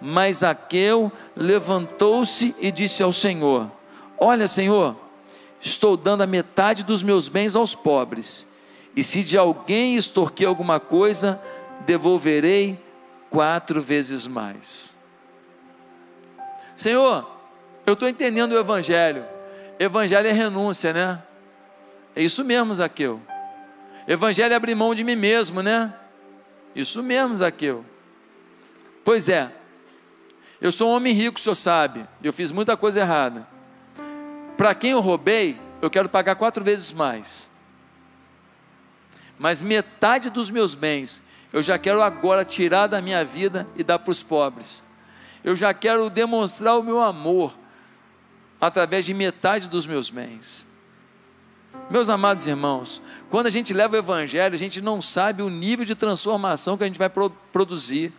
Mas 0.00 0.44
Aqueu 0.44 1.10
levantou-se 1.34 2.54
e 2.58 2.70
disse 2.70 3.02
ao 3.02 3.12
Senhor: 3.12 3.70
Olha, 4.18 4.46
Senhor, 4.46 4.96
estou 5.60 5.96
dando 5.96 6.22
a 6.22 6.26
metade 6.26 6.84
dos 6.84 7.02
meus 7.02 7.28
bens 7.28 7.56
aos 7.56 7.74
pobres, 7.74 8.46
e 8.94 9.02
se 9.02 9.22
de 9.22 9.38
alguém 9.38 9.96
extorquir 9.96 10.46
alguma 10.46 10.78
coisa, 10.78 11.40
devolverei 11.86 12.78
quatro 13.30 13.82
vezes 13.82 14.26
mais. 14.26 14.98
Senhor, 16.74 17.26
eu 17.86 17.94
estou 17.94 18.08
entendendo 18.08 18.52
o 18.52 18.58
Evangelho. 18.58 19.24
Evangelho 19.78 20.28
é 20.28 20.32
renúncia, 20.32 20.92
né? 20.92 21.22
É 22.16 22.22
isso 22.22 22.42
mesmo, 22.42 22.72
Zaqueu. 22.72 23.20
Evangelho 24.08 24.52
é 24.52 24.56
abrir 24.56 24.74
mão 24.74 24.94
de 24.94 25.04
mim 25.04 25.14
mesmo, 25.14 25.62
né? 25.62 25.94
Isso 26.74 27.02
mesmo, 27.02 27.36
Zaqueu. 27.36 27.84
Pois 29.04 29.28
é, 29.28 29.52
eu 30.60 30.72
sou 30.72 30.88
um 30.88 30.94
homem 30.94 31.12
rico, 31.12 31.38
o 31.38 31.40
senhor 31.40 31.54
sabe. 31.54 32.06
Eu 32.22 32.32
fiz 32.32 32.50
muita 32.50 32.76
coisa 32.76 33.00
errada. 33.00 33.46
Para 34.56 34.74
quem 34.74 34.92
eu 34.92 35.00
roubei, 35.00 35.60
eu 35.82 35.90
quero 35.90 36.08
pagar 36.08 36.36
quatro 36.36 36.64
vezes 36.64 36.92
mais. 36.92 37.50
Mas 39.38 39.60
metade 39.60 40.30
dos 40.30 40.50
meus 40.50 40.74
bens 40.74 41.22
eu 41.52 41.62
já 41.62 41.78
quero 41.78 42.02
agora 42.02 42.44
tirar 42.44 42.86
da 42.86 43.00
minha 43.00 43.24
vida 43.24 43.66
e 43.76 43.84
dar 43.84 43.98
para 43.98 44.10
os 44.10 44.22
pobres. 44.22 44.84
Eu 45.44 45.54
já 45.54 45.72
quero 45.72 46.10
demonstrar 46.10 46.78
o 46.78 46.82
meu 46.82 47.02
amor 47.02 47.56
através 48.60 49.04
de 49.04 49.14
metade 49.14 49.68
dos 49.68 49.86
meus 49.86 50.10
bens. 50.10 50.66
Meus 51.88 52.10
amados 52.10 52.46
irmãos, 52.46 53.00
quando 53.30 53.46
a 53.46 53.50
gente 53.50 53.72
leva 53.72 53.94
o 53.94 53.98
Evangelho, 53.98 54.54
a 54.54 54.58
gente 54.58 54.82
não 54.82 55.00
sabe 55.00 55.42
o 55.42 55.48
nível 55.48 55.84
de 55.84 55.94
transformação 55.94 56.76
que 56.76 56.82
a 56.82 56.86
gente 56.86 56.98
vai 56.98 57.10
produzir. 57.52 58.12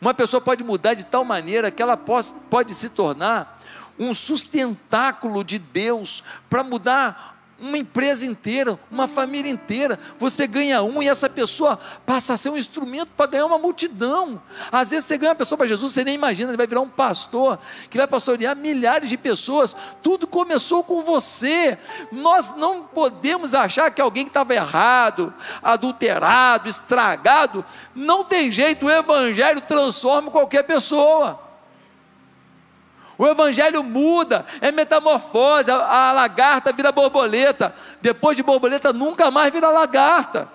Uma 0.00 0.14
pessoa 0.14 0.40
pode 0.40 0.62
mudar 0.62 0.94
de 0.94 1.04
tal 1.04 1.24
maneira 1.24 1.70
que 1.70 1.82
ela 1.82 1.96
pode 1.96 2.74
se 2.74 2.90
tornar 2.90 3.58
um 3.98 4.14
sustentáculo 4.14 5.42
de 5.42 5.58
Deus 5.58 6.22
para 6.48 6.62
mudar 6.62 7.39
uma 7.60 7.76
empresa 7.76 8.24
inteira, 8.24 8.78
uma 8.90 9.06
família 9.06 9.50
inteira. 9.50 9.98
Você 10.18 10.46
ganha 10.46 10.82
um 10.82 11.02
e 11.02 11.08
essa 11.08 11.28
pessoa 11.28 11.78
passa 12.06 12.34
a 12.34 12.36
ser 12.36 12.50
um 12.50 12.56
instrumento 12.56 13.10
para 13.16 13.26
ganhar 13.26 13.46
uma 13.46 13.58
multidão. 13.58 14.40
Às 14.72 14.90
vezes 14.90 15.06
você 15.06 15.18
ganha 15.18 15.30
uma 15.30 15.36
pessoa 15.36 15.58
para 15.58 15.66
Jesus, 15.66 15.92
você 15.92 16.02
nem 16.02 16.14
imagina, 16.14 16.50
ele 16.50 16.56
vai 16.56 16.66
virar 16.66 16.80
um 16.80 16.88
pastor 16.88 17.58
que 17.88 17.98
vai 17.98 18.06
pastorear 18.06 18.56
milhares 18.56 19.08
de 19.08 19.16
pessoas. 19.16 19.76
Tudo 20.02 20.26
começou 20.26 20.82
com 20.82 21.02
você. 21.02 21.78
Nós 22.10 22.54
não 22.56 22.82
podemos 22.82 23.54
achar 23.54 23.90
que 23.90 24.00
alguém 24.00 24.24
que 24.24 24.30
estava 24.30 24.54
errado, 24.54 25.32
adulterado, 25.62 26.68
estragado, 26.68 27.64
não 27.94 28.24
tem 28.24 28.50
jeito, 28.50 28.86
o 28.86 28.90
evangelho 28.90 29.60
transforma 29.60 30.30
qualquer 30.30 30.62
pessoa. 30.62 31.49
O 33.20 33.26
evangelho 33.26 33.84
muda, 33.84 34.46
é 34.62 34.72
metamorfose. 34.72 35.70
A, 35.70 36.08
a 36.08 36.12
lagarta 36.12 36.72
vira 36.72 36.90
borboleta. 36.90 37.76
Depois 38.00 38.34
de 38.34 38.42
borboleta, 38.42 38.94
nunca 38.94 39.30
mais 39.30 39.52
vira 39.52 39.68
lagarta. 39.68 40.48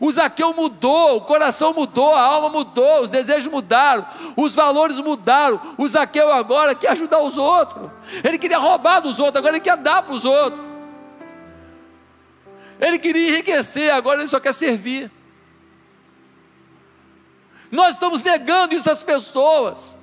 O 0.00 0.10
Zaqueu 0.10 0.54
mudou, 0.54 1.18
o 1.18 1.20
coração 1.20 1.74
mudou, 1.74 2.14
a 2.14 2.22
alma 2.22 2.48
mudou, 2.48 3.02
os 3.02 3.10
desejos 3.10 3.52
mudaram, 3.52 4.06
os 4.34 4.54
valores 4.54 4.98
mudaram. 5.00 5.60
O 5.76 5.86
Zaqueu 5.86 6.32
agora 6.32 6.74
quer 6.74 6.92
ajudar 6.92 7.18
os 7.18 7.36
outros. 7.36 7.90
Ele 8.24 8.38
queria 8.38 8.56
roubar 8.56 9.00
dos 9.00 9.18
outros, 9.18 9.36
agora 9.36 9.56
ele 9.56 9.64
quer 9.64 9.76
dar 9.76 10.02
para 10.02 10.14
os 10.14 10.24
outros. 10.24 10.64
Ele 12.80 12.98
queria 12.98 13.28
enriquecer, 13.28 13.92
agora 13.92 14.20
ele 14.20 14.28
só 14.28 14.40
quer 14.40 14.54
servir. 14.54 15.12
Nós 17.70 17.96
estamos 17.96 18.22
negando 18.22 18.74
isso 18.74 18.90
às 18.90 19.02
pessoas. 19.02 20.02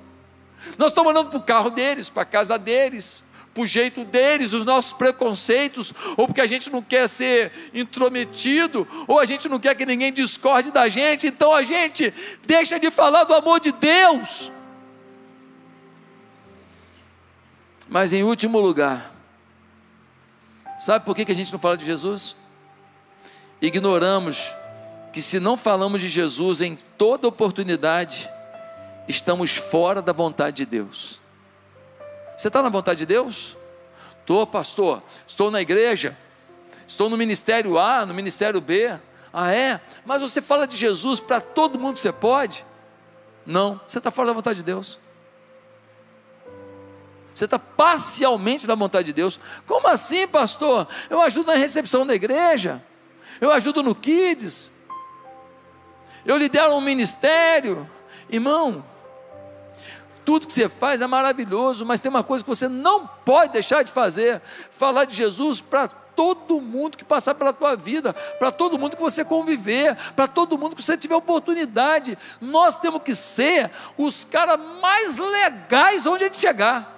Nós 0.78 0.90
estamos 0.90 1.12
olhando 1.12 1.30
para 1.30 1.38
o 1.38 1.42
carro 1.42 1.70
deles, 1.70 2.08
para 2.08 2.22
a 2.22 2.26
casa 2.26 2.58
deles, 2.58 3.24
para 3.52 3.62
o 3.62 3.66
jeito 3.66 4.04
deles, 4.04 4.52
os 4.52 4.64
nossos 4.64 4.92
preconceitos, 4.92 5.92
ou 6.16 6.26
porque 6.26 6.40
a 6.40 6.46
gente 6.46 6.70
não 6.70 6.80
quer 6.80 7.06
ser 7.08 7.52
intrometido, 7.74 8.86
ou 9.06 9.18
a 9.18 9.24
gente 9.24 9.48
não 9.48 9.60
quer 9.60 9.74
que 9.74 9.84
ninguém 9.84 10.12
discorde 10.12 10.70
da 10.70 10.88
gente, 10.88 11.26
então 11.26 11.52
a 11.52 11.62
gente 11.62 12.12
deixa 12.46 12.78
de 12.78 12.90
falar 12.90 13.24
do 13.24 13.34
amor 13.34 13.60
de 13.60 13.72
Deus. 13.72 14.50
Mas 17.88 18.14
em 18.14 18.22
último 18.22 18.58
lugar, 18.58 19.14
sabe 20.78 21.04
por 21.04 21.14
que 21.14 21.30
a 21.30 21.34
gente 21.34 21.52
não 21.52 21.58
fala 21.58 21.76
de 21.76 21.84
Jesus? 21.84 22.34
Ignoramos 23.60 24.54
que 25.12 25.20
se 25.20 25.38
não 25.38 25.58
falamos 25.58 26.00
de 26.00 26.08
Jesus 26.08 26.62
em 26.62 26.78
toda 26.96 27.28
oportunidade, 27.28 28.30
estamos 29.08 29.56
fora 29.56 30.00
da 30.00 30.12
vontade 30.12 30.58
de 30.58 30.66
Deus. 30.66 31.20
Você 32.36 32.48
está 32.48 32.62
na 32.62 32.68
vontade 32.68 33.00
de 33.00 33.06
Deus? 33.06 33.56
Estou, 34.20 34.46
pastor. 34.46 35.02
Estou 35.26 35.50
na 35.50 35.60
igreja. 35.60 36.16
Estou 36.86 37.08
no 37.08 37.16
ministério 37.16 37.78
A, 37.78 38.04
no 38.06 38.14
ministério 38.14 38.60
B. 38.60 38.98
Ah, 39.32 39.52
é? 39.54 39.80
Mas 40.04 40.22
você 40.22 40.42
fala 40.42 40.66
de 40.66 40.76
Jesus 40.76 41.20
para 41.20 41.40
todo 41.40 41.78
mundo 41.78 41.94
que 41.94 42.00
você 42.00 42.12
pode? 42.12 42.64
Não, 43.46 43.80
você 43.86 43.98
está 43.98 44.10
fora 44.10 44.28
da 44.28 44.34
vontade 44.34 44.58
de 44.58 44.64
Deus. 44.64 45.00
Você 47.34 47.46
está 47.46 47.58
parcialmente 47.58 48.66
na 48.66 48.74
vontade 48.74 49.06
de 49.06 49.12
Deus. 49.12 49.40
Como 49.66 49.88
assim, 49.88 50.28
pastor? 50.28 50.86
Eu 51.08 51.20
ajudo 51.20 51.46
na 51.46 51.54
recepção 51.54 52.06
da 52.06 52.14
igreja. 52.14 52.82
Eu 53.40 53.50
ajudo 53.50 53.82
no 53.82 53.94
Kids. 53.94 54.70
Eu 56.24 56.36
lidero 56.36 56.74
um 56.74 56.80
ministério. 56.80 57.88
Irmão, 58.28 58.84
tudo 60.24 60.46
que 60.46 60.52
você 60.52 60.68
faz 60.68 61.02
é 61.02 61.06
maravilhoso, 61.06 61.84
mas 61.84 62.00
tem 62.00 62.10
uma 62.10 62.22
coisa 62.22 62.44
que 62.44 62.48
você 62.48 62.68
não 62.68 63.06
pode 63.06 63.52
deixar 63.52 63.82
de 63.82 63.92
fazer: 63.92 64.40
falar 64.70 65.04
de 65.04 65.14
Jesus 65.14 65.60
para 65.60 65.88
todo 65.88 66.60
mundo 66.60 66.96
que 66.96 67.04
passar 67.04 67.34
pela 67.34 67.52
tua 67.52 67.74
vida, 67.74 68.12
para 68.38 68.50
todo 68.50 68.78
mundo 68.78 68.96
que 68.96 69.02
você 69.02 69.24
conviver, 69.24 69.96
para 70.14 70.28
todo 70.28 70.58
mundo 70.58 70.76
que 70.76 70.82
você 70.82 70.96
tiver 70.96 71.16
oportunidade. 71.16 72.16
Nós 72.40 72.78
temos 72.78 73.02
que 73.02 73.14
ser 73.14 73.70
os 73.96 74.24
caras 74.24 74.58
mais 74.80 75.18
legais 75.18 76.06
onde 76.06 76.24
a 76.24 76.26
gente 76.28 76.40
chegar. 76.40 76.90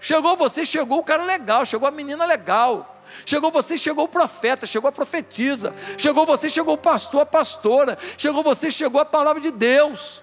Chegou 0.00 0.36
você, 0.36 0.64
chegou 0.64 0.98
o 0.98 1.04
cara 1.04 1.22
legal, 1.22 1.64
chegou 1.64 1.86
a 1.86 1.92
menina 1.92 2.24
legal. 2.24 2.88
Chegou 3.24 3.50
você, 3.50 3.76
chegou 3.76 4.04
o 4.04 4.08
profeta, 4.08 4.66
chegou 4.66 4.88
a 4.88 4.92
profetisa. 4.92 5.72
Chegou 5.96 6.26
você, 6.26 6.48
chegou 6.48 6.74
o 6.74 6.78
pastor, 6.78 7.20
a 7.20 7.26
pastora. 7.26 7.96
Chegou 8.16 8.42
você, 8.42 8.70
chegou 8.70 9.00
a 9.00 9.04
palavra 9.04 9.40
de 9.40 9.50
Deus. 9.50 10.22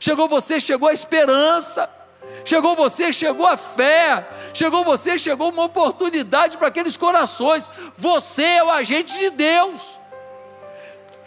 Chegou 0.00 0.28
você, 0.28 0.60
chegou 0.60 0.88
a 0.88 0.92
esperança. 0.92 1.88
Chegou 2.44 2.74
você, 2.74 3.12
chegou 3.12 3.46
a 3.46 3.56
fé. 3.56 4.26
Chegou 4.52 4.84
você, 4.84 5.18
chegou 5.18 5.50
uma 5.50 5.64
oportunidade 5.64 6.58
para 6.58 6.68
aqueles 6.68 6.96
corações. 6.96 7.70
Você 7.96 8.44
é 8.44 8.64
o 8.64 8.70
agente 8.70 9.18
de 9.18 9.30
Deus. 9.30 9.98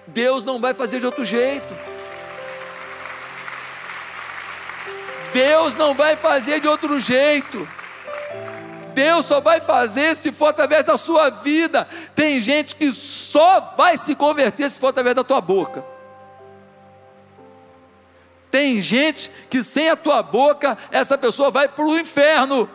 Deus 0.07 0.43
não 0.43 0.59
vai 0.59 0.74
fazer 0.74 0.99
de 0.99 1.05
outro 1.05 1.26
jeito. 1.26 1.76
Deus 5.34 5.74
não 5.76 5.93
vai 5.93 6.15
fazer 6.15 6.59
de 6.59 6.68
outro 6.68 6.99
jeito. 6.99 7.68
Deus 8.93 9.26
só 9.26 9.39
vai 9.39 9.61
fazer 9.61 10.15
se 10.15 10.32
for 10.32 10.47
através 10.47 10.84
da 10.84 10.97
sua 10.97 11.30
vida. 11.30 11.88
Tem 12.15 12.41
gente 12.41 12.76
que 12.76 12.91
só 12.91 13.76
vai 13.78 13.97
se 13.97 14.15
converter 14.15 14.70
se 14.72 14.80
for 14.80 14.88
através 14.88 15.15
da 15.15 15.24
tua 15.24 15.39
boca. 15.39 15.97
Tem 18.58 18.82
gente 18.82 19.30
que 19.51 19.62
sem 19.62 19.88
a 19.88 19.95
tua 19.95 20.24
boca, 20.24 20.76
essa 20.89 21.16
pessoa 21.16 21.51
vai 21.51 21.68
para 21.68 21.86
o 21.86 21.95
inferno. 21.95 22.68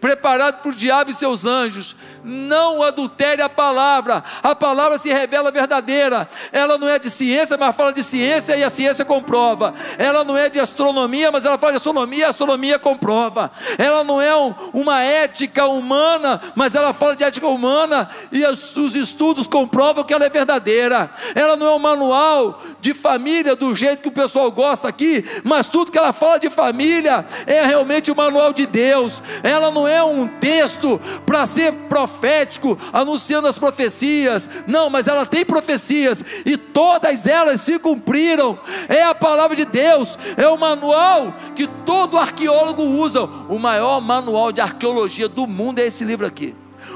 Preparado 0.00 0.60
por 0.62 0.74
diabo 0.74 1.10
e 1.10 1.14
seus 1.14 1.44
anjos. 1.44 1.96
Não 2.24 2.82
adultere 2.82 3.42
a 3.42 3.48
palavra, 3.48 4.22
a 4.42 4.54
palavra 4.54 4.98
se 4.98 5.12
revela 5.12 5.50
verdadeira. 5.50 6.28
Ela 6.52 6.78
não 6.78 6.88
é 6.88 6.98
de 6.98 7.10
ciência, 7.10 7.56
mas 7.56 7.74
fala 7.74 7.92
de 7.92 8.02
ciência 8.02 8.56
e 8.56 8.64
a 8.64 8.70
ciência 8.70 9.04
comprova. 9.04 9.74
Ela 9.98 10.24
não 10.24 10.36
é 10.36 10.48
de 10.48 10.60
astronomia, 10.60 11.30
mas 11.30 11.44
ela 11.44 11.58
fala 11.58 11.72
de 11.72 11.76
astronomia 11.76 12.20
e 12.20 12.24
a 12.24 12.28
astronomia 12.28 12.78
comprova. 12.78 13.50
Ela 13.78 14.04
não 14.04 14.20
é 14.20 14.36
um, 14.36 14.54
uma 14.72 15.02
ética 15.02 15.66
humana, 15.66 16.40
mas 16.54 16.74
ela 16.74 16.92
fala 16.92 17.16
de 17.16 17.24
ética 17.24 17.46
humana 17.46 18.08
e 18.30 18.44
os, 18.44 18.76
os 18.76 18.96
estudos 18.96 19.46
comprovam 19.46 20.04
que 20.04 20.12
ela 20.12 20.24
é 20.24 20.30
verdadeira. 20.30 21.10
Ela 21.34 21.56
não 21.56 21.66
é 21.66 21.74
um 21.74 21.78
manual 21.78 22.60
de 22.80 22.94
família 22.94 23.54
do 23.54 23.74
jeito 23.74 24.02
que 24.02 24.08
o 24.08 24.12
pessoal 24.12 24.50
gosta 24.50 24.88
aqui, 24.88 25.24
mas 25.44 25.66
tudo 25.66 25.92
que 25.92 25.98
ela 25.98 26.12
fala 26.12 26.38
de 26.38 26.50
família 26.50 27.24
é 27.46 27.64
realmente 27.64 28.10
o 28.10 28.16
manual 28.16 28.52
de 28.52 28.66
Deus. 28.66 29.22
Ela 29.42 29.70
não 29.70 29.85
é 29.86 30.02
um 30.02 30.26
texto 30.26 31.00
para 31.24 31.46
ser 31.46 31.72
profético, 31.88 32.78
anunciando 32.92 33.48
as 33.48 33.58
profecias. 33.58 34.48
Não, 34.66 34.90
mas 34.90 35.08
ela 35.08 35.26
tem 35.26 35.44
profecias 35.44 36.24
e 36.44 36.56
todas 36.56 37.26
elas 37.26 37.60
se 37.60 37.78
cumpriram. 37.78 38.58
É 38.88 39.02
a 39.02 39.14
palavra 39.14 39.56
de 39.56 39.64
Deus, 39.64 40.18
é 40.36 40.46
o 40.48 40.58
manual 40.58 41.34
que 41.54 41.66
todo 41.66 42.18
arqueólogo 42.18 42.82
usa. 42.82 43.24
O 43.48 43.58
maior 43.58 44.00
manual 44.00 44.52
de 44.52 44.60
arqueologia 44.60 45.28
do 45.28 45.46
mundo 45.46 45.78
é 45.78 45.86
esse 45.86 46.04
livro 46.04 46.26
aqui. 46.26 46.54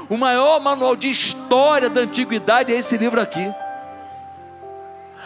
O 0.09 0.17
maior 0.17 0.59
manual 0.59 0.95
de 0.95 1.09
história 1.09 1.89
da 1.89 2.01
antiguidade 2.01 2.73
é 2.73 2.77
esse 2.77 2.97
livro 2.97 3.19
aqui 3.21 3.51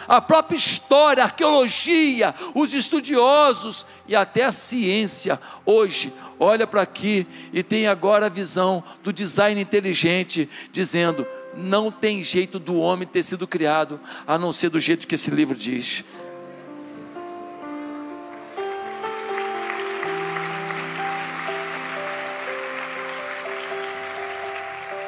a 0.06 0.20
própria 0.20 0.56
história, 0.56 1.22
a 1.22 1.26
arqueologia, 1.26 2.34
os 2.54 2.74
estudiosos 2.74 3.86
e 4.06 4.14
até 4.14 4.44
a 4.44 4.52
ciência 4.52 5.40
hoje 5.64 6.12
olha 6.38 6.66
para 6.66 6.82
aqui 6.82 7.26
e 7.52 7.62
tem 7.62 7.86
agora 7.86 8.26
a 8.26 8.30
visão 8.30 8.82
do 9.02 9.12
design 9.12 9.60
inteligente, 9.60 10.48
dizendo: 10.70 11.26
não 11.56 11.90
tem 11.90 12.22
jeito 12.22 12.58
do 12.58 12.78
homem 12.78 13.06
ter 13.06 13.22
sido 13.22 13.46
criado 13.46 14.00
a 14.26 14.38
não 14.38 14.52
ser 14.52 14.70
do 14.70 14.80
jeito 14.80 15.06
que 15.06 15.14
esse 15.14 15.30
livro 15.30 15.56
diz. 15.56 16.04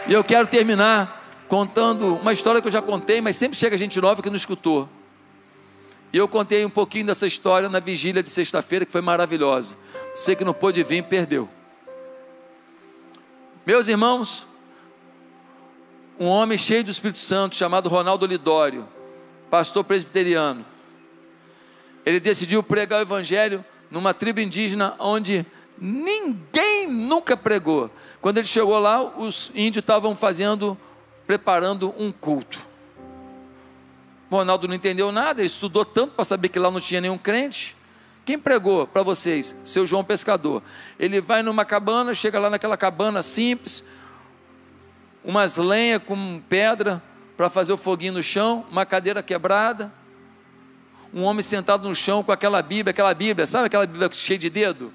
E 0.06 0.12
eu 0.14 0.24
quero 0.24 0.46
terminar 0.46 1.17
contando 1.48 2.16
uma 2.16 2.32
história 2.32 2.60
que 2.60 2.68
eu 2.68 2.72
já 2.72 2.82
contei, 2.82 3.20
mas 3.20 3.36
sempre 3.36 3.56
chega 3.56 3.76
gente 3.76 4.00
nova 4.00 4.22
que 4.22 4.28
não 4.28 4.36
escutou. 4.36 4.88
E 6.12 6.16
eu 6.16 6.28
contei 6.28 6.64
um 6.64 6.70
pouquinho 6.70 7.06
dessa 7.06 7.26
história 7.26 7.68
na 7.68 7.80
vigília 7.80 8.22
de 8.22 8.30
sexta-feira, 8.30 8.86
que 8.86 8.92
foi 8.92 9.00
maravilhosa. 9.00 9.76
Você 10.14 10.36
que 10.36 10.44
não 10.44 10.54
pôde 10.54 10.82
vir, 10.82 11.04
perdeu. 11.04 11.48
Meus 13.66 13.88
irmãos, 13.88 14.46
um 16.18 16.26
homem 16.26 16.56
cheio 16.56 16.82
do 16.84 16.90
Espírito 16.90 17.18
Santo, 17.18 17.56
chamado 17.56 17.88
Ronaldo 17.88 18.26
Lidório, 18.26 18.88
pastor 19.50 19.84
presbiteriano, 19.84 20.64
ele 22.04 22.20
decidiu 22.20 22.62
pregar 22.62 23.00
o 23.00 23.02
evangelho 23.02 23.64
numa 23.90 24.14
tribo 24.14 24.40
indígena 24.40 24.94
onde 24.98 25.44
ninguém 25.78 26.88
nunca 26.90 27.36
pregou. 27.36 27.90
Quando 28.20 28.38
ele 28.38 28.46
chegou 28.46 28.78
lá, 28.78 29.02
os 29.02 29.50
índios 29.54 29.82
estavam 29.82 30.16
fazendo, 30.16 30.76
preparando 31.28 31.94
um 31.98 32.10
culto. 32.10 32.58
Ronaldo 34.30 34.66
não 34.66 34.74
entendeu 34.74 35.12
nada, 35.12 35.42
ele 35.42 35.46
estudou 35.46 35.84
tanto 35.84 36.14
para 36.14 36.24
saber 36.24 36.48
que 36.48 36.58
lá 36.58 36.70
não 36.70 36.80
tinha 36.80 37.02
nenhum 37.02 37.18
crente. 37.18 37.76
Quem 38.24 38.38
pregou 38.38 38.86
para 38.86 39.02
vocês? 39.02 39.54
Seu 39.62 39.86
João 39.86 40.02
Pescador. 40.02 40.62
Ele 40.98 41.20
vai 41.20 41.42
numa 41.42 41.66
cabana, 41.66 42.14
chega 42.14 42.38
lá 42.38 42.48
naquela 42.48 42.78
cabana 42.78 43.20
simples, 43.20 43.84
umas 45.22 45.58
lenhas 45.58 46.02
com 46.02 46.40
pedra 46.48 47.02
para 47.36 47.50
fazer 47.50 47.74
o 47.74 47.76
foguinho 47.76 48.14
no 48.14 48.22
chão, 48.22 48.64
uma 48.70 48.86
cadeira 48.86 49.22
quebrada, 49.22 49.92
um 51.12 51.24
homem 51.24 51.42
sentado 51.42 51.86
no 51.86 51.94
chão 51.94 52.22
com 52.22 52.32
aquela 52.32 52.62
Bíblia, 52.62 52.90
aquela 52.90 53.12
Bíblia, 53.12 53.44
sabe 53.46 53.66
aquela 53.66 53.86
Bíblia 53.86 54.08
cheia 54.12 54.38
de 54.38 54.48
dedo? 54.48 54.94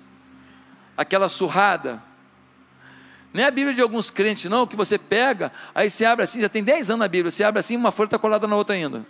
Aquela 0.97 1.29
surrada. 1.29 2.01
Nem 3.33 3.45
a 3.45 3.51
Bíblia 3.51 3.73
de 3.73 3.81
alguns 3.81 4.11
crentes, 4.11 4.49
não, 4.49 4.67
que 4.67 4.75
você 4.75 4.97
pega, 4.97 5.51
aí 5.73 5.89
você 5.89 6.05
abre 6.05 6.23
assim, 6.23 6.39
já 6.39 6.47
tem 6.47 6.63
10 6.63 6.91
anos 6.91 6.99
na 6.99 7.07
Bíblia, 7.07 7.31
você 7.31 7.43
abre 7.43 7.59
assim, 7.59 7.75
uma 7.75 7.91
folha 7.91 8.07
está 8.07 8.19
colada 8.19 8.47
na 8.47 8.55
outra 8.55 8.75
ainda. 8.75 9.05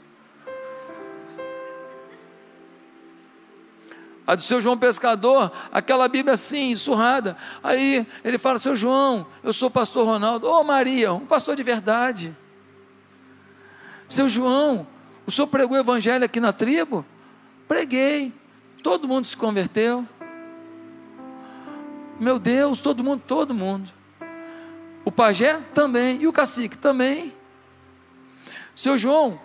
a 4.26 4.36
do 4.36 4.42
seu 4.42 4.62
João 4.62 4.78
Pescador, 4.78 5.52
aquela 5.72 6.08
Bíblia 6.08 6.34
assim, 6.34 6.76
surrada. 6.76 7.36
Aí 7.62 8.08
ele 8.24 8.38
fala: 8.38 8.58
Seu 8.58 8.76
João, 8.76 9.28
eu 9.44 9.52
sou 9.52 9.68
o 9.68 9.72
pastor 9.72 10.06
Ronaldo. 10.06 10.48
Ô 10.48 10.62
oh, 10.62 10.64
Maria, 10.64 11.14
um 11.14 11.26
pastor 11.26 11.56
de 11.56 11.64
verdade. 11.64 12.36
Seu 14.08 14.30
João, 14.30 14.88
o 15.26 15.32
senhor 15.32 15.48
pregou 15.48 15.76
o 15.76 15.80
evangelho 15.80 16.24
aqui 16.24 16.40
na 16.40 16.54
tribo? 16.54 17.06
Preguei. 17.68 18.34
Todo 18.82 19.08
mundo 19.08 19.26
se 19.26 19.36
converteu. 19.36 20.08
Meu 22.20 22.38
Deus, 22.38 22.80
todo 22.80 23.04
mundo, 23.04 23.24
todo 23.26 23.54
mundo. 23.54 23.90
O 25.06 25.12
pajé 25.12 25.60
também. 25.74 26.22
E 26.22 26.28
o 26.28 26.34
cacique 26.34 26.78
também. 26.78 27.34
Seu 28.76 28.98
João, 28.98 29.40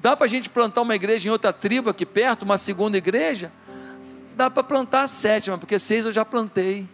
dá 0.00 0.16
para 0.16 0.26
a 0.26 0.28
gente 0.28 0.48
plantar 0.48 0.82
uma 0.82 0.94
igreja 0.94 1.28
em 1.28 1.32
outra 1.32 1.52
tribo 1.52 1.90
aqui 1.90 2.06
perto, 2.06 2.42
uma 2.42 2.58
segunda 2.58 2.96
igreja? 2.96 3.52
dá 4.38 4.48
para 4.48 4.62
plantar 4.62 5.02
a 5.02 5.08
sétima, 5.08 5.58
porque 5.58 5.80
seis 5.80 6.06
eu 6.06 6.12
já 6.12 6.24
plantei. 6.24 6.88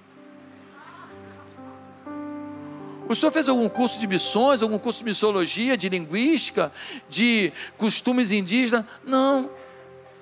O 3.07 3.15
senhor 3.15 3.31
fez 3.31 3.51
algum 3.51 3.69
curso 3.69 4.01
de 4.01 4.07
missões, 4.07 4.63
algum 4.63 4.79
curso 4.79 5.01
de 5.01 5.05
missiologia, 5.05 5.77
de 5.77 5.91
linguística, 5.91 6.73
de 7.07 7.53
costumes 7.77 8.33
indígenas? 8.33 8.87
Não. 9.05 9.51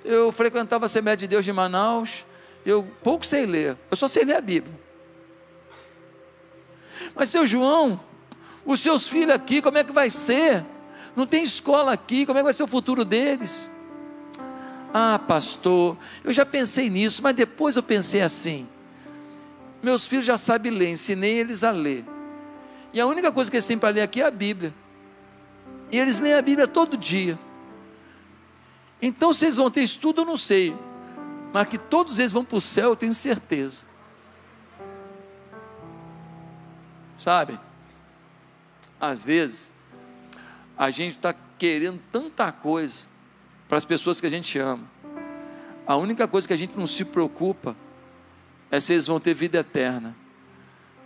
Eu 0.05 0.32
frequentava 0.32 0.84
a 0.84 0.86
Assembleia 0.86 1.16
de 1.16 1.28
Deus 1.28 1.45
de 1.45 1.53
Manaus, 1.53 2.26
eu 2.66 2.84
pouco 3.05 3.24
sei 3.24 3.47
ler, 3.47 3.76
eu 3.88 3.97
só 3.97 4.09
sei 4.09 4.24
ler 4.24 4.34
a 4.34 4.40
Bíblia. 4.40 4.74
Mas 7.14 7.28
seu 7.28 7.46
João, 7.46 8.00
os 8.64 8.80
seus 8.80 9.08
filhos 9.08 9.34
aqui, 9.34 9.60
como 9.60 9.78
é 9.78 9.84
que 9.84 9.92
vai 9.92 10.10
ser? 10.10 10.64
Não 11.14 11.26
tem 11.26 11.42
escola 11.42 11.92
aqui, 11.92 12.24
como 12.24 12.38
é 12.38 12.40
que 12.40 12.44
vai 12.44 12.52
ser 12.52 12.62
o 12.62 12.66
futuro 12.66 13.04
deles? 13.04 13.70
Ah, 14.94 15.18
pastor, 15.26 15.96
eu 16.22 16.32
já 16.32 16.44
pensei 16.44 16.90
nisso, 16.90 17.22
mas 17.22 17.34
depois 17.34 17.76
eu 17.76 17.82
pensei 17.82 18.20
assim: 18.20 18.68
meus 19.82 20.06
filhos 20.06 20.24
já 20.24 20.38
sabem 20.38 20.70
ler, 20.70 20.90
ensinei 20.90 21.38
eles 21.38 21.64
a 21.64 21.70
ler. 21.70 22.04
E 22.92 23.00
a 23.00 23.06
única 23.06 23.32
coisa 23.32 23.50
que 23.50 23.56
eles 23.56 23.66
têm 23.66 23.78
para 23.78 23.88
ler 23.88 24.02
aqui 24.02 24.20
é 24.20 24.26
a 24.26 24.30
Bíblia. 24.30 24.72
E 25.90 25.98
eles 25.98 26.18
leem 26.18 26.34
a 26.34 26.42
Bíblia 26.42 26.66
todo 26.66 26.96
dia. 26.96 27.38
Então, 29.00 29.32
se 29.32 29.46
eles 29.46 29.56
vão 29.56 29.70
ter 29.70 29.82
estudo, 29.82 30.20
eu 30.20 30.24
não 30.24 30.36
sei. 30.36 30.76
Mas 31.52 31.68
que 31.68 31.76
todos 31.76 32.18
eles 32.18 32.32
vão 32.32 32.44
para 32.44 32.56
o 32.56 32.60
céu, 32.60 32.90
eu 32.90 32.96
tenho 32.96 33.12
certeza. 33.12 33.84
Sabe? 37.18 37.58
Às 39.00 39.24
vezes, 39.24 39.72
a 40.76 40.90
gente 40.90 41.16
está 41.16 41.34
querendo 41.58 42.00
tanta 42.10 42.50
coisa, 42.50 43.08
para 43.68 43.78
as 43.78 43.84
pessoas 43.84 44.20
que 44.20 44.26
a 44.26 44.30
gente 44.30 44.58
ama. 44.58 44.84
A 45.86 45.96
única 45.96 46.28
coisa 46.28 46.46
que 46.46 46.52
a 46.52 46.56
gente 46.56 46.76
não 46.76 46.86
se 46.86 47.04
preocupa 47.04 47.74
é 48.70 48.78
se 48.78 48.92
eles 48.92 49.06
vão 49.06 49.18
ter 49.18 49.34
vida 49.34 49.58
eterna, 49.58 50.14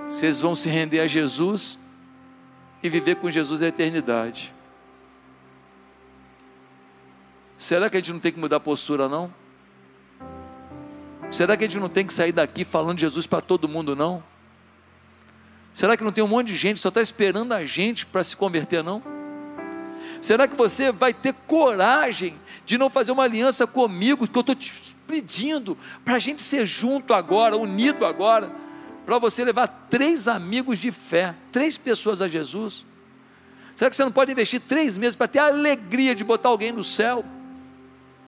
se 0.09 0.27
eles 0.27 0.41
vão 0.41 0.55
se 0.55 0.69
render 0.69 1.01
a 1.01 1.07
Jesus 1.07 1.79
e 2.83 2.89
viver 2.89 3.17
com 3.17 3.31
Jesus 3.31 3.63
a 3.63 3.69
eternidade. 3.69 4.55
Será 7.57 7.89
que 7.89 7.97
a 7.97 8.01
gente 8.01 8.13
não 8.13 8.21
tem 8.21 8.33
que 8.33 8.39
mudar 8.39 8.57
a 8.57 8.61
postura, 8.61 9.09
não? 9.09 9.33
Será 11.31 11.57
que 11.57 11.65
a 11.65 11.67
gente 11.67 11.81
não 11.81 11.89
tem 11.89 12.07
que 12.07 12.13
sair 12.13 12.33
daqui 12.33 12.65
falando 12.65 12.97
de 12.97 13.03
Jesus 13.03 13.27
para 13.27 13.41
todo 13.41 13.69
mundo, 13.69 13.97
não? 13.97 14.23
Será 15.77 15.95
que 15.95 16.03
não 16.03 16.11
tem 16.11 16.25
um 16.25 16.27
monte 16.27 16.47
de 16.47 16.55
gente 16.55 16.81
só 16.81 16.89
está 16.89 17.03
esperando 17.03 17.53
a 17.53 17.63
gente 17.67 18.07
para 18.07 18.25
se 18.25 18.35
converter, 18.35 18.83
não? 18.83 19.03
Será 20.23 20.49
que 20.49 20.57
você 20.57 20.91
vai 20.91 21.13
ter 21.13 21.35
coragem 21.47 22.41
de 22.65 22.79
não 22.79 22.89
fazer 22.89 23.13
uma 23.13 23.25
aliança 23.25 23.67
comigo, 23.67 24.27
que 24.27 24.39
eu 24.39 24.41
estou 24.41 24.55
te 24.55 24.73
pedindo, 25.07 25.77
para 26.03 26.15
a 26.15 26.19
gente 26.19 26.41
ser 26.41 26.65
junto 26.65 27.13
agora, 27.13 27.59
unido 27.59 28.07
agora, 28.07 28.51
para 29.05 29.19
você 29.19 29.45
levar 29.45 29.69
três 29.91 30.27
amigos 30.27 30.79
de 30.79 30.91
fé, 30.91 31.35
três 31.53 31.77
pessoas 31.77 32.23
a 32.23 32.27
Jesus? 32.27 32.87
Será 33.77 33.91
que 33.91 33.97
você 33.97 34.05
não 34.05 34.13
pode 34.13 34.33
investir 34.33 34.63
três 34.63 34.97
meses 34.97 35.15
para 35.15 35.29
ter 35.29 35.41
a 35.41 35.49
alegria 35.49 36.15
de 36.15 36.25
botar 36.25 36.49
alguém 36.49 36.73
no 36.73 36.83
céu? 36.83 37.23